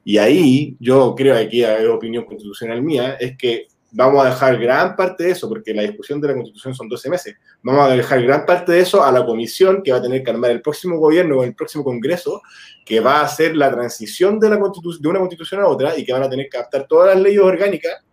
Y 0.04 0.18
ahí 0.18 0.76
yo 0.78 1.12
creo, 1.16 1.36
aquí 1.36 1.64
hay 1.64 1.86
opinión 1.86 2.24
constitucional 2.24 2.82
mía, 2.82 3.14
es 3.18 3.36
que 3.36 3.66
vamos 3.90 4.24
a 4.24 4.28
dejar 4.28 4.60
gran 4.60 4.94
parte 4.94 5.24
de 5.24 5.30
eso, 5.32 5.48
porque 5.48 5.74
la 5.74 5.82
discusión 5.82 6.20
de 6.20 6.28
la 6.28 6.34
constitución 6.34 6.72
son 6.72 6.88
12 6.88 7.10
meses, 7.10 7.36
vamos 7.64 7.90
a 7.90 7.96
dejar 7.96 8.22
gran 8.22 8.46
parte 8.46 8.70
de 8.70 8.78
eso 8.78 9.02
a 9.02 9.10
la 9.10 9.26
comisión 9.26 9.82
que 9.82 9.90
va 9.90 9.98
a 9.98 10.02
tener 10.02 10.22
que 10.22 10.30
armar 10.30 10.52
el 10.52 10.62
próximo 10.62 10.98
gobierno 10.98 11.38
o 11.38 11.42
el 11.42 11.56
próximo 11.56 11.82
congreso, 11.82 12.42
que 12.86 13.00
va 13.00 13.22
a 13.22 13.24
hacer 13.24 13.56
la 13.56 13.72
transición 13.72 14.38
de, 14.38 14.50
la 14.50 14.56
de 14.56 15.08
una 15.08 15.18
constitución 15.18 15.62
a 15.62 15.66
otra 15.66 15.98
y 15.98 16.04
que 16.04 16.12
van 16.12 16.22
a 16.22 16.30
tener 16.30 16.48
que 16.48 16.58
adaptar 16.58 16.86
todas 16.86 17.12
las 17.12 17.24
leyes 17.24 17.40
orgánicas 17.40 18.04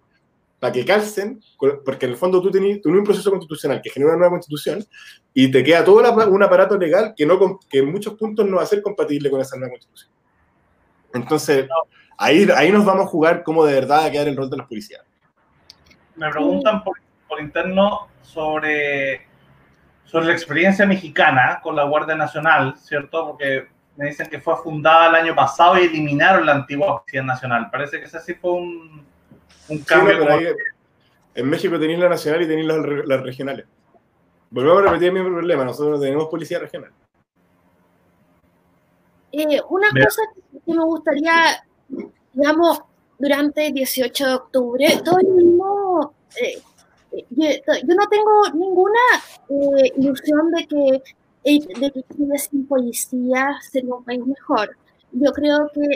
para 0.61 0.73
que 0.73 0.85
calcen, 0.85 1.41
porque 1.83 2.05
en 2.05 2.11
el 2.11 2.17
fondo 2.17 2.39
tú 2.39 2.51
tienes 2.51 2.85
un 2.85 3.03
proceso 3.03 3.31
constitucional 3.31 3.81
que 3.81 3.89
genera 3.89 4.11
una 4.11 4.19
nueva 4.19 4.33
constitución 4.33 4.85
y 5.33 5.49
te 5.49 5.63
queda 5.63 5.83
todo 5.83 6.03
un 6.29 6.43
aparato 6.43 6.77
legal 6.77 7.15
que, 7.17 7.25
no, 7.25 7.59
que 7.67 7.79
en 7.79 7.91
muchos 7.91 8.13
puntos 8.13 8.45
no 8.45 8.57
va 8.57 8.61
a 8.61 8.67
ser 8.67 8.83
compatible 8.83 9.31
con 9.31 9.41
esa 9.41 9.57
nueva 9.57 9.71
constitución. 9.71 10.11
Entonces, 11.15 11.67
ahí, 12.15 12.47
ahí 12.55 12.71
nos 12.71 12.85
vamos 12.85 13.07
a 13.07 13.09
jugar 13.09 13.41
cómo 13.41 13.65
de 13.65 13.73
verdad 13.73 14.01
va 14.01 14.05
a 14.05 14.11
quedar 14.11 14.27
el 14.27 14.37
rol 14.37 14.51
de 14.51 14.57
los 14.57 14.67
policías. 14.67 15.01
Me 16.15 16.29
preguntan 16.29 16.83
por, 16.83 16.95
por 17.27 17.41
interno 17.41 18.09
sobre, 18.21 19.25
sobre 20.05 20.27
la 20.27 20.33
experiencia 20.33 20.85
mexicana 20.85 21.59
con 21.63 21.75
la 21.75 21.85
Guardia 21.85 22.13
Nacional, 22.13 22.75
¿cierto? 22.77 23.29
Porque 23.29 23.67
me 23.95 24.09
dicen 24.09 24.29
que 24.29 24.39
fue 24.39 24.55
fundada 24.57 25.09
el 25.09 25.15
año 25.15 25.33
pasado 25.33 25.79
y 25.79 25.85
eliminaron 25.85 26.45
la 26.45 26.51
antigua 26.51 26.99
Policía 26.99 27.23
Nacional. 27.23 27.71
Parece 27.71 27.99
que 27.99 28.05
ese 28.05 28.19
sí 28.19 28.35
fue 28.35 28.51
un, 28.51 29.10
un 29.71 29.79
cambio. 29.79 30.55
en 31.33 31.49
México 31.49 31.79
tenéis 31.79 31.99
la 31.99 32.09
nacional 32.09 32.41
y 32.41 32.47
tenéis 32.47 32.67
las, 32.67 33.21
regionales. 33.23 33.65
Volvemos 34.49 34.79
a 34.79 34.85
repetir 34.87 35.07
el 35.07 35.13
mismo 35.13 35.29
problema, 35.29 35.63
nosotros 35.63 35.97
no 35.97 36.03
tenemos 36.03 36.27
policía 36.27 36.59
regional. 36.59 36.91
Eh, 39.31 39.61
una 39.69 39.89
cosa 39.91 40.21
que 40.65 40.73
me 40.73 40.83
gustaría, 40.83 41.63
digamos, 42.33 42.81
durante 43.17 43.67
el 43.67 43.73
18 43.73 44.27
de 44.27 44.33
octubre, 44.33 44.87
todo 45.05 45.19
el 45.19 45.27
mismo, 45.27 46.13
eh, 46.41 46.61
eh, 47.13 47.25
yo, 47.29 47.95
no 47.95 48.07
tengo 48.09 48.49
ninguna 48.53 48.99
ilusión 49.95 50.51
de 50.51 50.67
que, 50.67 51.03
de 51.45 51.91
que 51.91 52.03
Chile 52.13 52.37
sin 52.37 52.67
policía 52.67 53.57
sería 53.61 53.95
un 53.95 54.03
país 54.03 54.25
mejor. 54.25 54.75
Yo 55.13 55.31
creo 55.31 55.69
que, 55.73 55.87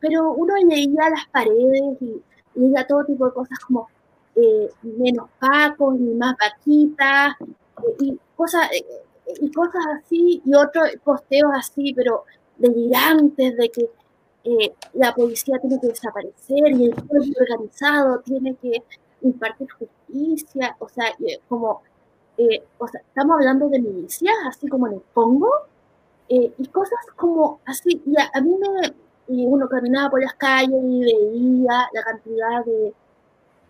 pero 0.00 0.32
uno 0.32 0.54
leía 0.68 1.08
las 1.10 1.26
paredes 1.30 1.96
y 2.00 2.22
y 2.54 2.86
todo 2.86 3.04
tipo 3.04 3.26
de 3.26 3.32
cosas 3.32 3.58
como 3.60 3.88
eh, 4.34 4.70
menos 4.82 5.28
pacos 5.38 5.94
y 5.96 6.14
más 6.14 6.34
vaquitas 6.38 7.34
eh, 7.40 7.96
y 8.00 8.18
cosas 8.34 8.70
eh, 8.72 8.84
y 9.40 9.52
cosas 9.52 9.82
así 9.98 10.42
y 10.44 10.54
otros 10.54 10.88
posteos 11.04 11.52
así 11.54 11.92
pero 11.94 12.24
delirantes 12.56 13.56
de 13.56 13.68
que 13.70 13.90
la 14.94 15.14
policía 15.14 15.58
tiene 15.60 15.78
que 15.80 15.88
desaparecer 15.88 16.72
y 16.72 16.86
el 16.86 16.94
pueblo 16.94 17.32
organizado 17.40 18.20
tiene 18.20 18.54
que 18.56 18.82
impartir 19.20 19.68
justicia 19.70 20.76
o 20.80 20.88
sea 20.88 21.14
como 21.48 21.82
o 22.78 22.88
sea, 22.88 23.00
estamos 23.00 23.36
hablando 23.36 23.68
de 23.68 23.80
milicias 23.80 24.34
así 24.48 24.66
como 24.66 24.88
en 24.88 24.94
el 24.94 25.02
Congo 25.14 25.50
y 26.28 26.66
cosas 26.68 26.98
como 27.16 27.60
así 27.66 28.02
y 28.04 28.14
a 28.16 28.40
mí 28.40 28.56
me, 28.58 28.94
y 29.28 29.46
uno 29.46 29.68
caminaba 29.68 30.10
por 30.10 30.22
las 30.22 30.34
calles 30.34 30.82
y 30.82 31.00
veía 31.04 31.88
la 31.92 32.02
cantidad 32.02 32.64
de, 32.64 32.94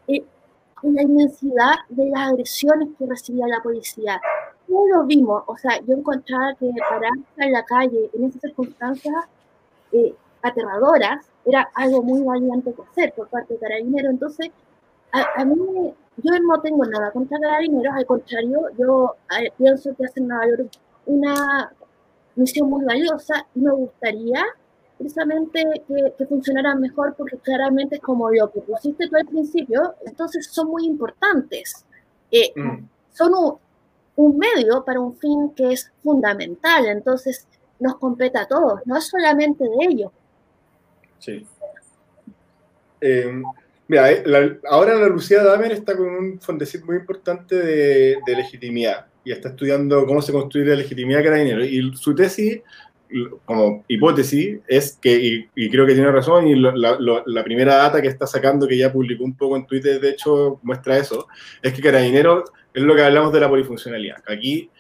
eh, 0.09 0.25
la 0.83 1.03
inmensidad 1.03 1.75
de 1.89 2.11
las 2.11 2.31
agresiones 2.31 2.89
que 2.99 3.07
recibía 3.07 3.47
la 3.47 3.63
policía. 3.63 4.21
No 4.69 4.87
lo 4.87 5.05
vimos, 5.05 5.43
o 5.47 5.57
sea, 5.57 5.81
yo 5.87 5.95
encontraba 5.95 6.55
que 6.55 6.71
pararse 6.89 7.23
en 7.37 7.53
la 7.53 7.65
calle 7.65 8.11
en 8.15 8.25
esas 8.25 8.41
circunstancias 8.41 9.15
eh, 9.93 10.15
aterradoras 10.43 11.27
era 11.45 11.69
algo 11.75 12.03
muy 12.03 12.23
valiente 12.23 12.73
que 12.73 12.83
hacer 12.83 13.13
por 13.15 13.29
parte 13.29 13.55
de 13.55 13.61
Carabineros. 13.61 14.13
Entonces, 14.13 14.51
a, 15.13 15.45
mí, 15.45 15.95
yo 16.17 16.33
no 16.41 16.61
tengo 16.61 16.85
nada 16.87 17.11
contra 17.11 17.39
Carabineros, 17.39 17.95
al 17.95 18.07
contrario, 18.07 18.61
yo 18.79 19.17
eh, 19.39 19.53
pienso 19.59 19.95
que 19.95 20.07
hacen 20.07 20.29
una 21.07 21.73
misión 22.35 22.71
muy 22.71 22.85
valiosa 22.85 23.47
y 23.55 23.61
me 23.61 23.73
gustaría 23.73 24.43
precisamente 25.03 25.65
que, 25.89 26.13
que, 26.17 26.27
funcionaran 26.27 26.81
mejor 26.81 27.15
porque 27.17 27.37
claramente 27.39 27.97
es 27.97 28.01
como 28.01 28.31
lo 28.31 28.51
que 28.53 28.61
pusiste 28.61 29.09
tú 29.09 29.17
al 29.17 29.27
principio, 29.27 29.95
entonces 30.07 30.47
son 30.47 30.69
muy 30.69 30.87
importantes. 30.87 31.85
Eh, 32.31 32.53
mm. 32.55 32.85
Son 33.13 33.35
un, 33.35 33.59
un, 34.17 34.39
medio 34.39 34.85
para 34.85 35.01
un 35.01 35.17
fin 35.17 35.51
que 35.57 35.73
es 35.73 35.91
fundamental, 36.03 36.87
entonces 36.87 37.47
nos 37.81 37.97
compete 37.97 38.39
a 38.39 38.47
todos, 38.47 38.81
no 38.87 38.97
es 38.97 39.05
solamente 39.07 39.65
de 39.65 39.87
ellos. 39.89 40.13
Sí. 41.19 41.47
Eh, 43.01 43.43
mira, 43.89 44.13
eh, 44.13 44.61
ahora 44.69 44.95
la 44.95 45.09
Lucía 45.09 45.43
Damer 45.43 45.73
está 45.73 45.97
con 45.97 46.09
un 46.09 46.41
fondecito 46.41 46.87
muy 46.87 46.97
importante 46.97 47.57
de, 47.57 48.19
de, 48.25 48.37
legitimidad 48.37 49.07
y 49.25 49.33
está 49.33 49.49
estudiando 49.49 50.07
cómo 50.07 50.23
se 50.23 50.33
construye 50.33 50.67
la 50.67 50.77
legitimidad 50.77 51.25
carabinero. 51.25 51.65
Y 51.65 51.93
su 51.97 52.15
tesis 52.15 52.61
como 53.45 53.85
hipótesis 53.89 54.61
es 54.67 54.99
que, 55.01 55.49
y, 55.55 55.71
creo 55.71 55.87
que 55.87 55.95
tiene 55.95 56.11
razón, 56.11 56.47
y 56.47 56.55
la, 56.55 57.45
primera 57.45 57.77
data 57.77 58.01
que 58.01 58.09
está 58.09 58.27
sacando, 58.27 58.67
que 58.67 58.77
ya 58.77 58.93
publicó 58.93 59.25
un 59.25 59.37
poco 59.37 59.57
en 59.57 59.67
Twitter, 59.67 60.01
de 60.01 60.11
hecho, 60.11 60.61
muestra 60.63 60.99
eso, 60.99 61.27
es 61.63 61.73
que 61.73 61.83
Carabineros 61.83 62.51
es 62.73 62.83
lo 62.83 62.95
que 62.95 63.03
hablamos 63.03 63.33
de 63.33 63.41
la 63.41 63.49
polifuncionalidad. 63.49 64.23
Aquí 64.27 64.71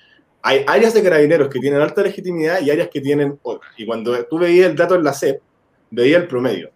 hay 0.43 0.65
áreas 0.67 0.95
de 0.95 1.03
Carabineros 1.03 1.49
que 1.49 1.61
tienen 1.61 1.81
alta 1.81 2.03
legitimidad 2.03 2.61
y 2.61 2.71
áreas 2.71 2.89
que 2.89 3.01
tienen 3.01 3.39
otra. 3.43 3.69
Y 3.77 3.87
cuando 3.87 4.25
tú 4.25 4.39
veías 4.39 4.71
el 4.71 4.77
dato 4.77 4.95
en 4.95 5.05
la 5.05 5.13
SEP, 5.13 5.41
veías 5.91 6.23
el 6.23 6.29
promedio. 6.29 6.71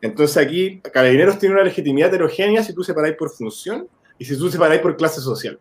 Entonces 0.00 0.36
aquí 0.36 0.80
Carabineros 0.80 1.38
tiene 1.38 1.54
una 1.54 1.64
legitimidad 1.64 2.08
heterogénea 2.08 2.62
si 2.62 2.74
tú 2.74 2.82
separáis 2.82 3.16
por 3.16 3.30
función 3.30 3.88
y 4.18 4.24
si 4.24 4.36
tú 4.36 4.50
separáis 4.50 4.80
por 4.80 4.96
clase 4.96 5.20
social. 5.20 5.58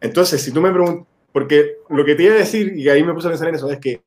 Entonces, 0.00 0.42
si 0.42 0.52
tú 0.52 0.60
me 0.60 0.70
preguntas, 0.70 1.06
porque 1.32 1.76
lo 1.90 2.04
que 2.04 2.14
te 2.14 2.24
iba 2.24 2.34
a 2.34 2.38
decir, 2.38 2.76
y 2.76 2.88
ahí 2.88 3.02
me 3.02 3.12
puse 3.14 3.28
a 3.28 3.30
pensar 3.30 3.48
en 3.48 3.54
eso, 3.54 3.70
es 3.70 3.78
que 3.78 4.00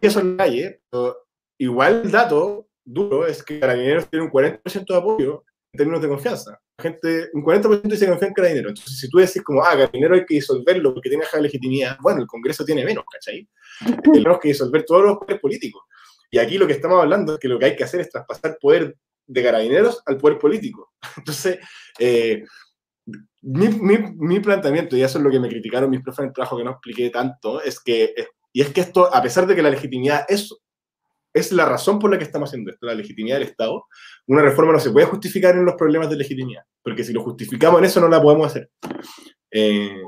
eso 0.00 0.20
en 0.20 0.36
la 0.36 0.44
calle, 0.44 0.80
pero 0.90 1.26
igual 1.58 2.02
el 2.04 2.10
dato 2.10 2.68
duro 2.84 3.26
es 3.26 3.42
que 3.42 3.60
Carabineros 3.60 4.08
tiene 4.08 4.26
un 4.26 4.30
40% 4.30 4.86
de 4.86 4.96
apoyo 4.96 5.44
en 5.72 5.78
términos 5.78 6.00
de 6.00 6.08
confianza. 6.08 6.60
La 6.78 6.82
gente, 6.82 7.28
un 7.32 7.42
40% 7.42 7.82
dice 7.82 8.04
que 8.04 8.10
confía 8.10 8.28
en 8.28 8.34
Carabineros. 8.34 8.70
Entonces, 8.70 8.98
si 8.98 9.08
tú 9.08 9.18
decís 9.18 9.42
como, 9.42 9.62
ah, 9.62 9.72
Carabineros 9.72 10.18
hay 10.18 10.26
que 10.26 10.34
disolverlo 10.34 10.94
porque 10.94 11.08
tiene 11.08 11.24
baja 11.24 11.40
legitimidad, 11.40 11.98
bueno, 12.00 12.20
el 12.20 12.26
Congreso 12.26 12.64
tiene 12.64 12.84
menos, 12.84 13.04
¿cachai? 13.12 13.48
Tenemos 14.12 14.38
que 14.40 14.48
disolver 14.48 14.84
todos 14.84 15.02
los 15.02 15.18
poderes 15.18 15.40
políticos. 15.40 15.82
Y 16.30 16.38
aquí 16.38 16.58
lo 16.58 16.66
que 16.66 16.74
estamos 16.74 17.00
hablando 17.00 17.34
es 17.34 17.38
que 17.38 17.48
lo 17.48 17.58
que 17.58 17.66
hay 17.66 17.76
que 17.76 17.84
hacer 17.84 18.00
es 18.00 18.10
traspasar 18.10 18.58
poder 18.60 18.96
de 19.26 19.42
Carabineros 19.42 20.02
al 20.06 20.16
poder 20.16 20.38
político. 20.38 20.92
Entonces, 21.16 21.58
eh, 21.98 22.44
mi, 23.42 23.68
mi, 23.68 23.98
mi, 24.16 24.40
planteamiento, 24.40 24.96
y 24.96 25.02
eso 25.02 25.18
es 25.18 25.24
lo 25.24 25.30
que 25.30 25.40
me 25.40 25.48
criticaron 25.48 25.90
mis 25.90 26.02
profes 26.02 26.20
en 26.20 26.26
el 26.26 26.32
trabajo 26.32 26.56
que 26.56 26.64
no 26.64 26.72
expliqué 26.72 27.10
tanto, 27.10 27.62
es 27.62 27.80
que, 27.80 28.14
y 28.52 28.62
es 28.62 28.70
que 28.70 28.80
esto, 28.80 29.14
a 29.14 29.22
pesar 29.22 29.46
de 29.46 29.54
que 29.54 29.62
la 29.62 29.70
legitimidad 29.70 30.24
es, 30.28 30.54
es 31.32 31.52
la 31.52 31.64
razón 31.64 31.98
por 31.98 32.10
la 32.10 32.18
que 32.18 32.24
estamos 32.24 32.50
haciendo 32.50 32.70
esto, 32.70 32.86
la 32.86 32.94
legitimidad 32.94 33.38
del 33.38 33.48
Estado, 33.48 33.84
una 34.26 34.42
reforma 34.42 34.72
no 34.72 34.80
se 34.80 34.90
puede 34.90 35.06
justificar 35.06 35.54
en 35.54 35.64
los 35.64 35.74
problemas 35.74 36.10
de 36.10 36.16
legitimidad, 36.16 36.62
porque 36.82 37.04
si 37.04 37.12
lo 37.12 37.22
justificamos 37.22 37.78
en 37.78 37.84
eso 37.84 38.00
no 38.00 38.08
la 38.08 38.22
podemos 38.22 38.46
hacer. 38.46 38.70
Eh, 39.50 40.02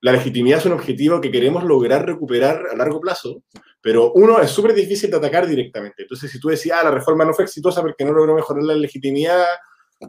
la 0.00 0.12
legitimidad 0.12 0.58
es 0.58 0.66
un 0.66 0.72
objetivo 0.72 1.20
que 1.20 1.30
queremos 1.30 1.64
lograr 1.64 2.06
recuperar 2.06 2.66
a 2.72 2.76
largo 2.76 3.00
plazo, 3.00 3.42
pero 3.80 4.12
uno 4.12 4.40
es 4.40 4.50
súper 4.50 4.74
difícil 4.74 5.10
de 5.10 5.16
atacar 5.16 5.46
directamente. 5.46 6.02
Entonces, 6.02 6.30
si 6.30 6.38
tú 6.38 6.48
decías, 6.48 6.78
ah, 6.80 6.84
la 6.84 6.90
reforma 6.92 7.24
no 7.24 7.34
fue 7.34 7.44
exitosa 7.44 7.80
porque 7.82 8.04
no 8.04 8.12
logró 8.12 8.34
mejorar 8.34 8.62
la 8.62 8.74
legitimidad, 8.74 9.44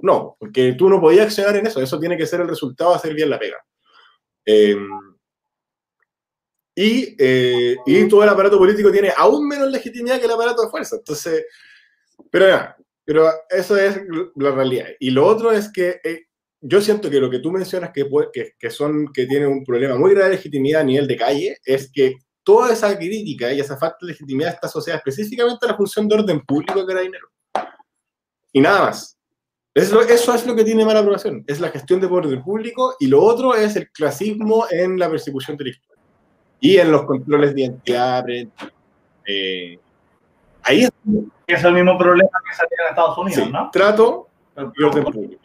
no, 0.01 0.35
porque 0.39 0.73
tú 0.73 0.89
no 0.89 1.01
podías 1.01 1.25
accionar 1.25 1.55
en 1.55 1.67
eso. 1.67 1.81
Eso 1.81 1.99
tiene 1.99 2.17
que 2.17 2.27
ser 2.27 2.41
el 2.41 2.47
resultado 2.47 2.91
de 2.91 2.97
hacer 2.97 3.13
bien 3.15 3.29
la 3.29 3.39
pega. 3.39 3.57
Em, 4.45 4.87
y, 6.81 7.13
eh, 7.19 7.75
y, 7.85 8.07
todo 8.07 8.23
el 8.23 8.29
aparato 8.29 8.57
político 8.57 8.89
tiene 8.89 9.11
aún 9.17 9.45
menos 9.45 9.69
legitimidad 9.69 10.17
que 10.17 10.23
el 10.23 10.31
aparato 10.31 10.61
de 10.61 10.69
fuerza. 10.69 10.95
Entonces, 10.95 11.45
pero 12.31 12.47
ya, 12.47 12.77
pero 13.03 13.29
eso 13.49 13.75
es 13.75 13.99
la 14.37 14.51
realidad. 14.51 14.87
Y 14.97 15.11
lo 15.11 15.25
otro 15.25 15.51
es 15.51 15.69
que 15.73 15.99
eh, 16.01 16.27
yo 16.61 16.79
siento 16.79 17.09
que 17.09 17.19
lo 17.19 17.29
que 17.29 17.39
tú 17.39 17.51
mencionas 17.51 17.91
que, 17.93 18.07
que, 18.31 18.53
que, 18.57 18.69
son, 18.69 19.11
que 19.11 19.25
tiene 19.25 19.45
un 19.45 19.65
problema 19.65 19.97
muy 19.97 20.11
grave 20.11 20.29
de 20.29 20.35
legitimidad 20.37 20.79
a 20.79 20.85
nivel 20.85 21.05
de 21.05 21.17
calle 21.17 21.57
es 21.65 21.91
que 21.91 22.15
toda 22.45 22.71
esa 22.71 22.97
crítica 22.97 23.51
y 23.51 23.59
esa 23.59 23.75
falta 23.75 23.97
de 23.99 24.13
legitimidad 24.13 24.53
está 24.53 24.67
asociada 24.67 24.99
específicamente 24.99 25.65
a 25.65 25.71
la 25.71 25.75
función 25.75 26.07
de 26.07 26.15
orden 26.15 26.39
público 26.45 26.85
de 26.85 27.01
dinero 27.01 27.27
Y 28.53 28.61
nada 28.61 28.85
más. 28.85 29.17
Eso, 29.73 30.01
eso 30.01 30.33
es 30.33 30.45
lo 30.45 30.55
que 30.55 30.63
tiene 30.63 30.85
mala 30.85 31.01
aprobación, 31.01 31.43
es 31.45 31.59
la 31.59 31.71
gestión 31.71 31.99
de 31.99 32.07
orden 32.07 32.41
público 32.41 32.95
y 33.01 33.07
lo 33.07 33.21
otro 33.21 33.53
es 33.53 33.75
el 33.75 33.91
clasismo 33.91 34.65
en 34.71 34.97
la 34.97 35.09
persecución 35.09 35.57
delictual 35.57 35.88
y 36.59 36.77
en 36.77 36.91
los 36.91 37.03
controles 37.03 37.55
de 37.55 37.61
identidad. 37.61 38.25
Eh, 39.25 39.79
ahí 40.63 40.83
es, 40.83 40.91
es 41.47 41.63
el 41.63 41.73
mismo 41.73 41.97
problema 41.97 42.29
que 42.29 42.67
tiene 42.67 42.83
en 42.83 42.89
Estados 42.89 43.17
Unidos, 43.17 43.51
¿no? 43.51 43.69
Trato 43.71 44.29
público. 44.67 45.41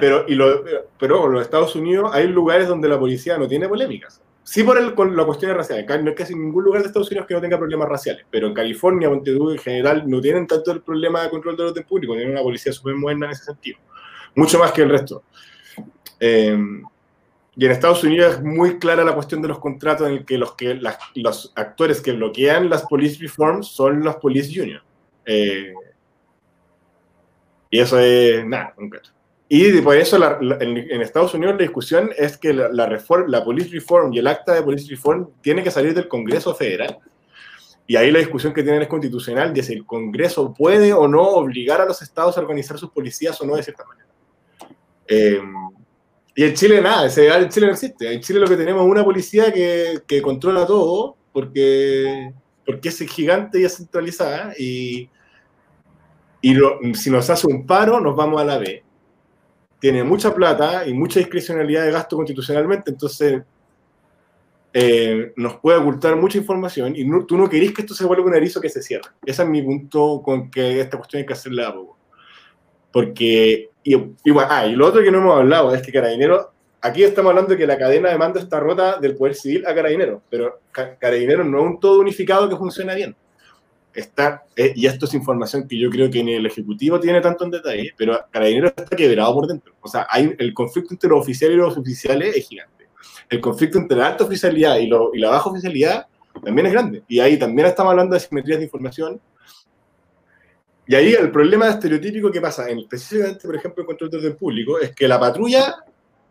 Pero, 0.00 0.24
y 0.28 0.34
lo, 0.34 0.64
pero 0.98 1.26
en 1.26 1.32
los 1.32 1.42
Estados 1.42 1.74
Unidos 1.76 2.10
hay 2.12 2.28
lugares 2.28 2.68
donde 2.68 2.88
la 2.88 2.98
policía 2.98 3.38
no 3.38 3.48
tiene 3.48 3.68
polémicas. 3.68 4.20
Sí 4.42 4.64
por 4.64 4.78
el, 4.78 4.94
con 4.94 5.16
la 5.16 5.24
cuestión 5.24 5.54
racial. 5.54 5.86
No 6.04 6.10
es 6.10 6.16
casi 6.16 6.34
ningún 6.34 6.64
lugar 6.64 6.82
de 6.82 6.88
Estados 6.88 7.08
Unidos 7.10 7.26
que 7.26 7.34
no 7.34 7.40
tenga 7.40 7.58
problemas 7.58 7.88
raciales, 7.88 8.26
pero 8.30 8.48
en 8.48 8.54
California, 8.54 9.08
Montevideo 9.08 9.52
en 9.52 9.58
general, 9.58 10.04
no 10.06 10.20
tienen 10.20 10.46
tanto 10.46 10.72
el 10.72 10.82
problema 10.82 11.22
de 11.22 11.30
control 11.30 11.56
del 11.56 11.66
orden 11.66 11.84
público, 11.84 12.14
tienen 12.14 12.32
una 12.32 12.42
policía 12.42 12.72
súper 12.72 12.94
moderna 12.96 13.26
en 13.26 13.32
ese 13.32 13.44
sentido. 13.44 13.78
Mucho 14.34 14.58
más 14.58 14.72
que 14.72 14.82
el 14.82 14.90
resto. 14.90 15.22
Eh, 16.18 16.58
y 17.60 17.66
en 17.66 17.72
Estados 17.72 18.02
Unidos 18.04 18.36
es 18.36 18.42
muy 18.42 18.78
clara 18.78 19.04
la 19.04 19.12
cuestión 19.12 19.42
de 19.42 19.48
los 19.48 19.58
contratos 19.58 20.08
en 20.08 20.14
el 20.14 20.24
que 20.24 20.38
los, 20.38 20.54
que 20.54 20.80
los 21.16 21.52
actores 21.54 22.00
que 22.00 22.12
bloquean 22.12 22.70
las 22.70 22.84
police 22.84 23.20
reforms 23.20 23.66
son 23.66 24.02
los 24.02 24.16
police 24.16 24.58
unions. 24.58 24.82
Eh, 25.26 25.74
y 27.68 27.78
eso 27.78 27.98
es 27.98 28.46
nada, 28.46 28.72
concreto. 28.74 29.10
Y 29.46 29.78
por 29.82 29.94
eso 29.94 30.16
en, 30.58 31.02
Estados 31.02 31.34
Unidos 31.34 31.56
la 31.56 31.60
discusión 31.60 32.08
es 32.16 32.38
que 32.38 32.54
la, 32.54 32.70
la, 32.70 32.98
la 33.26 33.44
Police 33.44 33.68
Reform 33.70 34.14
y 34.14 34.20
el 34.20 34.26
acta 34.26 34.54
de 34.54 34.62
Police 34.62 34.88
Reform 34.88 35.28
tiene 35.42 35.62
que 35.62 35.70
salir 35.70 35.92
del 35.92 36.08
Congreso 36.08 36.54
Federal. 36.54 36.98
Y 37.86 37.94
ahí 37.94 38.10
la 38.10 38.20
discusión 38.20 38.54
que 38.54 38.62
tienen 38.62 38.80
es 38.80 38.88
constitucional 38.88 39.52
de 39.52 39.62
si 39.62 39.74
el 39.74 39.84
Congreso 39.84 40.54
puede 40.54 40.94
o 40.94 41.06
no 41.06 41.24
obligar 41.24 41.82
a 41.82 41.84
los 41.84 42.00
estados 42.00 42.38
a 42.38 42.40
organizar 42.40 42.78
sus 42.78 42.90
policías 42.90 43.38
o 43.38 43.44
no 43.44 43.56
de 43.56 43.64
cierta 43.64 43.84
manera. 43.84 44.08
Eh, 45.06 45.42
y 46.40 46.44
en 46.44 46.54
Chile 46.54 46.80
nada, 46.80 47.04
en 47.04 47.48
Chile 47.50 47.66
no 47.66 47.72
existe. 47.72 48.10
En 48.10 48.20
Chile 48.20 48.40
lo 48.40 48.46
que 48.46 48.56
tenemos 48.56 48.82
es 48.82 48.90
una 48.90 49.04
policía 49.04 49.52
que, 49.52 50.00
que 50.06 50.22
controla 50.22 50.64
todo 50.64 51.16
porque, 51.32 52.32
porque 52.64 52.88
es 52.88 52.98
gigante 53.00 53.60
y 53.60 53.64
es 53.64 53.76
centralizada 53.76 54.54
y, 54.58 55.10
y 56.40 56.54
si 56.94 57.10
nos 57.10 57.28
hace 57.28 57.46
un 57.46 57.66
paro 57.66 58.00
nos 58.00 58.16
vamos 58.16 58.40
a 58.40 58.44
la 58.44 58.56
B 58.56 58.82
tiene 59.80 60.04
mucha 60.04 60.34
plata 60.34 60.86
y 60.86 60.94
mucha 60.94 61.18
discrecionalidad 61.18 61.84
de 61.84 61.90
gasto 61.90 62.16
constitucionalmente, 62.16 62.90
entonces 62.90 63.42
eh, 64.72 65.32
nos 65.36 65.56
puede 65.56 65.78
ocultar 65.78 66.16
mucha 66.16 66.38
información 66.38 66.94
y 66.94 67.04
tú 67.26 67.36
no 67.36 67.48
querís 67.48 67.72
que 67.74 67.82
esto 67.82 67.94
se 67.94 68.04
vuelva 68.04 68.26
un 68.26 68.34
erizo 68.34 68.60
que 68.60 68.68
se 68.68 68.82
cierre. 68.82 69.10
Ese 69.26 69.42
es 69.42 69.48
mi 69.48 69.62
punto 69.62 70.22
con 70.22 70.50
que 70.50 70.80
esta 70.80 70.96
cuestión 70.96 71.20
hay 71.20 71.26
que 71.26 71.32
hacerla 71.32 71.68
a 71.68 71.74
poco. 71.74 71.98
Porque, 72.92 73.69
y, 73.82 73.94
ah, 74.48 74.66
y 74.66 74.74
lo 74.74 74.86
otro 74.86 75.02
que 75.02 75.10
no 75.10 75.18
hemos 75.18 75.38
hablado 75.38 75.74
es 75.74 75.82
que 75.82 75.92
Carabineros, 75.92 76.46
aquí 76.80 77.02
estamos 77.02 77.30
hablando 77.30 77.52
de 77.52 77.58
que 77.58 77.66
la 77.66 77.78
cadena 77.78 78.10
de 78.10 78.18
mando 78.18 78.38
está 78.38 78.60
rota 78.60 78.98
del 78.98 79.16
Poder 79.16 79.34
Civil 79.34 79.66
a 79.66 79.74
Carabineros, 79.74 80.22
pero 80.28 80.60
Carabineros 80.72 81.46
no 81.46 81.60
es 81.60 81.64
un 81.64 81.80
todo 81.80 82.00
unificado 82.00 82.48
que 82.48 82.56
funciona 82.56 82.94
bien 82.94 83.16
está, 83.94 84.44
eh, 84.56 84.72
y 84.74 84.86
esto 84.86 85.06
es 85.06 85.14
información 85.14 85.66
que 85.66 85.78
yo 85.78 85.90
creo 85.90 86.10
que 86.10 86.22
ni 86.22 86.34
el 86.34 86.46
Ejecutivo 86.46 87.00
tiene 87.00 87.20
tanto 87.20 87.44
en 87.44 87.50
detalle, 87.50 87.92
pero 87.96 88.18
Carabineros 88.30 88.72
está 88.76 88.96
quebrado 88.96 89.34
por 89.34 89.46
dentro. 89.46 89.74
O 89.80 89.88
sea, 89.88 90.06
hay, 90.10 90.34
el 90.38 90.54
conflicto 90.54 90.94
entre 90.94 91.10
los 91.10 91.20
oficiales 91.20 91.56
y 91.56 91.58
los 91.58 91.76
oficiales 91.76 92.36
es 92.36 92.48
gigante. 92.48 92.88
El 93.28 93.40
conflicto 93.40 93.78
entre 93.78 93.96
la 93.96 94.08
alta 94.08 94.24
oficialidad 94.24 94.78
y, 94.78 94.86
lo, 94.86 95.14
y 95.14 95.18
la 95.18 95.30
baja 95.30 95.50
oficialidad 95.50 96.06
también 96.44 96.66
es 96.66 96.72
grande. 96.72 97.02
Y 97.08 97.20
ahí 97.20 97.38
también 97.38 97.68
estamos 97.68 97.90
hablando 97.90 98.14
de 98.14 98.20
simetrías 98.20 98.58
de 98.58 98.64
información. 98.64 99.20
Y 100.90 100.96
ahí 100.96 101.12
el 101.12 101.30
problema 101.30 101.68
estereotípico 101.68 102.32
que 102.32 102.40
pasa, 102.40 102.68
en, 102.68 102.80
específicamente, 102.80 103.46
por 103.46 103.54
ejemplo, 103.54 103.84
en 103.84 103.86
control 103.86 104.10
de 104.10 104.16
orden 104.16 104.36
público, 104.36 104.80
es 104.80 104.92
que 104.92 105.06
la 105.06 105.20
patrulla 105.20 105.84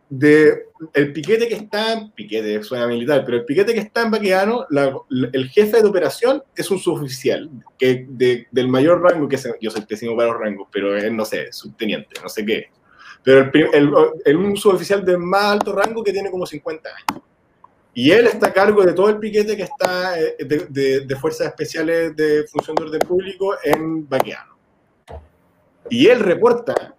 de 0.10 0.66
el 0.94 1.14
piquete 1.14 1.48
que 1.48 1.56
está, 1.56 1.94
en 1.94 2.12
piquete 2.12 2.62
suena 2.62 2.86
militar, 2.86 3.24
pero 3.24 3.38
el 3.38 3.46
piquete 3.46 3.74
que 3.74 3.80
está 3.80 4.02
en 4.02 4.12
Baqueano, 4.12 4.66
el 5.10 5.50
jefe 5.50 5.82
de 5.82 5.88
operación 5.88 6.44
es 6.54 6.70
un 6.70 6.78
suboficial, 6.78 7.50
que 7.78 8.06
del 8.52 8.68
mayor 8.68 9.02
rango, 9.02 9.30
que 9.30 9.40
yo 9.62 9.72
soy 9.72 9.86
pésimo 9.86 10.18
para 10.18 10.34
los 10.34 10.42
rangos, 10.42 10.68
pero 10.70 10.98
es, 10.98 11.10
no 11.10 11.24
sé, 11.24 11.54
subteniente, 11.54 12.20
no 12.22 12.28
sé 12.28 12.46
qué. 12.46 12.66
Pero 13.24 13.50
el, 13.54 13.94
el, 14.26 14.36
un 14.36 14.58
suboficial 14.58 15.06
de 15.06 15.18
más 15.18 15.54
alto 15.54 15.72
rango 15.72 16.04
que 16.04 16.12
tiene 16.12 16.30
como 16.30 16.46
50 16.46 16.90
años. 16.90 17.24
Y 17.94 18.12
él 18.12 18.28
está 18.28 18.48
a 18.48 18.54
cargo 18.54 18.84
de 18.84 18.94
todo 18.94 19.10
el 19.10 19.18
piquete 19.18 19.58
que 19.58 19.64
está 19.64 20.20
eh, 20.20 20.36
de, 20.40 21.02
de 21.02 21.16
fuerzas 21.16 21.48
especiales 21.48 22.16
de 22.16 22.46
función 22.48 22.76
de 22.76 22.84
orden 22.84 23.02
público 23.02 23.56
en 23.64 24.08
Baqueano. 24.08 24.58
Y 25.90 26.08
él 26.08 26.20
reporta 26.20 26.96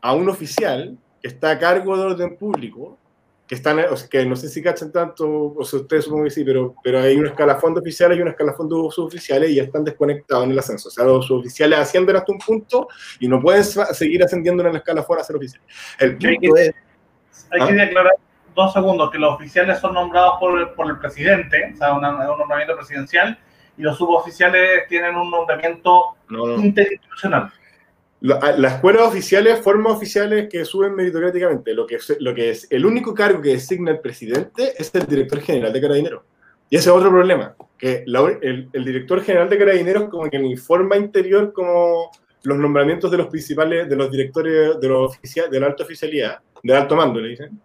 a 0.00 0.14
un 0.14 0.28
oficial 0.28 0.96
que 1.20 1.28
está 1.28 1.50
a 1.50 1.58
cargo 1.58 1.96
de 1.96 2.04
orden 2.04 2.36
público, 2.36 2.96
que 3.46 3.56
están, 3.56 3.78
que 4.08 4.24
no 4.24 4.36
sé 4.36 4.48
si 4.48 4.62
cachan 4.62 4.92
tanto, 4.92 5.54
o 5.56 5.64
sea, 5.64 5.80
ustedes 5.80 6.04
supongo 6.04 6.24
que 6.24 6.30
sí, 6.30 6.44
pero, 6.44 6.74
pero 6.84 7.00
hay 7.00 7.16
un 7.16 7.26
escalafón 7.26 7.74
de 7.74 7.80
oficiales 7.80 8.16
y 8.16 8.22
un 8.22 8.28
escalafón 8.28 8.68
de 8.68 8.76
suboficiales 8.92 9.50
y 9.50 9.56
ya 9.56 9.64
están 9.64 9.82
desconectados 9.82 10.44
en 10.44 10.52
el 10.52 10.58
ascenso. 10.60 10.88
O 10.88 10.92
sea, 10.92 11.04
los 11.04 11.26
suboficiales 11.26 11.78
ascienden 11.80 12.14
hasta 12.14 12.30
un 12.30 12.38
punto 12.38 12.88
y 13.18 13.26
no 13.26 13.40
pueden 13.40 13.64
seguir 13.64 14.22
ascendiendo 14.22 14.62
en 14.62 14.68
el 14.68 14.76
escalafón 14.76 15.18
a 15.18 15.24
ser 15.24 15.34
oficiales. 15.34 15.68
El 15.98 16.12
punto 16.12 16.28
hay 16.28 16.38
que, 16.38 16.62
es... 16.62 16.74
Hay 17.50 17.66
que 17.66 17.72
¿ah? 17.72 17.84
declarar 17.86 18.12
dos 18.54 18.72
segundos 18.72 19.10
que 19.10 19.18
los 19.18 19.34
oficiales 19.34 19.78
son 19.78 19.94
nombrados 19.94 20.34
por, 20.38 20.74
por 20.74 20.90
el 20.90 20.98
presidente, 20.98 21.72
o 21.74 21.76
sea, 21.76 21.94
un 21.94 22.02
nombramiento 22.02 22.76
presidencial, 22.76 23.38
y 23.76 23.82
los 23.82 23.96
suboficiales 23.96 24.86
tienen 24.88 25.16
un 25.16 25.30
nombramiento 25.30 26.16
no, 26.28 26.46
no. 26.46 26.64
interinstitucional. 26.64 27.50
Las 28.20 28.74
escuelas 28.74 29.08
oficiales 29.08 29.60
forman 29.60 29.92
oficiales 29.92 30.46
que 30.50 30.66
suben 30.66 30.94
meritocráticamente. 30.94 31.72
Lo 31.72 31.86
que, 31.86 31.98
lo 32.18 32.34
que 32.34 32.50
es 32.50 32.66
el 32.70 32.84
único 32.84 33.14
cargo 33.14 33.40
que 33.40 33.50
designa 33.50 33.92
el 33.92 34.00
presidente 34.00 34.74
es 34.76 34.94
el 34.94 35.06
director 35.06 35.40
general 35.40 35.72
de 35.72 35.80
Carabineros. 35.80 36.22
Y 36.68 36.76
ese 36.76 36.90
es 36.90 36.94
otro 36.94 37.10
problema, 37.10 37.56
que 37.78 38.04
el, 38.06 38.68
el, 38.72 38.84
director 38.84 39.22
general 39.22 39.48
de 39.48 39.58
Carabineros 39.58 40.10
como 40.10 40.28
que 40.28 40.36
informa 40.36 40.96
interior 40.96 41.52
como 41.52 42.10
los 42.42 42.58
nombramientos 42.58 43.10
de 43.10 43.16
los 43.16 43.26
principales, 43.28 43.88
de 43.88 43.96
los 43.96 44.10
directores 44.10 44.78
de 44.78 44.88
los 44.88 45.16
oficiales, 45.16 45.50
de 45.50 45.58
la 45.58 45.66
alta 45.66 45.84
oficialidad, 45.84 46.38
del 46.62 46.76
alto 46.76 46.94
mando, 46.94 47.20
le 47.20 47.30
dicen. 47.30 47.58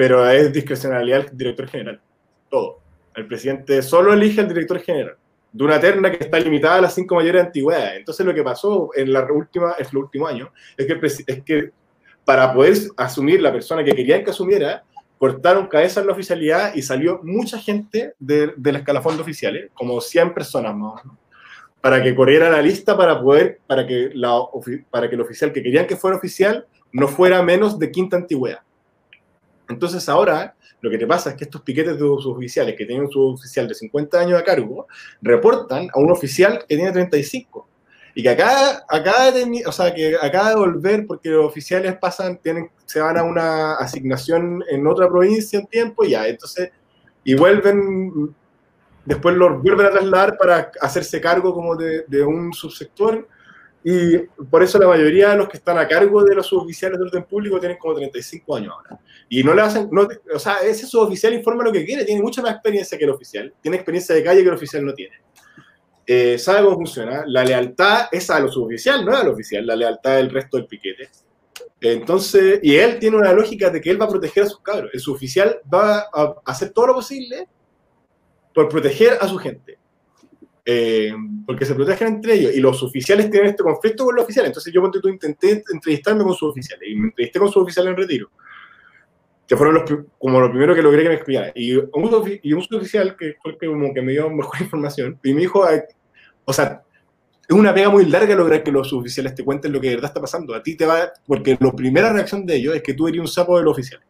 Pero 0.00 0.26
es 0.30 0.50
discrecionalidad 0.50 1.26
del 1.26 1.36
director 1.36 1.68
general. 1.68 2.00
Todo. 2.48 2.80
El 3.14 3.26
presidente 3.26 3.82
solo 3.82 4.14
elige 4.14 4.40
al 4.40 4.48
director 4.48 4.80
general 4.80 5.16
de 5.52 5.62
una 5.62 5.78
terna 5.78 6.10
que 6.10 6.24
está 6.24 6.40
limitada 6.40 6.76
a 6.76 6.80
las 6.80 6.94
cinco 6.94 7.16
mayores 7.16 7.44
antigüedades. 7.44 7.98
Entonces 7.98 8.24
lo 8.24 8.32
que 8.32 8.42
pasó 8.42 8.88
en 8.96 9.12
la 9.12 9.30
última, 9.30 9.74
en 9.78 9.84
los 9.92 10.04
últimos 10.04 10.30
años 10.30 10.48
es 10.78 10.86
que, 10.86 11.06
es 11.26 11.42
que 11.42 11.72
para 12.24 12.54
poder 12.54 12.78
asumir 12.96 13.42
la 13.42 13.52
persona 13.52 13.84
que 13.84 13.92
querían 13.92 14.24
que 14.24 14.30
asumiera, 14.30 14.84
cortaron 15.18 15.66
cabeza 15.66 16.00
en 16.00 16.06
la 16.06 16.14
oficialidad 16.14 16.74
y 16.74 16.80
salió 16.80 17.20
mucha 17.22 17.58
gente 17.58 18.14
de, 18.18 18.54
del 18.56 18.76
escalafón 18.76 19.16
de 19.16 19.22
oficiales, 19.22 19.70
como 19.74 20.00
100 20.00 20.32
personas 20.32 20.74
más 20.74 21.02
para 21.82 22.02
que 22.02 22.14
corriera 22.14 22.48
la 22.48 22.62
lista 22.62 22.96
para 22.96 23.20
poder, 23.20 23.60
para 23.66 23.86
que, 23.86 24.12
la, 24.14 24.32
para 24.90 25.10
que 25.10 25.14
el 25.14 25.20
oficial 25.20 25.52
que 25.52 25.62
querían 25.62 25.86
que 25.86 25.96
fuera 25.96 26.16
oficial 26.16 26.66
no 26.90 27.06
fuera 27.06 27.42
menos 27.42 27.78
de 27.78 27.90
quinta 27.90 28.16
antigüedad. 28.16 28.60
Entonces 29.70 30.08
ahora 30.08 30.54
lo 30.80 30.90
que 30.90 30.98
te 30.98 31.06
pasa 31.06 31.30
es 31.30 31.36
que 31.36 31.44
estos 31.44 31.62
piquetes 31.62 31.98
de 31.98 32.04
oficiales 32.04 32.74
que 32.76 32.86
tienen 32.86 33.04
un 33.04 33.10
suboficial 33.10 33.68
de 33.68 33.74
50 33.74 34.18
años 34.18 34.40
a 34.40 34.44
cargo 34.44 34.86
reportan 35.20 35.88
a 35.92 35.98
un 35.98 36.10
oficial 36.10 36.58
que 36.66 36.76
tiene 36.76 36.92
35. 36.92 37.68
y 38.14 38.22
que 38.22 38.30
acá, 38.30 38.84
acá 38.88 39.30
de, 39.30 39.62
o 39.64 39.72
sea, 39.72 39.94
que 39.94 40.16
acaba 40.20 40.50
de 40.50 40.56
volver 40.56 41.06
porque 41.06 41.28
los 41.28 41.46
oficiales 41.46 41.96
pasan, 41.98 42.38
tienen, 42.38 42.70
se 42.84 43.00
van 43.00 43.16
a 43.16 43.22
una 43.22 43.74
asignación 43.74 44.64
en 44.68 44.86
otra 44.86 45.08
provincia 45.08 45.60
en 45.60 45.66
tiempo, 45.68 46.04
y 46.04 46.10
ya, 46.10 46.26
entonces, 46.26 46.70
y 47.22 47.34
vuelven, 47.34 48.34
después 49.04 49.36
los 49.36 49.62
vuelven 49.62 49.86
a 49.86 49.90
trasladar 49.90 50.36
para 50.36 50.72
hacerse 50.80 51.20
cargo 51.20 51.54
como 51.54 51.76
de, 51.76 52.04
de 52.08 52.22
un 52.24 52.52
subsector, 52.52 53.28
y 53.82 54.18
por 54.50 54.62
eso 54.62 54.78
la 54.78 54.88
mayoría 54.88 55.30
de 55.30 55.36
los 55.36 55.48
que 55.48 55.56
están 55.56 55.78
a 55.78 55.88
cargo 55.88 56.22
de 56.22 56.34
los 56.34 56.46
suboficiales 56.46 56.98
de 56.98 57.06
orden 57.06 57.24
público 57.24 57.58
tienen 57.58 57.78
como 57.78 57.94
35 57.94 58.56
años 58.56 58.74
ahora. 58.74 59.00
Y 59.28 59.42
no 59.42 59.54
le 59.54 59.62
hacen, 59.62 59.88
no, 59.90 60.06
o 60.34 60.38
sea, 60.38 60.58
ese 60.58 60.86
suboficial 60.86 61.32
informa 61.32 61.64
lo 61.64 61.72
que 61.72 61.84
quiere, 61.84 62.04
tiene 62.04 62.20
mucha 62.20 62.42
más 62.42 62.52
experiencia 62.52 62.98
que 62.98 63.04
el 63.04 63.10
oficial, 63.10 63.54
tiene 63.62 63.78
experiencia 63.78 64.14
de 64.14 64.22
calle 64.22 64.42
que 64.42 64.48
el 64.48 64.54
oficial 64.54 64.84
no 64.84 64.92
tiene. 64.92 65.16
Eh, 66.06 66.38
sabe 66.38 66.64
cómo 66.64 66.76
funciona, 66.76 67.24
la 67.26 67.44
lealtad 67.44 68.08
es 68.12 68.28
a 68.30 68.40
lo 68.40 68.50
suboficial, 68.50 69.04
no 69.04 69.16
al 69.16 69.28
oficial, 69.28 69.66
la 69.66 69.76
lealtad 69.76 70.16
del 70.16 70.30
resto 70.30 70.56
del 70.56 70.66
piquete. 70.66 71.08
Entonces, 71.80 72.60
y 72.62 72.76
él 72.76 72.98
tiene 72.98 73.16
una 73.16 73.32
lógica 73.32 73.70
de 73.70 73.80
que 73.80 73.90
él 73.90 74.00
va 74.00 74.04
a 74.04 74.10
proteger 74.10 74.42
a 74.42 74.48
sus 74.48 74.60
cabros. 74.60 74.90
El 74.92 75.00
suboficial 75.00 75.60
va 75.72 76.00
a 76.12 76.34
hacer 76.44 76.70
todo 76.70 76.88
lo 76.88 76.94
posible 76.94 77.48
por 78.54 78.68
proteger 78.68 79.16
a 79.20 79.26
su 79.26 79.38
gente. 79.38 79.79
Eh, 80.72 81.12
porque 81.44 81.66
se 81.66 81.74
protegen 81.74 82.06
entre 82.06 82.34
ellos 82.34 82.54
y 82.54 82.60
los 82.60 82.80
oficiales 82.80 83.28
tienen 83.28 83.50
este 83.50 83.64
conflicto 83.64 84.04
con 84.04 84.14
los 84.14 84.22
oficiales. 84.22 84.50
Entonces 84.50 84.72
yo 84.72 84.88
tú 84.88 85.08
intenté 85.08 85.64
entrevistarme 85.72 86.22
con 86.22 86.32
sus 86.32 86.50
oficiales 86.50 86.88
y 86.88 86.94
me 86.94 87.08
entrevisté 87.08 87.40
con 87.40 87.48
sus 87.48 87.64
oficiales 87.64 87.90
en 87.90 87.96
retiro, 87.96 88.30
que 89.48 89.56
fueron 89.56 89.74
los, 89.74 89.84
como 90.16 90.40
lo 90.40 90.48
primero 90.48 90.72
que 90.76 90.82
logré 90.82 91.02
que 91.02 91.08
me 91.08 91.14
explicara. 91.16 91.50
Y 91.56 91.74
un, 91.74 92.40
y 92.40 92.52
un 92.52 92.64
oficial 92.70 93.16
que 93.16 93.34
fue 93.42 93.58
que, 93.58 93.66
como 93.66 93.92
que 93.92 94.00
me 94.00 94.12
dio 94.12 94.30
mejor 94.30 94.54
información 94.60 95.18
y 95.24 95.34
me 95.34 95.40
dijo, 95.40 95.66
o 96.44 96.52
sea, 96.52 96.82
es 97.48 97.56
una 97.56 97.74
pega 97.74 97.88
muy 97.88 98.04
larga 98.04 98.36
lograr 98.36 98.62
que 98.62 98.70
los 98.70 98.92
oficiales 98.92 99.34
te 99.34 99.44
cuenten 99.44 99.72
lo 99.72 99.80
que 99.80 99.88
de 99.88 99.96
verdad 99.96 100.10
está 100.10 100.20
pasando. 100.20 100.54
A 100.54 100.62
ti 100.62 100.76
te 100.76 100.86
va, 100.86 101.10
porque 101.26 101.58
la 101.58 101.72
primera 101.72 102.12
reacción 102.12 102.46
de 102.46 102.54
ellos 102.54 102.76
es 102.76 102.82
que 102.84 102.94
tú 102.94 103.08
eres 103.08 103.20
un 103.20 103.26
sapo 103.26 103.58
de 103.58 103.64
los 103.64 103.72
oficiales. 103.72 104.06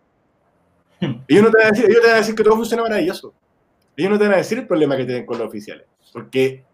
Hmm. 1.00 1.22
Ellos 1.26 1.44
no 1.44 1.50
te 1.50 1.56
van 1.56 1.68
a 1.68 1.70
decir, 1.70 1.86
ellos 1.86 2.02
te 2.02 2.06
van 2.06 2.16
a 2.16 2.18
decir 2.18 2.34
que 2.34 2.44
todo 2.44 2.56
funciona 2.56 2.82
maravilloso. 2.82 3.32
Ellos 3.96 4.10
no 4.10 4.18
te 4.18 4.24
van 4.24 4.34
a 4.34 4.36
decir 4.36 4.58
el 4.58 4.66
problema 4.66 4.94
que 4.94 5.06
tienen 5.06 5.24
con 5.24 5.38
los 5.38 5.48
oficiales. 5.48 5.86
Porque, 6.12 6.64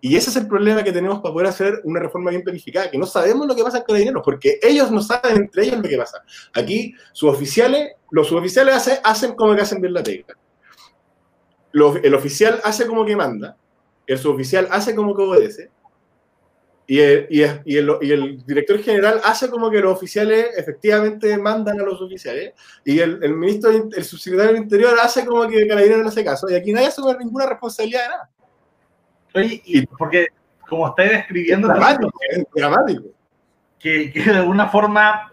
y 0.00 0.16
ese 0.16 0.30
es 0.30 0.36
el 0.36 0.48
problema 0.48 0.82
que 0.82 0.92
tenemos 0.92 1.20
para 1.20 1.32
poder 1.32 1.48
hacer 1.48 1.80
una 1.84 2.00
reforma 2.00 2.30
bien 2.30 2.42
planificada, 2.42 2.90
que 2.90 2.98
no 2.98 3.06
sabemos 3.06 3.46
lo 3.46 3.54
que 3.54 3.62
pasa 3.62 3.84
con 3.84 3.96
dinero, 3.96 4.22
porque 4.22 4.58
ellos 4.62 4.90
no 4.90 5.02
saben 5.02 5.36
entre 5.36 5.64
ellos 5.64 5.76
lo 5.76 5.88
que 5.88 5.96
pasa. 5.96 6.22
Aquí, 6.54 6.94
sus 7.12 7.30
oficiales, 7.30 7.92
los 8.10 8.28
suboficiales 8.28 9.00
hacen, 9.04 9.34
como 9.34 9.54
que 9.54 9.62
hacen 9.62 9.80
bien 9.80 9.94
la 9.94 10.02
técnica. 10.02 10.36
el 12.02 12.14
oficial 12.14 12.60
hace 12.64 12.86
como 12.86 13.04
que 13.04 13.16
manda, 13.16 13.56
el 14.06 14.18
suboficial 14.18 14.68
hace 14.70 14.94
como 14.94 15.14
que 15.14 15.22
obedece, 15.22 15.70
y 16.90 16.98
el, 16.98 17.28
el, 17.64 17.96
el, 18.00 18.44
director 18.44 18.76
general 18.80 19.20
hace 19.22 19.48
como 19.48 19.70
que 19.70 19.78
los 19.78 19.92
oficiales 19.92 20.46
efectivamente 20.56 21.38
mandan 21.38 21.80
a 21.80 21.84
los 21.84 22.02
oficiales, 22.02 22.52
y 22.84 22.98
el, 22.98 23.22
el 23.22 23.36
ministro, 23.36 23.70
el 23.70 24.04
subsecretario 24.04 24.54
del 24.54 24.62
Interior 24.64 24.98
hace 25.00 25.24
como 25.24 25.46
que 25.46 25.68
Carabineros 25.68 26.02
no 26.02 26.08
hace 26.08 26.24
caso, 26.24 26.50
y 26.50 26.54
aquí 26.54 26.72
nadie 26.72 26.88
asume 26.88 27.16
ninguna 27.16 27.46
responsabilidad 27.46 28.02
de 28.02 28.08
nada. 28.08 28.30
Oye, 29.34 29.62
y 29.64 29.86
porque 29.86 30.28
como 30.68 30.88
estáis 30.88 31.10
describiendo... 31.10 31.68
Dramático, 31.68 32.10
dramático. 32.54 33.04
Que, 33.78 34.12
que, 34.12 34.22
de 34.22 34.36
alguna 34.38 34.68
forma 34.68 35.32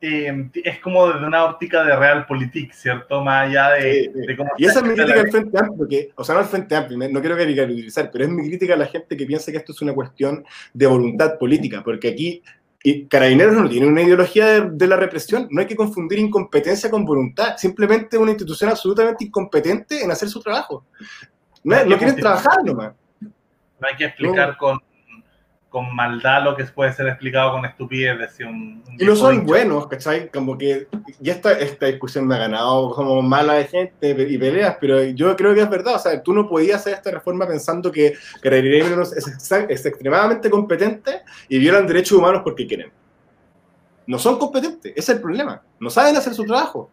eh, 0.00 0.50
es 0.54 0.80
como 0.80 1.06
desde 1.08 1.26
una 1.26 1.44
óptica 1.44 1.84
de 1.84 1.94
realpolitik, 1.94 2.72
¿cierto? 2.72 3.22
Más 3.22 3.48
allá 3.48 3.70
de, 3.70 4.10
de 4.14 4.36
cómo... 4.36 4.50
Y 4.58 4.64
esa 4.64 4.80
es 4.80 4.84
mi 4.84 4.94
crítica 4.94 5.20
al 5.20 5.30
Frente 5.30 5.58
Amplio, 5.58 5.88
que, 5.88 6.10
o 6.16 6.24
sea, 6.24 6.34
no 6.34 6.40
al 6.40 6.46
Frente 6.46 6.74
Amplio, 6.74 6.98
no 7.08 7.20
quiero 7.20 7.36
utilizar, 7.36 8.10
pero 8.10 8.24
es 8.24 8.30
mi 8.30 8.46
crítica 8.48 8.74
a 8.74 8.78
la 8.78 8.86
gente 8.86 9.16
que 9.16 9.26
piensa 9.26 9.52
que 9.52 9.58
esto 9.58 9.72
es 9.72 9.82
una 9.82 9.94
cuestión 9.94 10.44
de 10.72 10.86
voluntad 10.86 11.38
política, 11.38 11.82
porque 11.84 12.08
aquí 12.08 12.42
y 12.84 13.06
Carabineros 13.06 13.54
no 13.54 13.68
tiene 13.68 13.86
una 13.86 14.02
ideología 14.02 14.46
de, 14.46 14.70
de, 14.72 14.86
la 14.88 14.96
represión. 14.96 15.46
No 15.50 15.60
hay 15.60 15.68
que 15.68 15.76
confundir 15.76 16.18
incompetencia 16.18 16.90
con 16.90 17.04
voluntad. 17.04 17.56
Simplemente 17.56 18.18
una 18.18 18.32
institución 18.32 18.70
absolutamente 18.70 19.24
incompetente 19.24 20.02
en 20.02 20.10
hacer 20.10 20.28
su 20.28 20.40
trabajo. 20.40 20.84
No, 21.62 21.84
no 21.84 21.96
quieren 21.96 22.16
trabajar 22.16 22.64
nomás. 22.64 22.94
No 23.82 23.88
hay 23.88 23.96
que 23.96 24.04
explicar 24.04 24.56
con, 24.58 24.80
con 25.68 25.92
maldad 25.92 26.44
lo 26.44 26.54
que 26.54 26.62
puede 26.66 26.92
ser 26.92 27.08
explicado 27.08 27.50
con 27.50 27.64
estupidez. 27.64 28.38
Un, 28.40 28.84
y 28.96 29.04
no 29.04 29.16
son 29.16 29.44
buenos, 29.44 29.88
¿cachai? 29.88 30.28
Como 30.28 30.56
que 30.56 30.86
ya 31.18 31.32
esta, 31.32 31.50
esta 31.58 31.86
discusión 31.86 32.28
me 32.28 32.36
ha 32.36 32.38
ganado 32.38 32.90
como 32.90 33.20
mala 33.22 33.54
de 33.54 33.64
gente 33.64 34.10
y 34.10 34.38
peleas, 34.38 34.76
pero 34.80 35.02
yo 35.02 35.34
creo 35.34 35.52
que 35.52 35.62
es 35.62 35.68
verdad. 35.68 35.96
O 35.96 35.98
sea, 35.98 36.22
tú 36.22 36.32
no 36.32 36.48
podías 36.48 36.80
hacer 36.80 36.94
esta 36.94 37.10
reforma 37.10 37.44
pensando 37.44 37.90
que 37.90 38.14
Carabineros 38.40 39.12
es, 39.16 39.26
es 39.26 39.86
extremadamente 39.86 40.48
competente 40.48 41.22
y 41.48 41.58
violan 41.58 41.84
derechos 41.84 42.16
humanos 42.18 42.42
porque 42.44 42.68
quieren. 42.68 42.92
No 44.06 44.16
son 44.16 44.38
competentes, 44.38 44.92
ese 44.92 45.00
es 45.00 45.16
el 45.16 45.20
problema. 45.20 45.60
No 45.80 45.90
saben 45.90 46.16
hacer 46.16 46.34
su 46.34 46.44
trabajo. 46.44 46.88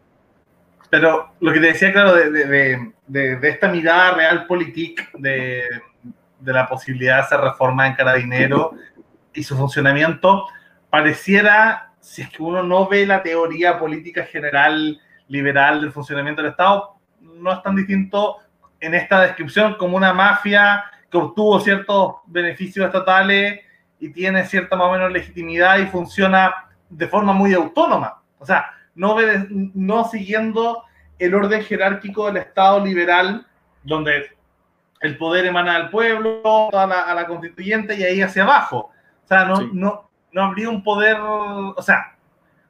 Pero 0.89 1.33
lo 1.39 1.53
que 1.53 1.59
te 1.59 1.67
decía, 1.67 1.93
claro, 1.93 2.15
de, 2.15 2.31
de, 2.31 2.93
de, 3.05 3.35
de 3.35 3.49
esta 3.49 3.67
mirada 3.67 4.15
real 4.15 4.47
política 4.47 5.07
de 5.13 5.61
de 6.39 6.53
la 6.53 6.67
posibilidad 6.67 7.15
de 7.15 7.21
hacer 7.21 7.39
reforma 7.39 7.87
en 7.87 7.95
Carabinero 7.95 8.73
y 9.33 9.43
su 9.43 9.55
funcionamiento, 9.57 10.47
pareciera, 10.89 11.93
si 11.99 12.21
es 12.21 12.29
que 12.29 12.41
uno 12.41 12.63
no 12.63 12.87
ve 12.87 13.05
la 13.05 13.21
teoría 13.21 13.77
política 13.77 14.23
general 14.23 14.99
liberal 15.27 15.81
del 15.81 15.91
funcionamiento 15.91 16.41
del 16.41 16.51
Estado, 16.51 16.95
no 17.21 17.51
es 17.51 17.61
tan 17.61 17.75
distinto 17.75 18.37
en 18.79 18.95
esta 18.95 19.21
descripción 19.21 19.75
como 19.75 19.97
una 19.97 20.13
mafia 20.13 20.83
que 21.11 21.17
obtuvo 21.17 21.59
ciertos 21.59 22.15
beneficios 22.27 22.85
estatales 22.85 23.59
y 23.99 24.09
tiene 24.09 24.45
cierta 24.45 24.75
más 24.75 24.87
o 24.87 24.91
menos 24.91 25.11
legitimidad 25.11 25.79
y 25.79 25.87
funciona 25.87 26.69
de 26.89 27.07
forma 27.07 27.33
muy 27.33 27.53
autónoma. 27.53 28.21
O 28.37 28.45
sea, 28.45 28.71
no, 28.95 29.15
no 29.49 30.05
siguiendo 30.05 30.83
el 31.17 31.35
orden 31.35 31.63
jerárquico 31.63 32.27
del 32.27 32.37
Estado 32.37 32.83
liberal, 32.83 33.45
donde 33.83 34.37
el 34.99 35.17
poder 35.17 35.45
emana 35.45 35.75
al 35.75 35.89
pueblo, 35.89 36.69
a 36.73 36.85
la, 36.85 37.01
a 37.01 37.15
la, 37.15 37.25
constituyente 37.25 37.95
y 37.95 38.03
ahí 38.03 38.21
hacia 38.21 38.43
abajo. 38.43 38.91
O 39.23 39.27
sea, 39.27 39.45
no, 39.45 39.57
sí. 39.57 39.69
no, 39.73 40.09
no 40.31 40.43
habría 40.43 40.69
un 40.69 40.83
poder, 40.83 41.17
o 41.19 41.81
sea, 41.81 42.15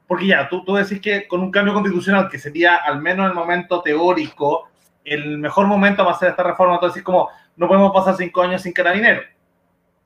porque 0.06 0.26
ya, 0.26 0.48
tú, 0.48 0.64
tú 0.64 0.74
decís 0.74 1.00
que 1.00 1.28
con 1.28 1.40
un 1.40 1.50
cambio 1.50 1.74
constitucional 1.74 2.28
que 2.28 2.38
sería, 2.38 2.76
al 2.76 3.00
menos 3.00 3.24
en 3.24 3.30
el 3.30 3.36
momento 3.36 3.80
teórico, 3.80 4.68
el 5.04 5.38
mejor 5.38 5.66
momento 5.66 6.04
para 6.04 6.16
hacer 6.16 6.30
esta 6.30 6.42
reforma, 6.42 6.80
tú 6.80 6.86
decís 6.86 7.02
como, 7.02 7.28
no 7.56 7.68
podemos 7.68 7.92
pasar 7.92 8.16
cinco 8.16 8.42
años 8.42 8.62
sin 8.62 8.72
carabinero. 8.72 9.22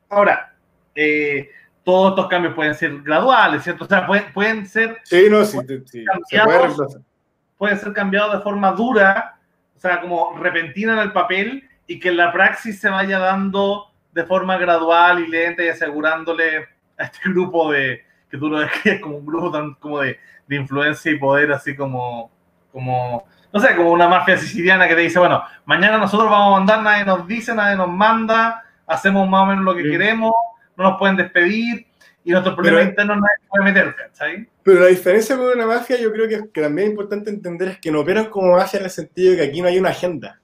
Ahora, 0.09 0.55
eh, 0.95 1.51
todos 1.83 2.11
estos 2.11 2.29
cambios 2.29 2.55
pueden 2.55 2.75
ser 2.75 3.01
graduales, 3.03 3.63
¿cierto? 3.63 3.85
O 3.85 3.89
sea, 3.89 4.07
pueden, 4.07 4.33
pueden 4.33 4.67
ser... 4.67 4.99
Sí, 5.05 5.27
no, 5.31 5.45
sí, 5.45 5.59
sí, 5.87 6.05
cambiados, 6.31 6.99
pueden 7.57 7.79
ser 7.79 7.93
cambiados 7.93 8.35
de 8.35 8.41
forma 8.41 8.73
dura, 8.73 9.39
o 9.77 9.79
sea, 9.79 10.01
como 10.01 10.37
repentina 10.39 10.95
en 10.95 10.99
el 10.99 11.13
papel, 11.13 11.69
y 11.87 12.01
que 12.01 12.13
la 12.13 12.33
praxis 12.33 12.81
se 12.81 12.89
vaya 12.89 13.19
dando 13.19 13.91
de 14.13 14.25
forma 14.25 14.57
gradual 14.57 15.21
y 15.21 15.29
lenta 15.29 15.63
y 15.65 15.69
asegurándole 15.69 16.69
a 16.99 17.05
este 17.05 17.19
grupo 17.31 17.73
de, 17.73 18.05
que 18.31 18.39
tú 18.39 18.49
lo 18.49 18.61
describes 18.61 19.01
como 19.01 19.19
un 19.19 19.27
grupo 19.27 19.51
tan, 19.51 19.75
como 19.75 20.01
de, 20.01 20.19
de, 20.47 20.57
influencia 20.57 21.11
y 21.11 21.19
poder, 21.19 21.53
así 21.53 21.77
como, 21.77 22.31
como, 22.73 23.25
no 23.53 23.61
sé, 23.61 23.75
como 23.77 23.91
una 23.91 24.09
mafia 24.09 24.39
siciliana 24.39 24.89
que 24.89 24.95
te 24.95 25.03
dice, 25.03 25.19
bueno, 25.19 25.43
mañana 25.65 25.99
nosotros 25.99 26.31
vamos 26.31 26.55
a 26.55 26.59
mandar, 26.59 26.83
nadie 26.83 27.05
nos 27.05 27.27
dice, 27.27 27.55
nadie 27.55 27.77
nos 27.77 27.89
manda, 27.89 28.65
hacemos 28.87 29.29
más 29.29 29.43
o 29.43 29.47
menos 29.47 29.65
lo 29.65 29.75
que 29.75 29.83
sí. 29.83 29.91
queremos, 29.91 30.33
no 30.77 30.85
nos 30.85 30.99
pueden 30.99 31.17
despedir 31.17 31.87
y 32.25 32.31
nuestros 32.31 32.55
problemas 32.55 32.87
internos 32.87 33.19
nadie 33.19 33.49
puede 33.49 33.65
meter, 33.65 33.95
¿sabes? 34.13 34.47
Pero 34.63 34.81
la 34.81 34.87
diferencia 34.87 35.37
con 35.37 35.47
una 35.47 35.67
mafia 35.67 36.01
yo 36.01 36.11
creo 36.11 36.27
que, 36.27 36.51
que 36.51 36.63
también 36.63 36.87
es 36.89 36.91
importante 36.93 37.31
entender 37.31 37.69
es 37.69 37.79
que 37.79 37.93
no 37.93 38.01
operan 38.01 38.27
como 38.27 38.57
mafia 38.57 38.79
en 38.79 38.85
el 38.85 38.91
sentido 38.91 39.33
de 39.33 39.37
que 39.37 39.45
aquí 39.45 39.61
no 39.61 39.69
hay 39.69 39.79
una 39.79 39.91
agenda. 39.91 40.41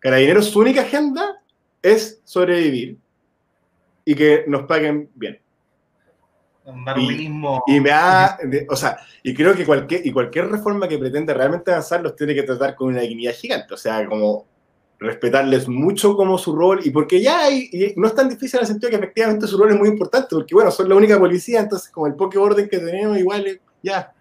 Carabineros, 0.00 0.46
su 0.46 0.58
única 0.58 0.80
agenda 0.80 1.42
es 1.82 2.20
sobrevivir 2.24 2.98
y 4.04 4.14
que 4.14 4.44
nos 4.46 4.64
paguen 4.64 5.10
bien. 5.14 5.40
Y, 6.96 7.26
y, 7.66 7.80
me 7.80 7.90
ha, 7.90 8.38
o 8.68 8.76
sea, 8.76 8.98
y 9.22 9.34
creo 9.34 9.54
que 9.54 9.64
cualquier, 9.64 10.06
y 10.06 10.12
cualquier 10.12 10.48
reforma 10.48 10.88
que 10.88 10.98
pretenda 10.98 11.34
realmente 11.34 11.70
avanzar 11.70 12.02
los 12.02 12.14
tiene 12.14 12.34
que 12.34 12.42
tratar 12.42 12.74
con 12.76 12.88
una 12.88 13.00
dignidad 13.00 13.34
gigante, 13.34 13.74
o 13.74 13.76
sea, 13.76 14.06
como 14.06 14.46
respetarles 14.98 15.66
mucho 15.66 16.14
como 16.14 16.38
su 16.38 16.54
rol, 16.54 16.80
y 16.84 16.90
porque 16.90 17.20
ya 17.20 17.40
hay, 17.40 17.70
y 17.72 17.94
no 17.96 18.06
es 18.06 18.14
tan 18.14 18.28
difícil 18.28 18.58
en 18.58 18.62
el 18.62 18.66
sentido 18.66 18.90
que 18.90 18.96
efectivamente 18.96 19.46
su 19.46 19.56
rol 19.56 19.70
es 19.70 19.78
muy 19.78 19.88
importante, 19.88 20.28
porque 20.30 20.54
bueno, 20.54 20.70
son 20.70 20.88
la 20.88 20.94
única 20.94 21.18
policía, 21.18 21.60
entonces 21.60 21.88
como 21.88 22.06
el 22.06 22.14
poke 22.14 22.36
orden 22.36 22.68
que 22.68 22.78
tenemos, 22.78 23.18
igual 23.18 23.60
ya, 23.82 24.12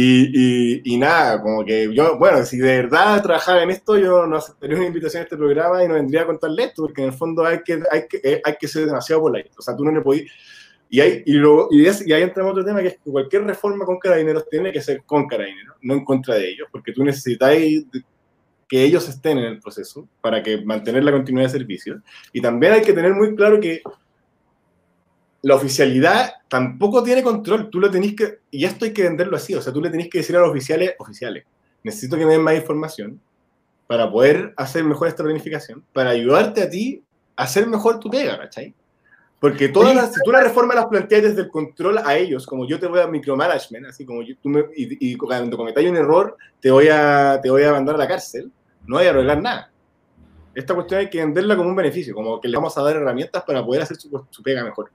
y, 0.00 0.30
y, 0.32 0.94
y, 0.94 0.96
nada, 0.96 1.42
como 1.42 1.64
que 1.64 1.92
yo, 1.92 2.16
bueno, 2.20 2.44
si 2.44 2.56
de 2.56 2.82
verdad 2.82 3.20
trabajara 3.20 3.64
en 3.64 3.70
esto, 3.70 3.98
yo 3.98 4.28
no 4.28 4.36
aceptaría 4.36 4.76
una 4.76 4.86
invitación 4.86 5.22
a 5.22 5.24
este 5.24 5.36
programa 5.36 5.82
y 5.82 5.88
no 5.88 5.94
vendría 5.94 6.22
a 6.22 6.26
contarle 6.26 6.66
esto, 6.66 6.82
porque 6.82 7.02
en 7.02 7.08
el 7.08 7.14
fondo 7.14 7.44
hay 7.44 7.64
que, 7.64 7.82
hay 7.90 8.06
que, 8.08 8.20
eh, 8.22 8.40
hay 8.44 8.54
que 8.60 8.68
ser 8.68 8.86
demasiado 8.86 9.22
polite. 9.22 9.50
O 9.58 9.60
sea, 9.60 9.74
tú 9.74 9.82
no 9.82 9.90
le 9.90 10.00
podías. 10.00 10.30
Y, 10.88 11.00
hay, 11.00 11.24
y, 11.26 11.32
luego, 11.32 11.66
y, 11.72 11.84
es, 11.84 12.06
y 12.06 12.12
ahí 12.12 12.22
entramos 12.22 12.52
otro 12.52 12.64
tema, 12.64 12.80
que 12.80 12.86
es 12.86 12.94
que 12.94 13.10
cualquier 13.10 13.42
reforma 13.42 13.84
con 13.84 13.98
carabineros 13.98 14.48
tiene 14.48 14.70
que 14.70 14.80
ser 14.80 15.02
con 15.02 15.26
carabineros, 15.26 15.74
no 15.82 15.94
en 15.94 16.04
contra 16.04 16.36
de 16.36 16.48
ellos, 16.48 16.68
porque 16.70 16.92
tú 16.92 17.02
necesitas 17.02 17.56
que 18.68 18.84
ellos 18.84 19.08
estén 19.08 19.38
en 19.38 19.46
el 19.46 19.58
proceso 19.58 20.08
para 20.20 20.44
que 20.44 20.58
mantener 20.58 21.02
la 21.02 21.10
continuidad 21.10 21.48
de 21.48 21.58
servicio. 21.58 22.02
Y 22.32 22.40
también 22.40 22.74
hay 22.74 22.82
que 22.82 22.92
tener 22.92 23.14
muy 23.14 23.34
claro 23.34 23.58
que 23.58 23.82
la 25.48 25.54
oficialidad 25.54 26.34
tampoco 26.46 27.02
tiene 27.02 27.22
control. 27.22 27.70
Tú 27.70 27.80
lo 27.80 27.90
tenés 27.90 28.14
que, 28.14 28.40
y 28.50 28.66
esto 28.66 28.84
hay 28.84 28.92
que 28.92 29.04
venderlo 29.04 29.34
así, 29.34 29.54
o 29.54 29.62
sea, 29.62 29.72
tú 29.72 29.80
le 29.80 29.88
tenés 29.88 30.10
que 30.10 30.18
decir 30.18 30.36
a 30.36 30.40
los 30.40 30.50
oficiales, 30.50 30.92
oficiales, 30.98 31.44
necesito 31.82 32.18
que 32.18 32.26
me 32.26 32.32
den 32.32 32.42
más 32.42 32.54
información 32.54 33.18
para 33.86 34.10
poder 34.10 34.52
hacer 34.58 34.84
mejor 34.84 35.08
esta 35.08 35.22
planificación, 35.22 35.82
para 35.94 36.10
ayudarte 36.10 36.62
a 36.62 36.68
ti 36.68 37.02
a 37.34 37.44
hacer 37.44 37.66
mejor 37.66 37.98
tu 37.98 38.10
pega, 38.10 38.38
¿cachai? 38.38 38.74
Porque 39.40 39.70
todas 39.70 39.94
las, 39.94 40.12
si 40.12 40.20
tú 40.22 40.32
la 40.32 40.42
reforma 40.42 40.74
las 40.74 40.86
planteas 40.86 41.22
desde 41.22 41.42
el 41.42 41.48
control 41.48 41.98
a 42.04 42.14
ellos, 42.18 42.44
como 42.44 42.66
yo 42.66 42.78
te 42.78 42.86
voy 42.86 43.00
a 43.00 43.06
micromanagement, 43.06 43.86
así 43.86 44.04
como 44.04 44.20
yo, 44.20 44.34
tú 44.42 44.50
me, 44.50 44.60
y, 44.76 45.12
y, 45.12 45.16
cuando 45.16 45.56
cometáis 45.56 45.88
un 45.88 45.96
error, 45.96 46.36
te 46.60 46.70
voy, 46.70 46.88
a, 46.88 47.40
te 47.42 47.48
voy 47.48 47.62
a 47.62 47.72
mandar 47.72 47.94
a 47.94 47.98
la 47.98 48.08
cárcel, 48.08 48.52
no 48.86 48.98
hay 48.98 49.06
a 49.06 49.10
arreglar 49.10 49.40
nada. 49.40 49.72
Esta 50.54 50.74
cuestión 50.74 51.00
hay 51.00 51.08
que 51.08 51.20
venderla 51.20 51.56
como 51.56 51.70
un 51.70 51.76
beneficio, 51.76 52.14
como 52.14 52.38
que 52.38 52.48
le 52.48 52.56
vamos 52.56 52.76
a 52.76 52.82
dar 52.82 52.96
herramientas 52.96 53.44
para 53.44 53.64
poder 53.64 53.80
hacer 53.80 53.96
su, 53.96 54.26
su 54.28 54.42
pega 54.42 54.62
mejor. 54.62 54.90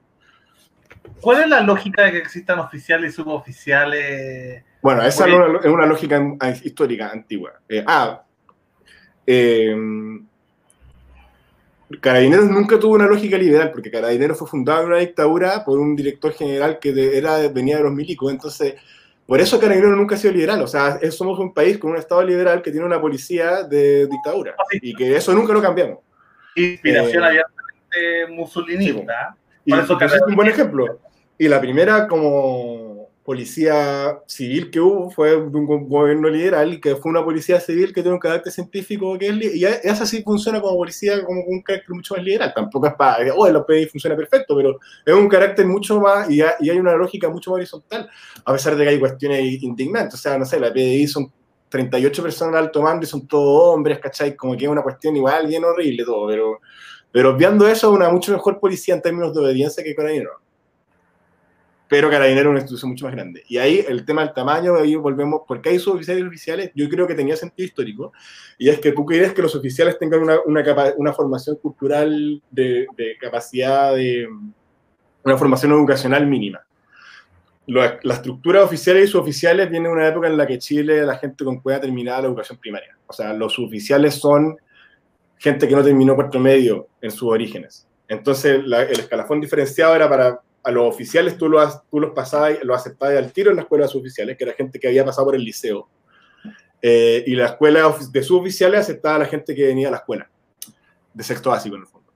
¿Cuál 1.20 1.42
es 1.42 1.48
la 1.48 1.60
lógica 1.60 2.04
de 2.04 2.12
que 2.12 2.18
existan 2.18 2.58
oficiales 2.58 3.12
y 3.12 3.16
suboficiales? 3.16 4.64
Bueno, 4.82 5.02
esa 5.02 5.26
es 5.26 5.34
una, 5.34 5.58
es 5.58 5.66
una, 5.66 5.86
lógica 5.86 6.22
histórica 6.62 7.10
antigua. 7.10 7.52
Eh, 7.68 7.84
ah, 7.86 8.22
eh, 9.26 9.74
Carabineros 12.00 12.50
nunca 12.50 12.78
tuvo 12.78 12.94
una 12.94 13.06
lógica 13.06 13.36
liberal, 13.38 13.70
porque 13.70 13.90
Carabineros 13.90 14.38
fue 14.38 14.48
fundado 14.48 14.82
en 14.82 14.88
una 14.88 14.98
dictadura 14.98 15.64
por 15.64 15.78
un 15.78 15.94
director 15.94 16.32
general 16.32 16.78
que 16.78 16.92
de, 16.92 17.18
era, 17.18 17.48
venía 17.48 17.76
de 17.76 17.84
los 17.84 17.92
milicos. 17.92 18.32
Entonces, 18.32 18.74
por 19.26 19.40
eso 19.40 19.60
Carabineros 19.60 19.96
nunca 19.96 20.14
ha 20.14 20.18
sido 20.18 20.34
liberal. 20.34 20.62
O 20.62 20.66
sea, 20.66 20.98
somos 21.10 21.38
un 21.38 21.52
país 21.52 21.78
con 21.78 21.92
un 21.92 21.96
Estado 21.96 22.22
liberal 22.22 22.62
que 22.62 22.70
tiene 22.70 22.86
una 22.86 23.00
policía 23.00 23.62
de 23.62 24.06
dictadura. 24.06 24.54
Y 24.72 24.94
que 24.94 25.16
eso 25.16 25.32
nunca 25.32 25.52
lo 25.52 25.62
cambiamos. 25.62 25.98
Inspiración 26.56 27.22
eh, 27.22 27.26
abiertamente 27.26 28.34
musulinista. 28.34 29.34
Sí, 29.34 29.43
y, 29.64 29.74
eso 29.74 29.98
es 30.00 30.22
un 30.26 30.34
buen 30.34 30.48
ejemplo. 30.48 31.00
Y 31.38 31.48
la 31.48 31.60
primera, 31.60 32.06
como 32.06 32.84
policía 33.24 34.20
civil 34.26 34.70
que 34.70 34.78
hubo 34.78 35.10
fue 35.10 35.30
de 35.30 35.36
un 35.36 35.88
gobierno 35.88 36.28
liberal, 36.28 36.78
que 36.78 36.94
fue 36.94 37.10
una 37.10 37.24
policía 37.24 37.58
civil 37.58 37.86
que 37.92 38.02
tiene 38.02 38.12
un 38.12 38.20
carácter 38.20 38.52
científico, 38.52 39.18
que 39.18 39.28
es, 39.28 39.54
y 39.56 39.64
esa 39.64 40.04
sí 40.04 40.22
funciona 40.22 40.60
como 40.60 40.76
policía, 40.76 41.24
como 41.24 41.40
un 41.40 41.62
carácter 41.62 41.94
mucho 41.94 42.14
más 42.14 42.22
liberal. 42.22 42.52
Tampoco 42.54 42.86
es 42.86 42.94
para, 42.94 43.34
oh, 43.34 43.46
el 43.46 43.56
OPI 43.56 43.86
funciona 43.86 44.14
perfecto, 44.14 44.54
pero 44.54 44.78
es 45.06 45.14
un 45.14 45.26
carácter 45.28 45.66
mucho 45.66 45.98
más, 46.00 46.30
y, 46.30 46.40
y, 46.60 46.70
hay 46.70 46.78
una 46.78 46.94
lógica 46.94 47.30
mucho 47.30 47.50
más 47.50 47.56
horizontal, 47.56 48.10
a 48.44 48.52
pesar 48.52 48.76
de 48.76 48.84
que 48.84 48.90
hay 48.90 49.00
cuestiones 49.00 49.40
indignantes. 49.62 50.14
O 50.14 50.22
sea, 50.22 50.36
no 50.36 50.44
sé, 50.44 50.60
la 50.60 50.70
PDI 50.70 51.08
son 51.08 51.32
38 51.70 52.22
personas 52.22 52.54
al 52.54 52.64
alto 52.66 52.82
mando 52.82 53.04
y 53.04 53.08
son 53.08 53.26
todos 53.26 53.74
hombres, 53.74 53.98
¿cachai? 54.00 54.36
Como 54.36 54.54
que 54.54 54.66
es 54.66 54.70
una 54.70 54.82
cuestión 54.82 55.16
igual 55.16 55.46
bien 55.46 55.64
horrible 55.64 56.04
todo, 56.04 56.28
pero, 56.28 56.60
pero 57.14 57.30
obviando 57.30 57.68
eso, 57.68 57.92
una 57.92 58.10
mucho 58.10 58.32
mejor 58.32 58.58
policía 58.58 58.92
en 58.92 59.00
términos 59.00 59.32
de 59.32 59.40
obediencia 59.40 59.84
que 59.84 59.94
Carabineros 59.94 60.42
pero 61.94 62.10
Carabinero 62.10 62.48
es 62.48 62.50
una 62.50 62.58
institución 62.58 62.90
mucho 62.90 63.04
más 63.04 63.14
grande. 63.14 63.44
Y 63.46 63.56
ahí 63.56 63.84
el 63.86 64.04
tema 64.04 64.24
del 64.24 64.34
tamaño, 64.34 64.74
ahí 64.74 64.96
volvemos, 64.96 65.42
porque 65.46 65.68
hay 65.68 65.78
suboficiales 65.78 66.24
oficiales, 66.24 66.72
yo 66.74 66.88
creo 66.88 67.06
que 67.06 67.14
tenía 67.14 67.36
sentido 67.36 67.66
histórico, 67.66 68.12
y 68.58 68.68
es 68.68 68.80
que 68.80 68.90
tú 68.90 69.06
quieres 69.06 69.32
que 69.32 69.42
los 69.42 69.54
oficiales 69.54 69.96
tengan 69.96 70.22
una, 70.22 70.38
una, 70.44 70.64
una 70.96 71.12
formación 71.12 71.54
cultural 71.54 72.42
de, 72.50 72.88
de, 72.96 73.16
capacidad 73.20 73.94
de 73.94 74.26
una 75.22 75.36
formación 75.36 75.70
educacional 75.70 76.26
mínima. 76.26 76.66
La, 77.66 78.00
estructura 78.02 78.64
oficiales 78.64 79.04
y 79.04 79.12
suboficiales 79.12 79.70
viene 79.70 79.88
de 79.88 79.94
una 79.94 80.08
época 80.08 80.26
en 80.26 80.36
la 80.36 80.48
que 80.48 80.58
Chile, 80.58 81.06
la 81.06 81.16
gente 81.16 81.44
con 81.44 81.60
cueva 81.60 81.80
terminada 81.80 82.22
la 82.22 82.26
educación 82.26 82.58
primaria. 82.58 82.98
O 83.06 83.12
sea, 83.12 83.32
los 83.32 83.52
suboficiales 83.54 84.16
son 84.16 84.56
gente 85.44 85.68
que 85.68 85.76
no 85.76 85.84
terminó 85.84 86.14
cuarto 86.14 86.38
medio 86.38 86.88
en 87.02 87.10
sus 87.10 87.30
orígenes. 87.30 87.86
Entonces, 88.08 88.62
el 88.64 88.98
escalafón 88.98 89.42
diferenciado 89.42 89.94
era 89.94 90.08
para 90.08 90.40
a 90.62 90.70
los 90.70 90.86
oficiales 90.86 91.36
tú, 91.36 91.46
lo, 91.46 91.60
tú 91.90 92.00
los 92.00 92.12
pasabas, 92.12 92.56
los 92.62 92.74
aceptabas 92.74 93.18
al 93.18 93.30
tiro 93.30 93.50
en 93.50 93.56
la 93.56 93.62
escuela 93.62 93.84
de 93.84 93.90
suboficiales, 93.90 94.38
que 94.38 94.44
era 94.44 94.54
gente 94.54 94.80
que 94.80 94.88
había 94.88 95.04
pasado 95.04 95.26
por 95.26 95.34
el 95.34 95.44
liceo. 95.44 95.90
Eh, 96.80 97.22
y 97.26 97.34
la 97.36 97.46
escuela 97.46 97.94
de 98.10 98.22
suboficiales 98.22 98.80
aceptaba 98.80 99.16
a 99.16 99.18
la 99.18 99.24
gente 99.26 99.54
que 99.54 99.66
venía 99.66 99.88
a 99.88 99.90
la 99.90 99.98
escuela, 99.98 100.30
de 101.12 101.22
sexto 101.22 101.50
básico 101.50 101.76
en 101.76 101.82
el 101.82 101.86
fondo. 101.86 102.10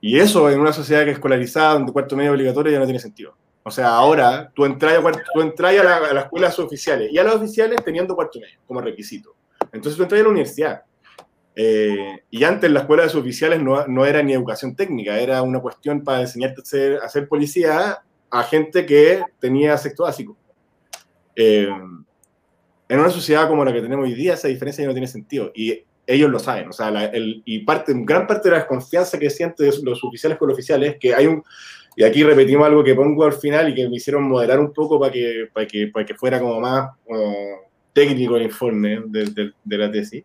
Y 0.00 0.18
eso 0.18 0.50
en 0.50 0.58
una 0.58 0.72
sociedad 0.72 1.04
que 1.04 1.10
es 1.10 1.16
escolarizada, 1.16 1.74
donde 1.74 1.92
cuarto 1.92 2.16
medio 2.16 2.32
obligatorio, 2.32 2.72
ya 2.72 2.80
no 2.80 2.84
tiene 2.84 2.98
sentido. 2.98 3.36
O 3.62 3.70
sea, 3.70 3.90
ahora 3.90 4.50
tú 4.52 4.64
entras, 4.64 5.00
tú 5.32 5.40
entras 5.40 5.78
a, 5.78 5.84
la, 5.84 5.96
a 5.98 6.12
la 6.14 6.20
escuela 6.22 6.48
de 6.48 6.52
suboficiales 6.54 7.12
y 7.12 7.18
a 7.18 7.22
los 7.22 7.36
oficiales 7.36 7.80
teniendo 7.84 8.16
cuarto 8.16 8.40
medio 8.40 8.58
como 8.66 8.80
requisito. 8.80 9.36
Entonces 9.72 9.96
tú 9.96 10.02
entras 10.02 10.20
a 10.20 10.24
la 10.24 10.30
universidad 10.30 10.82
eh, 11.54 12.22
y 12.30 12.44
antes 12.44 12.70
la 12.70 12.80
escuela 12.80 13.02
de 13.02 13.10
suboficiales 13.10 13.62
no, 13.62 13.86
no, 13.86 14.06
era 14.06 14.22
ni 14.22 14.32
educación 14.32 14.74
técnica, 14.74 15.18
era 15.18 15.42
una 15.42 15.60
cuestión 15.60 16.02
para 16.02 16.22
enseñarte 16.22 16.60
a 16.60 16.62
hacer, 16.62 16.98
a 17.02 17.06
hacer 17.06 17.28
policía 17.28 18.02
a 18.30 18.42
gente 18.44 18.86
que 18.86 19.22
tenía 19.38 19.76
sexto 19.76 20.04
básico. 20.04 20.36
Eh, 21.36 21.68
en 22.88 22.98
una 22.98 23.10
sociedad 23.10 23.48
como 23.48 23.64
la 23.64 23.72
que 23.72 23.82
tenemos 23.82 24.06
hoy 24.06 24.14
día, 24.14 24.34
esa 24.34 24.48
diferencia 24.48 24.82
ya 24.82 24.88
no 24.88 24.94
tiene 24.94 25.06
sentido. 25.06 25.52
Y 25.54 25.84
ellos 26.06 26.30
lo 26.30 26.38
saben. 26.38 26.68
O 26.68 26.72
sea, 26.72 26.90
la, 26.90 27.06
el, 27.06 27.42
y 27.44 27.60
parte, 27.60 27.92
gran 27.94 28.26
parte 28.26 28.48
de 28.48 28.52
la 28.52 28.58
desconfianza 28.60 29.18
que 29.18 29.30
sienten 29.30 29.70
los 29.82 30.02
oficiales 30.04 30.38
con 30.38 30.48
los 30.48 30.56
oficiales 30.56 30.94
es 30.94 30.98
que 30.98 31.14
hay 31.14 31.26
un. 31.26 31.42
Y 31.94 32.04
aquí 32.04 32.22
repetimos 32.24 32.66
algo 32.66 32.82
que 32.82 32.94
pongo 32.94 33.24
al 33.24 33.34
final 33.34 33.68
y 33.68 33.74
que 33.74 33.86
me 33.86 33.96
hicieron 33.96 34.22
moderar 34.24 34.58
un 34.58 34.72
poco 34.72 34.98
para 34.98 35.12
que, 35.12 35.48
para 35.52 35.66
que, 35.66 35.88
para 35.88 36.06
que 36.06 36.14
fuera 36.14 36.40
como 36.40 36.58
más 36.58 36.90
técnico 37.92 38.36
el 38.36 38.44
informe 38.44 39.02
de, 39.08 39.26
de, 39.26 39.52
de 39.62 39.78
la 39.78 39.92
tesis 39.92 40.24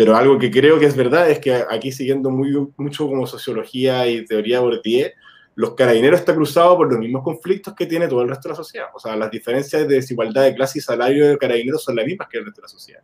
pero 0.00 0.16
algo 0.16 0.38
que 0.38 0.50
creo 0.50 0.78
que 0.78 0.86
es 0.86 0.96
verdad 0.96 1.28
es 1.28 1.40
que 1.40 1.62
aquí 1.68 1.92
siguiendo 1.92 2.30
muy, 2.30 2.56
mucho 2.78 3.06
como 3.06 3.26
sociología 3.26 4.08
y 4.08 4.24
teoría 4.24 4.56
de 4.56 4.62
Bourdieu, 4.62 5.10
los 5.56 5.74
carabineros 5.74 6.20
están 6.20 6.36
cruzados 6.36 6.74
por 6.78 6.90
los 6.90 6.98
mismos 6.98 7.22
conflictos 7.22 7.74
que 7.74 7.84
tiene 7.84 8.08
todo 8.08 8.22
el 8.22 8.30
resto 8.30 8.48
de 8.48 8.52
la 8.52 8.56
sociedad. 8.56 8.86
O 8.94 8.98
sea, 8.98 9.14
las 9.14 9.30
diferencias 9.30 9.86
de 9.86 9.96
desigualdad 9.96 10.44
de 10.44 10.54
clase 10.54 10.78
y 10.78 10.80
salario 10.80 11.28
de 11.28 11.36
carabineros 11.36 11.84
son 11.84 11.96
las 11.96 12.06
mismas 12.06 12.28
que 12.30 12.38
el 12.38 12.46
resto 12.46 12.62
de 12.62 12.64
la 12.64 12.68
sociedad. 12.70 13.02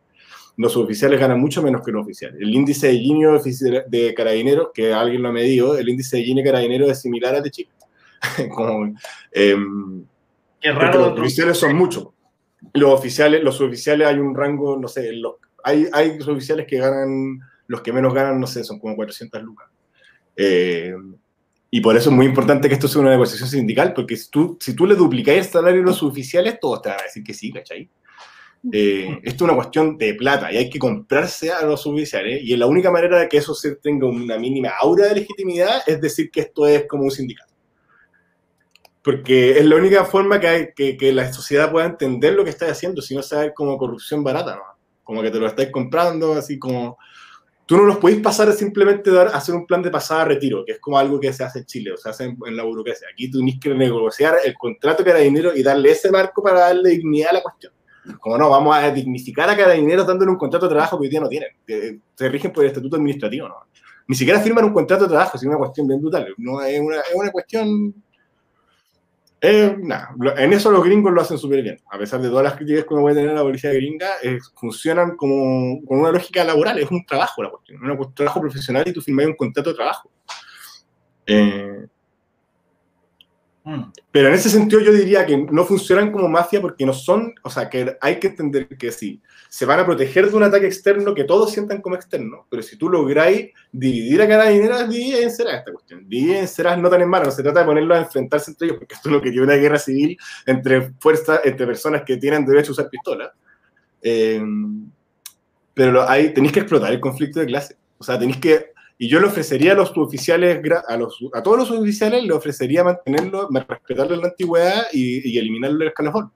Los 0.57 0.75
oficiales 0.75 1.21
ganan 1.21 1.39
mucho 1.39 1.63
menos 1.63 1.83
que 1.85 1.93
los 1.93 2.03
oficiales. 2.03 2.41
El 2.41 2.55
índice 2.55 2.87
de 2.87 2.95
Gini 2.95 3.25
de 3.89 4.15
carabineros, 4.15 4.69
que 4.73 4.95
alguien 4.95 5.21
lo 5.21 5.29
ha 5.29 5.33
medido, 5.33 5.77
el 5.77 5.87
índice 5.91 6.17
de 6.17 6.23
Gini 6.23 6.41
de 6.41 6.49
carabineros 6.49 6.91
es 6.91 7.03
similar 7.03 7.35
al 7.35 7.43
de 7.43 7.51
Chile. 7.51 7.71
como, 8.55 8.95
eh, 9.33 9.55
Qué 10.63 10.73
raro. 10.73 11.11
Los 11.11 11.19
oficiales 11.19 11.59
son 11.59 11.77
muchos. 11.77 12.09
Los 12.73 12.91
oficiales, 12.91 13.45
los 13.45 13.61
oficiales 13.61 14.07
hay 14.07 14.19
un 14.19 14.35
rango, 14.35 14.79
no 14.79 14.89
sé, 14.89 15.13
los 15.13 15.35
hay, 15.67 15.89
hay 15.93 16.19
oficiales 16.21 16.65
que 16.67 16.79
ganan, 16.79 17.41
los 17.67 17.81
que 17.81 17.93
menos 17.93 18.15
ganan, 18.15 18.41
no 18.41 18.47
sé, 18.47 18.63
son 18.63 18.79
como 18.79 18.95
400 18.95 19.43
lucas. 19.43 19.69
Eh, 20.37 20.95
y 21.71 21.81
por 21.81 21.97
eso 21.97 22.11
es 22.11 22.17
muy 22.17 22.27
importante 22.27 22.69
que 22.69 22.75
esto 22.75 22.87
sea 22.87 23.01
una 23.03 23.11
negociación 23.11 23.49
sindical, 23.49 23.93
porque 23.93 24.17
si 24.17 24.31
tú, 24.31 24.57
si 24.61 24.77
tú 24.77 24.87
le 24.87 24.95
duplicáis 24.95 25.47
el 25.47 25.53
salario 25.53 25.83
a 25.83 25.87
los 25.87 26.03
oficiales, 26.05 26.61
todos 26.61 26.83
te 26.83 26.91
van 26.91 27.01
a 27.01 27.03
decir 27.03 27.25
que 27.25 27.35
sí, 27.35 27.53
¿cachai? 27.53 27.91
Eh, 28.73 29.19
esto 29.25 29.45
es 29.45 29.51
una 29.51 29.55
cuestión 29.55 29.99
de 29.99 30.15
plata 30.15 30.53
y 30.53 30.57
hay 30.57 30.71
que 30.71 30.79
comprarse 30.79 31.53
a 31.53 31.63
los 31.63 31.87
oficiales 31.87 32.41
y 32.43 32.57
la 32.57 32.67
única 32.67 32.91
manera 32.91 33.21
de 33.21 33.29
que 33.29 33.37
eso 33.37 33.55
se 33.55 33.77
tenga 33.77 34.09
una 34.09 34.39
mínima 34.39 34.71
aura 34.81 35.07
de 35.07 35.17
legitimidad 35.17 35.83
es 35.87 36.01
decir 36.01 36.31
que 36.33 36.41
esto 36.41 36.67
es 36.67 36.87
como 36.87 37.05
un 37.05 37.11
sindicato. 37.11 37.53
Porque 39.03 39.59
es 39.59 39.65
la 39.65 39.77
única 39.77 40.05
forma 40.05 40.41
que, 40.41 40.49
hay, 40.49 40.69
que, 40.75 40.97
que 40.97 41.13
la 41.13 41.33
sociedad 41.33 41.71
pueda 41.71 41.87
entender 41.87 42.35
lo 42.35 42.43
que 42.45 42.51
está 42.51 42.69
haciendo, 42.69 43.03
si 43.03 43.15
no 43.15 43.23
sabe 43.23 43.53
como 43.55 43.79
corrupción 43.79 44.25
barata. 44.25 44.57
¿no? 44.57 44.76
Como 45.07 45.23
que 45.23 45.31
te 45.31 45.39
lo 45.39 45.47
estáis 45.47 45.71
comprando, 45.71 46.35
así 46.35 46.59
como... 46.59 46.99
Tú 47.65 47.77
no 47.77 47.85
los 47.85 47.97
podéis 47.97 48.21
pasar 48.21 48.49
a 48.49 48.53
simplemente 48.53 49.11
dar, 49.11 49.29
hacer 49.29 49.55
un 49.55 49.67
plan 49.67 49.83
de 49.83 49.91
pasada 49.91 50.23
a 50.23 50.25
retiro, 50.27 50.65
que 50.65 50.73
es 50.73 50.79
como 50.79 50.99
algo 50.99 51.19
que 51.19 51.33
se 51.33 51.43
hace 51.43 51.61
en 51.61 51.65
Chile, 51.65 51.93
o 51.93 51.97
se 51.97 52.09
hace 52.09 52.25
en, 52.25 52.37
en 52.47 52.57
la 52.57 52.63
burocracia. 52.63 53.09
Aquí 53.13 53.29
tú 53.29 53.39
tienes 53.39 53.59
que 53.59 53.71
negociar 53.71 54.37
el 54.45 54.55
contrato 54.55 55.03
de 55.03 55.21
dinero 55.21 55.53
y 55.53 55.65
darle 55.65 55.91
ese 55.91 56.13
marco 56.13 56.43
para 56.43 56.61
darle 56.61 56.91
dignidad 56.91 57.31
a 57.31 57.35
la 57.35 57.43
cuestión. 57.43 57.73
Como 58.21 58.39
no, 58.39 58.51
vamos 58.51 58.77
a 58.77 58.91
dignificar 58.93 59.51
a 59.51 59.57
cada 59.57 59.73
dinero 59.73 60.05
dándole 60.05 60.31
un 60.31 60.37
contrato 60.37 60.67
de 60.67 60.75
trabajo 60.75 60.97
que 60.97 61.07
hoy 61.07 61.11
día 61.11 61.21
no 61.21 61.29
tienen. 61.29 61.49
Se 62.15 62.29
rigen 62.29 62.53
por 62.53 62.63
el 62.63 62.71
estatuto 62.71 62.97
administrativo, 62.97 63.49
¿no? 63.49 63.57
Ni 64.07 64.15
siquiera 64.15 64.39
firman 64.39 64.65
un 64.65 64.73
contrato 64.73 65.03
de 65.05 65.11
trabajo, 65.11 65.37
es 65.37 65.43
una 65.43 65.57
cuestión 65.57 65.89
bien 65.89 66.01
brutal. 66.01 66.33
No, 66.37 66.63
es, 66.63 66.79
una, 66.79 67.01
es 67.01 67.15
una 67.15 67.33
cuestión 67.33 67.93
eh, 69.41 69.77
en 70.39 70.53
eso 70.53 70.71
los 70.71 70.85
gringos 70.85 71.13
lo 71.13 71.21
hacen 71.21 71.39
súper 71.39 71.63
bien. 71.63 71.79
A 71.91 71.99
pesar 71.99 72.21
de 72.21 72.29
todas 72.29 72.45
las 72.45 72.55
críticas 72.55 72.85
que 72.85 72.95
uno 72.95 73.03
puede 73.03 73.17
tener 73.17 73.31
a 73.31 73.35
la 73.35 73.43
policía 73.43 73.73
gringa, 73.73 74.09
eh, 74.23 74.39
funcionan 74.55 75.17
como 75.17 75.85
con 75.85 76.01
una 76.01 76.13
lógica 76.13 76.43
laboral. 76.45 76.79
Es 76.79 76.91
un 76.91 77.05
trabajo 77.05 77.43
la 77.43 77.51
cuestión, 77.51 77.79
un 77.83 78.15
trabajo 78.15 78.41
profesional 78.41 78.85
y 78.87 78.93
tú 78.93 79.03
firmas 79.03 79.27
un 79.27 79.37
contrato 79.37 79.71
de 79.71 79.77
trabajo. 79.77 80.11
Eh. 81.27 81.87
Pero 84.13 84.29
en 84.29 84.35
ese 84.35 84.49
sentido 84.49 84.81
yo 84.81 84.93
diría 84.93 85.27
que 85.27 85.37
no 85.37 85.65
funcionan 85.65 86.13
como 86.13 86.29
mafia 86.29 86.61
porque 86.61 86.87
no 86.87 86.93
son, 86.93 87.35
o 87.43 87.51
sea, 87.51 87.69
que 87.69 87.97
hay 88.01 88.21
que 88.21 88.29
entender 88.29 88.69
que 88.69 88.93
sí, 88.93 89.21
se 89.49 89.67
van 89.67 89.81
a 89.81 89.85
proteger 89.85 90.31
de 90.31 90.37
un 90.37 90.45
ataque 90.45 90.67
externo 90.67 91.13
que 91.13 91.25
todos 91.25 91.51
sientan 91.51 91.81
como 91.81 91.97
externo, 91.97 92.47
pero 92.49 92.63
si 92.63 92.77
tú 92.77 92.89
lográis 92.89 93.51
dividir 93.73 94.23
a 94.23 94.29
cada 94.29 94.51
dinero, 94.51 94.87
dividir 94.87 95.25
en 95.25 95.33
será 95.33 95.57
esta 95.57 95.73
cuestión. 95.73 96.09
Dividir 96.09 96.37
en 96.37 96.49
será 96.49 96.77
no 96.77 96.89
tan 96.89 97.03
en 97.03 97.09
mano, 97.09 97.25
no 97.25 97.31
se 97.33 97.43
trata 97.43 97.61
de 97.61 97.67
ponerlos 97.67 97.99
a 97.99 98.03
enfrentarse 98.03 98.53
entre 98.53 98.69
ellos, 98.69 98.79
porque 98.79 98.95
esto 98.95 99.09
es 99.09 99.13
lo 99.13 99.21
que 99.21 99.31
tiene 99.31 99.47
una 99.47 99.57
guerra 99.57 99.81
civil 99.81 100.17
entre 100.47 100.93
fuerzas, 101.01 101.41
entre 101.43 101.67
personas 101.67 102.03
que 102.07 102.17
tienen 102.19 102.47
derecho 102.47 102.71
a 102.71 102.73
usar 102.73 102.89
pistolas. 102.89 103.31
Eh, 104.01 104.41
pero 105.75 106.09
hay, 106.09 106.33
tenéis 106.33 106.53
que 106.53 106.61
explotar 106.61 106.93
el 106.93 107.01
conflicto 107.01 107.41
de 107.41 107.47
clase. 107.47 107.77
O 107.99 108.05
sea, 108.05 108.17
tenéis 108.17 108.39
que 108.39 108.76
Y 108.99 109.09
yo 109.09 109.21
le 109.21 109.27
ofrecería 109.27 109.73
a 109.73 109.75
los 109.75 109.91
suboficiales, 109.91 110.61
a, 110.89 110.95
a 110.95 111.43
todos 111.43 111.59
los 111.59 111.69
suboficiales, 111.69 112.25
le 112.25 112.33
ofrecería 112.33 112.83
mantenerlo, 112.83 113.49
respetarle 113.69 114.17
la 114.17 114.29
antigüedad 114.29 114.87
y, 114.93 115.31
y 115.31 115.39
eliminarle 115.39 115.85
el 115.85 115.89
escalafón. 115.89 116.33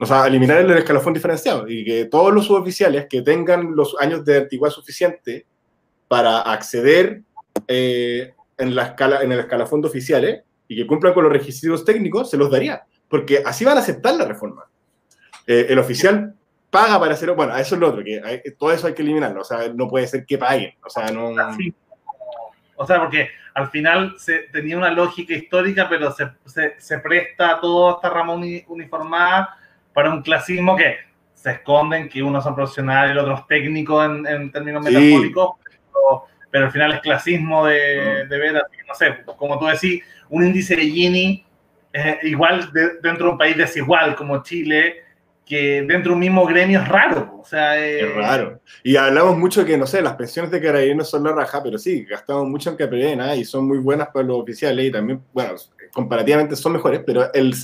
O 0.00 0.06
sea, 0.06 0.26
eliminar 0.26 0.58
el 0.58 0.70
escalafón 0.70 1.12
diferenciado 1.12 1.68
y 1.68 1.84
que 1.84 2.04
todos 2.04 2.32
los 2.32 2.46
suboficiales 2.46 3.06
que 3.08 3.22
tengan 3.22 3.74
los 3.74 3.96
años 4.00 4.24
de 4.24 4.38
antigüedad 4.38 4.72
suficiente 4.72 5.44
para 6.06 6.40
acceder 6.40 7.22
eh, 7.66 8.32
en, 8.56 8.74
la 8.76 8.84
escala, 8.84 9.22
en 9.22 9.32
el 9.32 9.40
escalafón 9.40 9.82
de 9.82 9.88
oficiales 9.88 10.42
y 10.68 10.76
que 10.76 10.86
cumplan 10.86 11.14
con 11.14 11.24
los 11.24 11.32
requisitos 11.32 11.84
técnicos, 11.84 12.30
se 12.30 12.36
los 12.36 12.50
daría, 12.50 12.84
porque 13.08 13.42
así 13.44 13.64
van 13.64 13.76
a 13.76 13.80
aceptar 13.80 14.14
la 14.14 14.24
reforma. 14.24 14.66
Eh, 15.46 15.66
el 15.70 15.78
oficial 15.78 16.34
paga 16.70 16.98
para 17.00 17.14
hacerlo, 17.14 17.34
bueno, 17.34 17.56
eso 17.56 17.74
es 17.74 17.80
lo 17.80 17.88
otro, 17.88 18.04
que 18.04 18.20
todo 18.58 18.72
eso 18.72 18.86
hay 18.86 18.94
que 18.94 19.02
eliminarlo, 19.02 19.40
o 19.40 19.44
sea, 19.44 19.68
no 19.74 19.88
puede 19.88 20.06
ser 20.06 20.26
que 20.26 20.38
paguen, 20.38 20.74
o 20.84 20.90
sea, 20.90 21.10
no... 21.10 21.30
O 22.80 22.86
sea, 22.86 23.00
porque 23.00 23.30
al 23.54 23.68
final 23.70 24.14
se, 24.18 24.38
tenía 24.52 24.76
una 24.76 24.90
lógica 24.90 25.34
histórica, 25.34 25.88
pero 25.88 26.12
se, 26.12 26.28
se, 26.44 26.76
se 26.78 26.98
presta 27.00 27.58
toda 27.60 27.94
esta 27.94 28.08
rama 28.08 28.34
uniformada 28.34 29.56
para 29.92 30.10
un 30.10 30.22
clasismo 30.22 30.76
que 30.76 30.96
se 31.34 31.50
esconden, 31.50 32.08
que 32.08 32.22
unos 32.22 32.44
son 32.44 32.54
profesionales 32.54 33.16
y 33.16 33.18
otros 33.18 33.46
técnicos 33.48 34.04
en, 34.04 34.26
en 34.26 34.52
términos 34.52 34.82
metafóricos, 34.84 35.56
pero, 36.50 36.66
al 36.66 36.72
final 36.72 36.92
es 36.92 37.00
clasismo 37.00 37.66
de, 37.66 38.26
de 38.26 38.38
ver, 38.38 38.54
no 38.54 38.94
sé, 38.94 39.18
como 39.36 39.58
tú 39.58 39.66
decís, 39.66 40.02
un 40.28 40.46
índice 40.46 40.76
de 40.76 40.82
Gini 40.82 41.44
es 41.92 42.24
igual 42.24 42.70
dentro 43.02 43.26
de 43.26 43.32
un 43.32 43.38
país 43.38 43.56
desigual 43.56 44.14
como 44.14 44.42
Chile, 44.42 45.02
que 45.48 45.82
dentro 45.82 46.10
de 46.10 46.14
un 46.14 46.18
mismo 46.20 46.44
gremio 46.44 46.80
es 46.80 46.88
raro. 46.88 47.38
O 47.40 47.44
sea, 47.44 47.78
es 47.78 48.14
raro. 48.14 48.60
Y 48.82 48.96
hablamos 48.96 49.38
mucho 49.38 49.64
que, 49.64 49.78
no 49.78 49.86
sé, 49.86 50.02
las 50.02 50.14
pensiones 50.14 50.50
de 50.50 50.60
carabineros 50.60 51.08
son 51.08 51.24
la 51.24 51.32
raja, 51.32 51.62
pero 51.62 51.78
sí, 51.78 52.04
gastamos 52.04 52.46
mucho 52.46 52.70
en 52.70 52.76
Caprena 52.76 53.34
y 53.34 53.44
son 53.44 53.66
muy 53.66 53.78
buenas 53.78 54.08
para 54.08 54.26
los 54.26 54.42
oficiales 54.42 54.84
y 54.84 54.92
también, 54.92 55.22
bueno, 55.32 55.54
comparativamente 55.92 56.54
son 56.54 56.74
mejores, 56.74 57.00
pero 57.04 57.32
el 57.32 57.54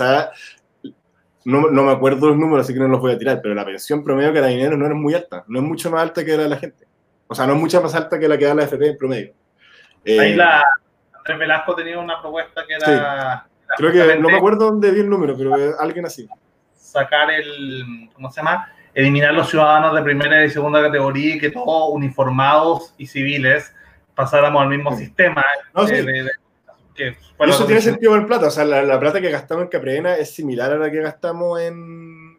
no, 1.44 1.68
no, 1.70 1.82
me 1.82 1.92
acuerdo 1.92 2.28
los 2.28 2.38
números, 2.38 2.64
así 2.64 2.72
que 2.72 2.80
no 2.80 2.88
los 2.88 3.00
voy 3.00 3.12
a 3.12 3.18
tirar, 3.18 3.40
pero 3.42 3.54
la 3.54 3.66
pensión 3.66 4.02
promedio 4.02 4.28
de 4.28 4.40
carabineros 4.40 4.78
no 4.78 4.86
es 4.86 4.94
muy 4.94 5.14
alta, 5.14 5.44
no 5.46 5.58
es 5.58 5.64
mucho 5.64 5.90
más 5.90 6.00
alta 6.00 6.24
que 6.24 6.36
la 6.38 6.44
de 6.44 6.48
la 6.48 6.56
gente. 6.56 6.86
O 7.26 7.34
sea, 7.34 7.46
no 7.46 7.52
es 7.52 7.60
mucho 7.60 7.82
más 7.82 7.94
alta 7.94 8.18
que 8.18 8.26
la 8.26 8.38
que 8.38 8.46
da 8.46 8.54
la 8.54 8.64
FP 8.64 8.88
en 8.88 8.96
promedio. 8.96 9.34
Ahí 10.06 10.32
eh, 10.32 10.36
la 10.36 10.64
Andrés 11.12 11.38
Velasco 11.38 11.74
tenía 11.74 11.98
una 11.98 12.20
propuesta 12.20 12.64
que 12.66 12.74
era... 12.74 13.46
Creo 13.76 13.92
que 13.92 14.18
no 14.18 14.28
me 14.28 14.36
acuerdo 14.36 14.66
dónde 14.66 14.90
vi 14.90 15.00
el 15.00 15.10
número, 15.10 15.36
pero 15.36 15.54
alguien 15.78 16.06
así 16.06 16.26
sacar 16.94 17.30
el, 17.30 18.08
¿cómo 18.14 18.30
se 18.30 18.36
llama? 18.36 18.72
Eliminar 18.94 19.34
los 19.34 19.50
ciudadanos 19.50 19.94
de 19.96 20.02
primera 20.02 20.44
y 20.44 20.50
segunda 20.50 20.80
categoría 20.80 21.34
y 21.34 21.38
que 21.40 21.50
todos 21.50 21.90
uniformados 21.92 22.94
y 22.96 23.06
civiles 23.06 23.74
pasáramos 24.14 24.62
al 24.62 24.68
mismo 24.68 24.96
sistema. 24.96 25.44
eso 25.76 27.66
tiene 27.66 27.80
sentido 27.80 28.14
el 28.14 28.26
plata, 28.26 28.46
o 28.46 28.50
sea, 28.50 28.64
la, 28.64 29.00
plata 29.00 29.20
que 29.20 29.30
gastamos 29.30 29.64
en 29.64 29.70
Caprena 29.70 30.14
es 30.14 30.32
similar 30.32 30.72
a 30.72 30.76
la 30.76 30.90
que 30.90 31.00
gastamos 31.00 31.60
en... 31.60 32.38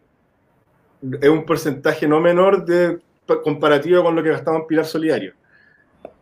Es 1.22 1.30
un 1.30 1.45
porcentaje 1.45 2.08
no 2.08 2.22
menor 2.22 2.66
de 2.66 2.99
comparativo 3.43 4.03
con 4.03 4.16
lo 4.16 4.24
que 4.24 4.30
gastamos 4.30 4.62
en 4.62 4.68
Pilar 4.68 4.86
Solidario. 4.86 5.34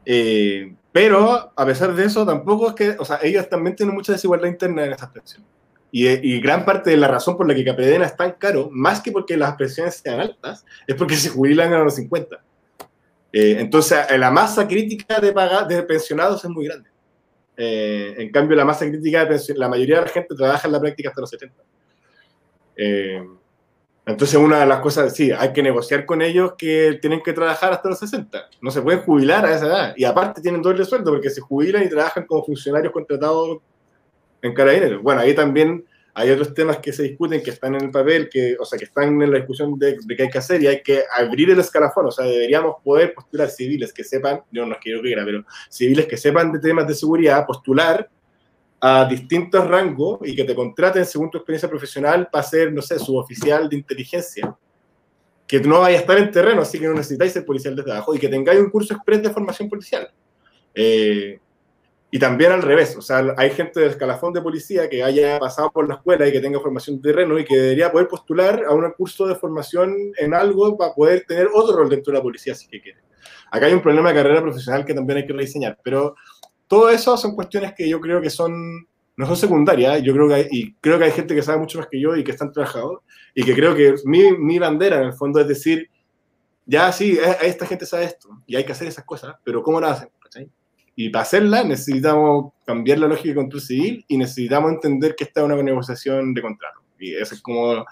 Eh, 0.06 0.74
pero, 0.92 1.54
a 1.56 1.66
pesar 1.66 1.94
de 1.94 2.06
eso, 2.06 2.26
tampoco 2.26 2.70
es 2.70 2.74
que, 2.74 2.96
o 3.00 3.06
sea, 3.06 3.20
ellos 3.22 3.48
también 3.48 3.76
tienen 3.76 3.94
mucha 3.94 4.12
desigualdad 4.12 4.48
interna 4.48 4.86
en 4.86 4.94
esas 4.94 5.10
pensiones. 5.10 5.48
Y, 5.96 6.42
gran 6.42 6.66
parte 6.66 6.90
de 6.90 6.98
la 6.98 7.08
razón 7.08 7.38
por 7.38 7.48
la 7.48 7.54
que 7.54 7.64
Capredena 7.64 8.06
es 8.06 8.18
tan 8.18 8.32
caro, 8.32 8.68
más 8.72 9.00
que 9.00 9.12
porque 9.12 9.38
las 9.38 9.56
pensiones 9.56 10.02
sean 10.04 10.20
altas, 10.20 10.66
es 10.88 10.96
porque 10.96 11.16
se 11.16 11.30
jubilan 11.30 11.72
a 11.72 11.84
los 11.84 11.94
50. 11.94 12.44
Eh, 13.32 13.58
entonces, 13.60 14.00
eh, 14.10 14.18
la 14.18 14.32
masa 14.32 14.68
crítica 14.68 15.20
de, 15.20 15.32
de 15.70 15.84
pensionados 15.84 16.44
es 16.44 16.50
muy 16.50 16.66
grande. 16.66 16.90
Eh, 17.56 18.16
en 18.18 18.32
cambio, 18.32 18.58
la 18.58 18.66
masa 18.66 18.88
crítica 18.88 19.24
de 19.26 19.40
la 19.56 19.70
mayoría 19.70 19.98
de 19.98 20.02
la 20.02 20.08
gente 20.08 20.34
trabaja 20.34 20.68
en 20.68 20.72
la 20.72 20.80
práctica 20.80 21.10
hasta 21.10 21.22
los 21.22 21.30
70. 21.30 21.64
entonces, 24.08 24.36
una 24.36 24.62
de 24.62 24.66
las 24.66 24.80
cosas, 24.80 25.16
sí, 25.16 25.32
hay 25.32 25.54
que 25.54 25.62
negociar 25.62 26.08
con 26.08 26.24
ellos 26.24 26.54
que 26.58 26.98
tienen 27.02 27.22
que 27.22 27.34
trabajar 27.34 27.72
hasta 27.72 27.90
los 27.90 28.00
60. 28.00 28.50
No 28.62 28.72
se 28.72 28.82
pueden 28.82 29.02
jubilar 29.02 29.46
a 29.46 29.56
esa 29.56 29.68
edad. 29.68 29.94
Y 29.96 30.06
aparte 30.06 30.42
tienen 30.42 30.64
doble 30.64 30.86
sueldo 30.86 31.12
porque 31.12 31.30
se 31.30 31.40
jubilan 31.40 31.84
y 31.84 31.90
trabajan 31.90 32.26
como 32.26 32.44
funcionarios 32.44 32.92
contratados 32.92 33.60
en 34.44 34.54
carabineros. 34.54 35.02
Bueno, 35.02 35.22
ahí 35.22 35.34
también 35.34 35.84
hay 36.14 36.30
otros 36.30 36.54
temas 36.54 36.78
que 36.78 36.94
se 36.94 37.04
discuten, 37.04 37.42
que 37.42 37.50
están 37.50 37.74
en 37.74 37.86
el 37.86 37.92
papel, 37.92 38.30
que, 38.30 38.56
o 38.60 38.66
sea, 38.66 38.78
que 38.78 38.86
están 38.86 39.20
en 39.20 39.32
la 39.32 39.38
discusión 39.38 39.80
de, 39.80 39.98
de 40.06 40.16
qué 40.16 40.24
hay 40.24 40.30
que 40.30 40.38
hacer 40.38 40.62
y 40.62 40.68
hay 40.68 40.84
que 40.84 41.04
abrir 41.18 41.50
el 41.50 41.60
escalafón. 41.60 42.08
O 42.08 42.12
sea, 42.12 42.26
deberíamos 42.26 42.76
poder 42.84 43.16
postular 43.16 43.50
civiles 43.50 43.92
que 43.92 44.04
sepan, 44.04 44.42
yo 44.52 44.66
no 44.66 44.76
quiero 44.80 45.00
que 45.00 45.08
quiera, 45.08 45.26
pero 45.26 45.44
civiles 45.70 46.06
que 46.06 46.18
sepan 46.18 46.52
de 46.52 46.60
temas 46.60 46.88
de 46.88 46.94
seguridad, 46.94 47.46
postular 47.48 48.08
a 48.80 49.06
distintos 49.06 49.66
rangos 49.66 50.20
y 50.24 50.36
que 50.36 50.44
te 50.44 50.54
contraten 50.54 51.06
según 51.06 51.32
tu 51.32 51.38
experiencia 51.38 51.70
profesional 51.70 52.28
para 52.30 52.44
ser, 52.44 52.72
no 52.72 52.82
sé, 52.82 53.00
suboficial 53.00 53.70
de 53.70 53.78
inteligencia. 53.78 54.56
Que 55.48 55.60
no 55.62 55.80
vaya 55.80 55.98
a 55.98 56.02
estar 56.02 56.18
en 56.18 56.32
terreno, 56.32 56.62
así 56.62 56.80
que 56.80 56.88
no 56.88 56.94
necesitáis 56.94 57.32
ser 57.32 57.46
policial 57.46 57.76
desde 57.76 57.92
abajo 57.92 58.14
y 58.14 58.20
que 58.20 58.28
tengáis 58.28 58.60
un 58.60 58.70
curso 58.70 58.94
express 58.94 59.24
de 59.24 59.30
formación 59.30 59.70
policial. 59.70 60.12
Eh, 60.76 61.40
y 62.14 62.20
también 62.20 62.52
al 62.52 62.62
revés, 62.62 62.96
o 62.96 63.02
sea, 63.02 63.34
hay 63.38 63.50
gente 63.50 63.80
del 63.80 63.90
escalafón 63.90 64.34
de 64.34 64.42
policía 64.44 64.88
que 64.88 65.02
haya 65.02 65.40
pasado 65.40 65.72
por 65.72 65.88
la 65.88 65.96
escuela 65.96 66.28
y 66.28 66.32
que 66.32 66.42
tenga 66.42 66.60
formación 66.60 67.02
de 67.02 67.10
terreno 67.10 67.40
y 67.40 67.44
que 67.44 67.58
debería 67.58 67.92
poder 67.92 68.08
postular 68.08 68.66
a 68.70 68.72
un 68.72 68.88
curso 68.92 69.26
de 69.26 69.34
formación 69.34 69.96
en 70.20 70.36
algo 70.36 70.78
para 70.78 70.94
poder 70.94 71.26
tener 71.28 71.48
otro 71.52 71.76
rol 71.76 71.90
dentro 71.90 72.14
de 72.14 72.20
la 72.20 72.22
policía 72.22 72.54
si 72.54 72.68
que 72.68 72.80
quiere. 72.80 73.00
Acá 73.50 73.66
hay 73.66 73.74
un 73.74 73.82
problema 73.82 74.10
de 74.10 74.16
carrera 74.18 74.44
profesional 74.44 74.86
que 74.86 74.94
también 74.94 75.18
hay 75.18 75.26
que 75.26 75.34
rediseñar, 75.34 75.80
pero 75.84 76.14
todo 76.68 76.92
eso 76.92 77.18
son 77.18 77.34
cuestiones 77.34 77.74
que 77.76 77.90
yo 77.90 78.00
creo 78.00 78.22
que 78.22 78.30
son, 78.30 78.54
no 79.18 79.26
son 79.26 79.36
secundarias, 79.36 80.04
yo 80.04 80.14
creo 80.14 80.28
que 80.28 80.34
hay, 80.36 80.48
y 80.52 80.74
creo 80.76 81.00
que 81.00 81.06
hay 81.06 81.12
gente 81.14 81.34
que 81.34 81.42
sabe 81.42 81.58
mucho 81.58 81.80
más 81.80 81.88
que 81.88 82.00
yo 82.00 82.16
y 82.16 82.24
que 82.24 82.30
están 82.30 82.52
trabajando, 82.52 83.02
y 83.34 83.44
que 83.44 83.56
creo 83.56 83.74
que 83.74 83.96
mi, 84.06 84.38
mi 84.38 84.60
bandera 84.60 84.98
en 84.98 85.06
el 85.06 85.14
fondo 85.14 85.40
es 85.40 85.48
decir, 85.48 85.90
ya 86.68 86.92
sí, 86.92 87.18
esta 87.42 87.66
gente 87.66 87.88
sabe 87.88 88.04
esto, 88.04 88.30
y 88.46 88.56
hay 88.56 88.66
que 88.66 88.74
hacer 88.74 88.88
esas 88.88 89.04
cosas, 89.04 89.34
pero 89.44 89.64
¿cómo 89.64 89.82
lo 89.82 89.88
hacen? 89.88 90.10
Y 90.96 91.10
para 91.10 91.24
hacerla 91.24 91.64
necesitamos 91.64 92.54
cambiar 92.66 93.00
la 93.00 93.08
lógica 93.08 93.30
de 93.30 93.36
control 93.36 93.62
civil 93.62 94.06
y 94.08 94.18
necesitamos 94.18 94.72
entender 94.72 95.16
que 95.16 95.24
esta 95.24 95.42
es 95.42 95.46
una 95.46 95.62
negociación 95.62 96.34
de 96.34 96.42
contrato. 96.42 96.82
Y 97.00 97.16
eso 97.16 97.36
es 97.36 97.42
como... 97.42 97.86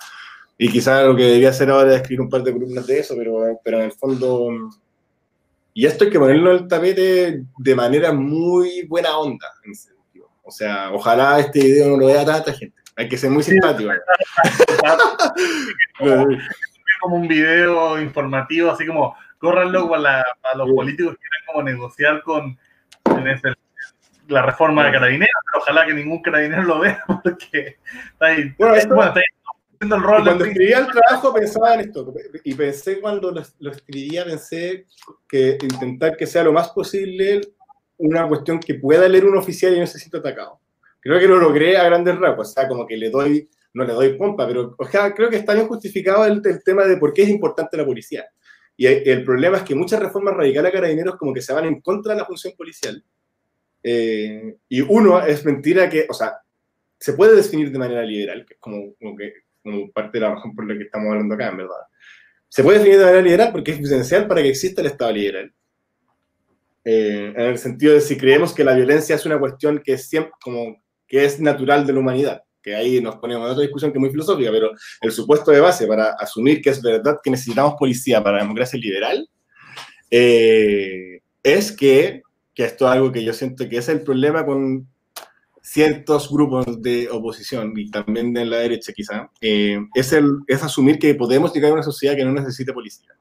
Y 0.58 0.70
quizás 0.70 1.06
lo 1.06 1.16
que 1.16 1.24
debería 1.24 1.50
hacer 1.50 1.72
ahora 1.72 1.90
es 1.92 2.02
escribir 2.02 2.22
un 2.22 2.30
par 2.30 2.44
de 2.44 2.54
columnas 2.54 2.86
de 2.86 3.00
eso, 3.00 3.16
pero, 3.18 3.60
pero 3.64 3.80
en 3.80 3.86
el 3.86 3.92
fondo... 3.92 4.50
Y 5.74 5.86
esto 5.86 6.04
hay 6.04 6.10
que 6.12 6.20
ponerlo 6.20 6.52
en 6.52 6.58
el 6.58 6.68
tapete 6.68 7.44
de 7.58 7.76
manera 7.76 8.12
muy 8.12 8.86
buena 8.88 9.18
onda, 9.18 9.48
en 9.64 9.72
ese 9.72 9.90
sentido. 9.90 10.30
O 10.44 10.52
sea, 10.52 10.92
ojalá 10.92 11.40
este 11.40 11.60
video 11.60 11.90
no 11.90 11.98
lo 11.98 12.08
vea 12.08 12.26
tanta 12.26 12.54
gente. 12.54 12.76
Hay 12.96 13.08
que 13.08 13.18
ser 13.18 13.32
muy 13.32 13.42
simpático. 13.42 13.90
como 17.02 17.16
un 17.16 17.28
video 17.28 18.00
informativo, 18.00 18.70
así 18.70 18.86
como, 18.86 19.16
córranlo 19.40 19.90
para, 19.90 20.24
para 20.42 20.56
los 20.56 20.70
políticos 20.72 21.14
que 21.14 21.20
quieran 21.20 21.46
como 21.48 21.64
negociar 21.64 22.22
con 22.22 22.60
la 24.28 24.42
reforma 24.44 24.86
de 24.86 24.92
carabineros, 24.92 25.36
pero 25.46 25.62
ojalá 25.64 25.86
que 25.86 25.94
ningún 25.94 26.22
carabinero 26.22 26.64
lo 26.64 26.80
vea, 26.80 27.04
porque 27.24 27.78
está 28.14 28.26
ahí, 28.28 28.54
bueno, 28.58 28.74
haciendo 28.74 29.96
el 29.96 30.04
rol. 30.04 30.24
Cuando 30.24 30.46
escribía 30.46 30.80
el 30.80 30.88
trabajo 30.88 31.34
pensaba 31.34 31.76
en 31.76 31.82
esto, 31.82 32.14
y 32.44 32.54
pensé 32.54 33.00
cuando 33.00 33.32
lo, 33.32 33.72
escribía, 33.72 34.26
pensé 34.26 34.86
que 35.28 35.58
intentar 35.62 36.16
que 36.16 36.28
sea 36.28 36.44
lo 36.44 36.54
más 36.54 36.70
posible 36.70 37.42
una 37.98 38.28
cuestión 38.28 38.60
que 38.60 38.76
pueda 38.76 39.08
leer 39.08 39.26
un 39.26 39.38
oficial 39.38 39.76
y 39.76 39.80
no 39.80 39.86
se 39.86 40.00
sienta 40.00 40.18
atacado. 40.18 40.60
Creo 41.00 41.20
que 41.20 41.28
lo 41.28 41.40
logré 41.40 41.78
a 41.78 41.84
grandes 41.84 42.18
rasgos, 42.18 42.50
o 42.50 42.52
sea, 42.52 42.68
como 42.68 42.88
que 42.88 42.98
le 42.98 43.10
doy, 43.10 43.50
no 43.74 43.84
le 43.84 43.94
doy 43.94 44.18
pompa, 44.18 44.48
pero 44.48 44.76
o 44.78 44.88
sea, 44.88 45.14
creo 45.14 45.30
que 45.30 45.38
está 45.38 45.54
bien 45.54 45.68
justificado 45.68 46.26
el, 46.26 46.42
el 46.44 46.64
tema 46.64 46.86
de 46.86 46.98
por 46.98 47.14
qué 47.14 47.24
es 47.24 47.30
importante 47.30 47.78
la 47.78 47.86
policía. 47.86 48.26
Y 48.78 48.88
el 48.88 49.24
problema 49.24 49.58
es 49.58 49.64
que 49.64 49.76
muchas 49.76 50.00
reformas 50.00 50.36
radicales 50.36 50.70
a 50.70 50.74
carabineros 50.74 51.16
como 51.18 51.34
que 51.34 51.42
se 51.42 51.54
van 51.54 51.66
en 51.66 51.82
contra 51.82 52.14
de 52.14 52.20
la 52.20 52.26
función 52.26 52.54
policial. 52.58 53.04
Eh, 53.84 54.56
y 54.70 54.82
uno, 54.82 55.24
es 55.24 55.46
mentira 55.46 55.90
que, 55.90 56.08
o 56.10 56.14
sea, 56.14 56.38
se 57.00 57.14
puede 57.14 57.36
definir 57.36 57.72
de 57.72 57.80
manera 57.80 58.04
liberal, 58.04 58.46
que 58.46 58.56
es 58.56 58.60
como, 58.60 58.96
como, 58.96 59.16
que, 59.16 59.34
como 59.62 59.92
parte 59.92 60.18
de 60.18 60.22
la 60.22 60.36
razón 60.36 60.56
por 60.56 60.68
la 60.68 60.76
que 60.78 60.84
estamos 60.84 61.12
hablando 61.12 61.36
acá, 61.36 61.50
en 61.50 61.58
verdad. 61.58 61.76
Se 62.48 62.64
puede 62.64 62.80
definir 62.80 63.00
de 63.00 63.06
manera 63.06 63.22
liberal 63.24 63.52
porque 63.52 63.72
es 63.72 63.80
esencial 63.80 64.28
para 64.28 64.42
que 64.42 64.50
exista 64.50 64.82
el 64.82 64.88
Estado 64.88 65.12
liberal. 65.12 65.54
Eh, 66.84 67.34
en 67.36 67.42
el 67.46 67.58
sentido 67.60 67.94
de 67.94 68.02
si 68.02 68.18
creemos 68.18 68.54
que 68.54 68.64
la 68.64 68.74
violencia 68.74 69.16
es 69.16 69.26
una 69.26 69.40
cuestión 69.40 69.80
que 69.84 69.94
es, 69.94 70.10
siempre, 70.10 70.34
como, 70.42 70.82
que 71.08 71.26
es 71.26 71.40
natural 71.40 71.86
de 71.86 71.94
la 71.94 72.00
humanidad 72.00 72.44
que 72.62 72.76
ahí 72.76 73.02
nos 73.02 73.16
ponemos 73.18 73.46
en 73.46 73.52
otra 73.52 73.64
discusión 73.64 73.92
que 73.92 73.98
es 73.98 74.02
muy 74.02 74.10
filosófica, 74.10 74.52
pero 74.52 74.72
el 75.02 75.12
supuesto 75.12 75.52
de 75.52 75.60
base 75.60 75.88
para 75.88 76.12
asumir 76.12 76.62
que 76.62 76.70
es 76.70 76.82
verdad 76.82 77.20
que 77.24 77.32
necesitamos 77.32 77.76
policía 77.78 78.24
para 78.24 78.38
la 78.38 78.44
democracia 78.44 78.80
liberal 78.80 79.28
eh, 80.10 81.22
es 81.44 81.72
que, 81.72 82.22
que 82.54 82.66
esto 82.66 82.86
es 82.86 82.92
algo 82.92 83.12
que 83.12 83.24
yo 83.24 83.34
siento 83.34 83.68
que 83.68 83.78
es 83.78 83.90
el 83.90 84.04
problema 84.04 84.46
con 84.46 84.88
ciertos 85.62 86.30
grupos 86.30 86.82
de 86.82 87.08
oposición 87.10 87.74
y 87.78 87.90
también 87.90 88.34
de 88.34 88.46
la 88.46 88.58
derecha 88.58 88.92
quizá, 88.94 89.30
eh, 89.40 89.80
es, 89.94 90.12
el, 90.12 90.40
es 90.48 90.64
asumir 90.64 91.00
que 91.00 91.16
podemos 91.16 91.54
llegar 91.54 91.72
a 91.72 91.76
una 91.76 91.84
sociedad 91.84 92.16
que 92.16 92.26
no 92.26 92.34
necesite 92.34 92.74
policía. 92.74 93.14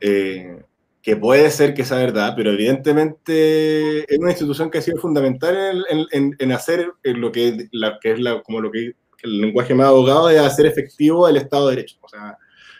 Eh, 0.00 0.62
que 1.02 1.16
puede 1.16 1.50
ser 1.50 1.74
que 1.74 1.84
sea 1.84 1.98
verdad, 1.98 2.34
pero 2.36 2.50
evidentemente 2.50 4.12
es 4.12 4.18
una 4.18 4.30
institución 4.30 4.70
que 4.70 4.78
ha 4.78 4.82
sido 4.82 4.98
fundamental 4.98 5.84
en, 5.88 6.52
hacer 6.52 6.92
lo 7.04 7.32
que, 7.32 7.68
la, 7.72 7.98
que 8.00 8.12
es 8.12 8.20
la, 8.20 8.42
como 8.42 8.60
lo 8.60 8.70
que 8.70 8.94
el 9.22 9.40
lenguaje 9.40 9.74
más 9.74 9.88
abogado 9.88 10.30
es 10.30 10.38
hacer 10.38 10.66
efectivo 10.66 11.28
el 11.28 11.36
Estado 11.36 11.68
de 11.68 11.76
Derecho, 11.76 11.96
o 12.00 12.08
sea, 12.08 12.36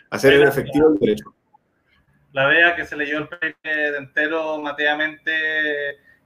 hacer 0.09 0.41
efectivo 0.41 0.89
el 0.89 0.99
derecho. 0.99 1.33
La 2.31 2.47
vea 2.47 2.75
que 2.75 2.85
se 2.85 2.95
leyó 2.95 3.17
el 3.17 3.27
paper 3.27 3.95
entero 3.95 4.61
mateamente 4.61 5.31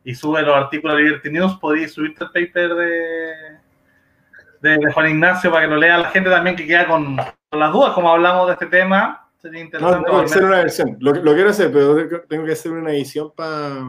y 0.04 0.14
sube 0.14 0.42
los 0.42 0.56
artículos 0.56 0.98
de 0.98 1.04
Liberty 1.04 1.32
News, 1.32 1.58
podéis 1.60 1.94
subirte 1.94 2.26
el 2.26 2.32
paper 2.32 2.76
de, 2.76 3.34
de, 4.60 4.92
Juan 4.92 5.10
Ignacio 5.10 5.52
para 5.52 5.66
que 5.66 5.72
lo 5.72 5.78
lea 5.78 5.98
la 5.98 6.10
gente 6.10 6.30
también 6.30 6.56
que 6.56 6.68
queda 6.68 6.88
con, 6.88 7.16
las 7.16 7.72
dudas, 7.72 7.94
como 7.94 8.12
hablamos 8.12 8.48
de 8.48 8.54
este 8.54 8.66
tema. 8.66 9.23
Sería 9.44 9.62
interesante. 9.62 9.98
No, 9.98 10.06
tengo 10.06 10.20
que 10.20 10.26
hacer 10.26 10.44
una 10.46 10.58
versión. 10.58 10.98
Lo, 11.02 11.14
lo, 11.14 11.34
quiero 11.34 11.50
hacer, 11.50 11.70
pero 11.70 12.22
tengo 12.30 12.46
que 12.46 12.54
hacer 12.54 12.72
una 12.72 12.94
edición 12.94 13.32
para 13.36 13.86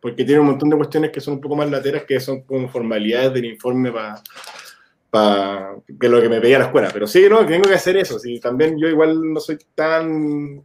porque 0.00 0.24
tiene 0.24 0.40
un 0.40 0.48
montón 0.48 0.68
de 0.68 0.76
cuestiones 0.76 1.10
que 1.12 1.20
son 1.20 1.34
un 1.34 1.40
poco 1.40 1.56
más 1.56 1.70
lateras, 1.70 2.04
que 2.04 2.20
son 2.20 2.42
como 2.42 2.68
formalidades 2.68 3.32
del 3.32 3.44
informe 3.44 3.92
para 5.10 5.76
que 5.98 6.08
lo 6.08 6.20
que 6.20 6.28
me 6.28 6.40
pedía 6.40 6.58
la 6.58 6.66
escuela. 6.66 6.90
Pero 6.92 7.06
sí, 7.06 7.26
no, 7.30 7.46
tengo 7.46 7.68
que 7.68 7.74
hacer 7.74 7.96
eso. 7.96 8.18
Sí, 8.18 8.40
también 8.40 8.78
yo 8.78 8.88
igual 8.88 9.32
no 9.32 9.40
soy 9.40 9.58
tan 9.74 10.62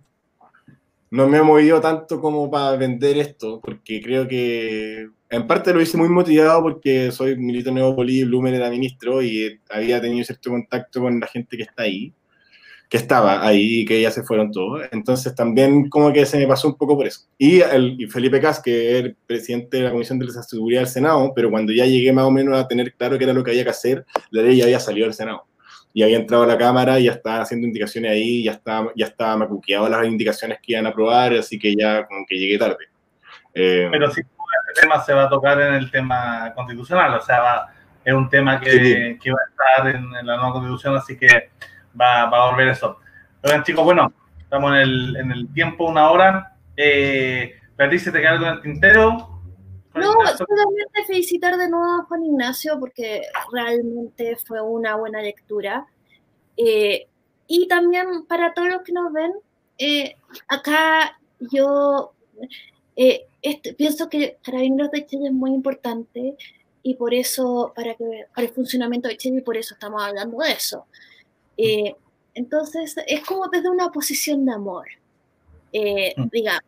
no 1.11 1.27
me 1.27 1.37
he 1.37 1.43
movido 1.43 1.79
tanto 1.79 2.19
como 2.19 2.49
para 2.49 2.77
vender 2.77 3.17
esto, 3.17 3.59
porque 3.61 4.01
creo 4.01 4.27
que 4.27 5.09
en 5.29 5.47
parte 5.47 5.73
lo 5.73 5.81
hice 5.81 5.97
muy 5.97 6.09
motivado 6.09 6.63
porque 6.63 7.11
soy 7.11 7.37
militar 7.37 7.73
Neopoli, 7.73 8.23
Blumen 8.23 8.55
era 8.55 8.69
ministro 8.69 9.21
y 9.21 9.59
había 9.69 10.01
tenido 10.01 10.23
cierto 10.23 10.49
contacto 10.49 11.01
con 11.01 11.19
la 11.19 11.27
gente 11.27 11.57
que 11.57 11.63
está 11.63 11.83
ahí, 11.83 12.13
que 12.91 12.97
estaba 12.97 13.47
ahí 13.47 13.79
y 13.79 13.85
que 13.85 14.01
ya 14.01 14.11
se 14.11 14.21
fueron 14.21 14.51
todos. 14.51 14.81
Entonces 14.91 15.33
también 15.33 15.87
como 15.89 16.11
que 16.11 16.25
se 16.25 16.37
me 16.37 16.45
pasó 16.45 16.67
un 16.67 16.75
poco 16.75 16.97
por 16.97 17.07
eso. 17.07 17.21
Y, 17.37 17.61
el, 17.61 18.09
Felipe 18.11 18.41
Cas, 18.41 18.59
que 18.61 18.97
era 18.97 19.07
el 19.07 19.15
presidente 19.15 19.77
de 19.77 19.83
la 19.83 19.91
Comisión 19.91 20.19
de 20.19 20.25
la 20.25 20.43
Seguridad 20.43 20.81
del 20.81 20.89
Senado, 20.89 21.31
pero 21.33 21.49
cuando 21.49 21.71
ya 21.71 21.85
llegué 21.85 22.11
más 22.11 22.25
o 22.25 22.31
menos 22.31 22.59
a 22.59 22.67
tener 22.67 22.93
claro 22.93 23.17
qué 23.17 23.23
era 23.23 23.31
lo 23.31 23.45
que 23.45 23.51
había 23.51 23.63
que 23.63 23.69
hacer, 23.69 24.05
la 24.29 24.41
ley 24.41 24.57
ya 24.57 24.65
había 24.65 24.81
salido 24.81 25.05
del 25.05 25.13
Senado 25.13 25.45
y 25.93 26.03
había 26.03 26.17
entrado 26.17 26.43
a 26.43 26.47
la 26.47 26.57
cámara 26.57 26.99
y 26.99 27.05
ya 27.05 27.13
estaba 27.13 27.41
haciendo 27.41 27.65
indicaciones 27.65 28.11
ahí, 28.11 28.43
ya 28.43 28.51
estaba, 28.51 28.91
ya 28.93 29.05
estaba 29.05 29.37
macuqueado 29.37 29.87
las 29.87 30.05
indicaciones 30.05 30.59
que 30.61 30.73
iban 30.73 30.85
a 30.85 30.89
aprobar, 30.89 31.31
así 31.33 31.57
que 31.57 31.73
ya 31.73 32.05
como 32.05 32.25
que 32.27 32.37
llegué 32.37 32.57
tarde. 32.57 32.89
Eh, 33.53 33.87
Pero 33.89 34.11
sí, 34.11 34.19
este 34.19 34.81
tema 34.81 35.01
se 35.01 35.13
va 35.13 35.23
a 35.23 35.29
tocar 35.29 35.61
en 35.61 35.75
el 35.75 35.89
tema 35.89 36.51
constitucional, 36.53 37.15
o 37.15 37.21
sea, 37.21 37.67
es 38.03 38.13
un 38.13 38.29
tema 38.29 38.59
que, 38.59 39.17
que 39.21 39.31
va 39.31 39.37
a 39.39 39.79
estar 39.79 39.95
en, 39.95 40.11
la 40.11 40.35
nueva 40.35 40.51
constitución, 40.51 40.97
así 40.97 41.17
que 41.17 41.51
va, 41.99 42.25
va 42.29 42.47
a 42.47 42.51
volver 42.51 42.69
eso. 42.69 42.97
Oigan, 43.43 43.63
chicos, 43.63 43.83
bueno, 43.83 44.13
estamos 44.39 44.71
en 44.71 44.77
el, 44.77 45.15
en 45.17 45.31
el 45.31 45.53
tiempo, 45.53 45.85
una 45.85 46.11
hora. 46.11 46.55
Eh, 46.75 47.55
Beatriz, 47.77 48.05
¿te 48.05 48.11
queda 48.11 48.31
algo 48.31 48.45
en 48.45 48.53
el 48.53 48.61
tintero? 48.61 49.41
No, 49.95 50.13
solamente 50.37 51.03
felicitar 51.05 51.57
de 51.57 51.69
nuevo 51.69 52.01
a 52.01 52.05
Juan 52.05 52.23
Ignacio 52.23 52.79
porque 52.79 53.23
realmente 53.51 54.37
fue 54.37 54.61
una 54.61 54.95
buena 54.95 55.21
lectura. 55.21 55.85
Eh, 56.55 57.07
y 57.47 57.67
también 57.67 58.25
para 58.27 58.53
todos 58.53 58.69
los 58.69 58.81
que 58.83 58.93
nos 58.93 59.11
ven, 59.11 59.33
eh, 59.77 60.15
acá 60.47 61.19
yo 61.39 62.13
eh, 62.95 63.25
este, 63.41 63.73
pienso 63.73 64.07
que 64.09 64.37
Carabineros 64.43 64.91
de 64.91 65.05
Chile 65.05 65.27
es 65.27 65.33
muy 65.33 65.51
importante 65.51 66.37
y 66.83 66.95
por 66.95 67.13
eso, 67.13 67.73
para, 67.75 67.95
que, 67.95 68.27
para 68.33 68.47
el 68.47 68.53
funcionamiento 68.53 69.07
de 69.07 69.17
Chile, 69.17 69.39
y 69.39 69.41
por 69.41 69.57
eso 69.57 69.73
estamos 69.73 70.01
hablando 70.01 70.37
de 70.37 70.51
eso. 70.51 70.85
Entonces, 72.33 72.95
es 73.07 73.25
como 73.25 73.47
desde 73.49 73.69
una 73.69 73.91
posición 73.91 74.45
de 74.45 74.53
amor, 74.53 74.87
mm. 75.73 76.29
digamos. 76.31 76.63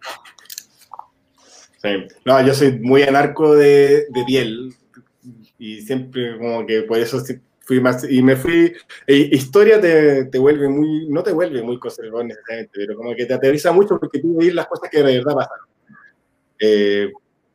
No, 2.25 2.45
yo 2.45 2.53
soy 2.53 2.79
muy 2.79 3.03
anarco 3.03 3.55
de, 3.55 4.05
de 4.09 4.23
piel 4.25 4.73
y 5.57 5.81
siempre 5.81 6.37
como 6.37 6.65
que 6.65 6.83
por 6.83 6.97
eso 6.97 7.21
fui 7.59 7.79
más, 7.79 8.09
y 8.09 8.21
me 8.21 8.35
fui, 8.35 8.73
e, 9.07 9.15
historia 9.15 9.79
te, 9.79 10.25
te, 10.25 10.37
vuelve 10.37 10.67
muy, 10.67 11.07
no 11.07 11.23
te 11.23 11.31
vuelve 11.31 11.61
muy 11.61 11.79
conservador 11.79 12.25
necesariamente, 12.25 12.71
pero 12.73 12.95
como 12.95 13.15
que 13.15 13.25
te 13.25 13.33
aterriza 13.33 13.71
mucho 13.71 13.97
porque 13.99 14.19
tú 14.19 14.37
ves 14.37 14.53
las 14.53 14.67
cosas 14.67 14.89
que 14.89 14.97
de 15.01 15.17
verdad 15.17 15.35
pasan. 15.35 15.57
Eh, 16.59 17.11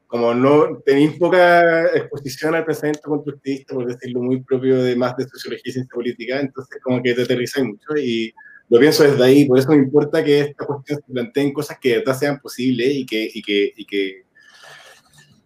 como 0.09 0.35
no 0.35 0.81
tenéis 0.87 1.13
poca 1.19 1.85
exposición 1.95 2.55
al 2.55 2.65
pensamiento 2.65 3.03
constructivista, 3.03 3.75
por 3.75 3.87
decirlo 3.87 4.23
muy 4.23 4.43
propio 4.43 4.83
de 4.83 4.97
más 4.97 5.15
de 5.19 5.29
sociología 5.29 5.65
y 5.67 5.73
ciencia 5.73 5.95
política, 5.95 6.41
entonces 6.41 6.81
como 6.83 7.03
que 7.03 7.13
te 7.13 7.23
aterriza 7.23 7.63
mucho 7.63 7.95
y 7.97 8.33
lo 8.71 8.81
pienso 8.81 9.03
desde 9.03 9.23
ahí, 9.23 9.45
por 9.45 9.59
eso 9.59 9.69
me 9.71 9.77
importa 9.77 10.25
que 10.25 10.41
esta 10.41 10.65
cuestión 10.65 10.99
se 10.99 11.13
planteen 11.13 11.53
cosas 11.53 11.79
que 11.79 11.91
de 11.91 11.99
verdad 11.99 12.19
sean 12.19 12.41
posibles 12.41 12.89
y 12.91 13.05
que, 13.05 13.31
y 13.33 13.43
que, 13.43 13.73
y 13.77 13.85
que, 13.85 14.23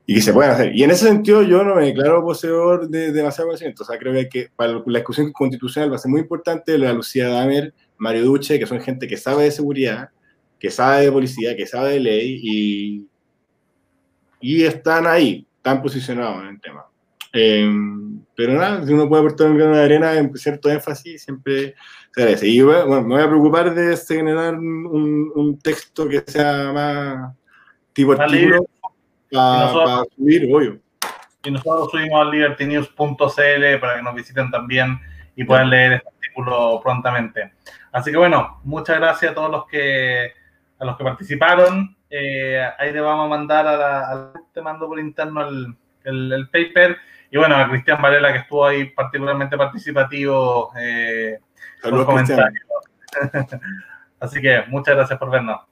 y 0.06 0.14
que 0.14 0.20
se 0.20 0.32
puedan 0.32 0.52
hacer. 0.52 0.76
Y 0.76 0.84
en 0.84 0.92
ese 0.92 1.06
sentido 1.06 1.42
yo 1.42 1.64
no 1.64 1.74
me 1.74 1.86
declaro 1.86 2.22
poseedor 2.22 2.88
de, 2.88 3.10
demasiado 3.10 3.48
conocimiento, 3.48 3.82
o 3.82 3.86
sea, 3.86 3.98
creo 3.98 4.14
que 4.30 4.48
para 4.54 4.80
la 4.86 4.98
discusión 5.00 5.32
constitucional 5.32 5.90
va 5.90 5.96
a 5.96 5.98
ser 5.98 6.10
muy 6.10 6.20
importante 6.20 6.78
la 6.78 6.92
Lucía 6.92 7.28
Damer, 7.28 7.74
Mario 7.98 8.22
Duche, 8.26 8.60
que 8.60 8.66
son 8.66 8.80
gente 8.80 9.08
que 9.08 9.16
sabe 9.16 9.42
de 9.42 9.50
seguridad, 9.50 10.10
que 10.60 10.70
sabe 10.70 11.06
de 11.06 11.10
policía, 11.10 11.56
que 11.56 11.66
sabe 11.66 11.94
de 11.94 12.00
ley 12.00 12.40
y, 12.40 13.08
y 14.42 14.64
están 14.64 15.06
ahí, 15.06 15.46
están 15.56 15.80
posicionados 15.80 16.42
en 16.42 16.48
el 16.48 16.60
tema. 16.60 16.84
Eh, 17.32 17.66
pero 18.36 18.52
nada, 18.54 18.84
si 18.84 18.92
uno 18.92 19.08
puede 19.08 19.22
aportar 19.22 19.50
un 19.50 19.56
grano 19.56 19.76
de 19.76 19.84
arena 19.84 20.14
en 20.14 20.36
cierto 20.36 20.68
énfasis, 20.68 21.22
siempre 21.22 21.74
y 22.42 22.60
bueno, 22.60 23.02
me 23.02 23.14
voy 23.14 23.22
a 23.22 23.28
preocupar 23.28 23.74
de 23.74 23.96
generar 23.96 24.54
un, 24.54 25.32
un 25.34 25.58
texto 25.58 26.06
que 26.06 26.22
sea 26.26 26.70
más 26.72 27.34
tipo 27.94 28.12
artículo 28.12 28.66
para 29.30 30.04
subir, 30.14 30.54
obvio. 30.54 30.78
Y 31.44 31.50
nosotros 31.50 31.90
subimos 31.90 32.20
al 32.20 32.30
libertynews.cl 32.30 33.80
para 33.80 33.96
que 33.96 34.02
nos 34.02 34.14
visiten 34.14 34.50
también 34.50 35.00
y 35.34 35.44
puedan 35.44 35.70
leer 35.70 35.94
este 35.94 36.08
artículo 36.08 36.80
prontamente. 36.82 37.52
Así 37.90 38.10
que 38.10 38.18
bueno, 38.18 38.60
muchas 38.62 38.98
gracias 38.98 39.32
a 39.32 39.34
todos 39.34 39.50
los 39.50 39.66
que 39.66 40.32
a 40.78 40.84
los 40.84 40.96
que 40.96 41.04
participaron. 41.04 41.96
Eh, 42.14 42.62
ahí 42.78 42.92
le 42.92 43.00
vamos 43.00 43.24
a 43.24 43.28
mandar 43.28 43.66
a 43.66 43.76
la, 43.76 44.32
te 44.52 44.60
mando 44.60 44.86
por 44.86 45.00
interno 45.00 45.48
el, 45.48 45.74
el, 46.04 46.30
el, 46.30 46.48
paper. 46.50 46.98
Y 47.30 47.38
bueno, 47.38 47.56
a 47.56 47.70
Cristian 47.70 48.02
Varela 48.02 48.32
que 48.32 48.40
estuvo 48.40 48.66
ahí 48.66 48.90
particularmente 48.90 49.56
participativo. 49.56 50.72
Eh, 50.78 51.38
Saludos, 51.80 52.04
comentarios. 52.04 52.62
Así 54.20 54.42
que 54.42 54.64
muchas 54.68 54.94
gracias 54.94 55.18
por 55.18 55.30
vernos. 55.30 55.62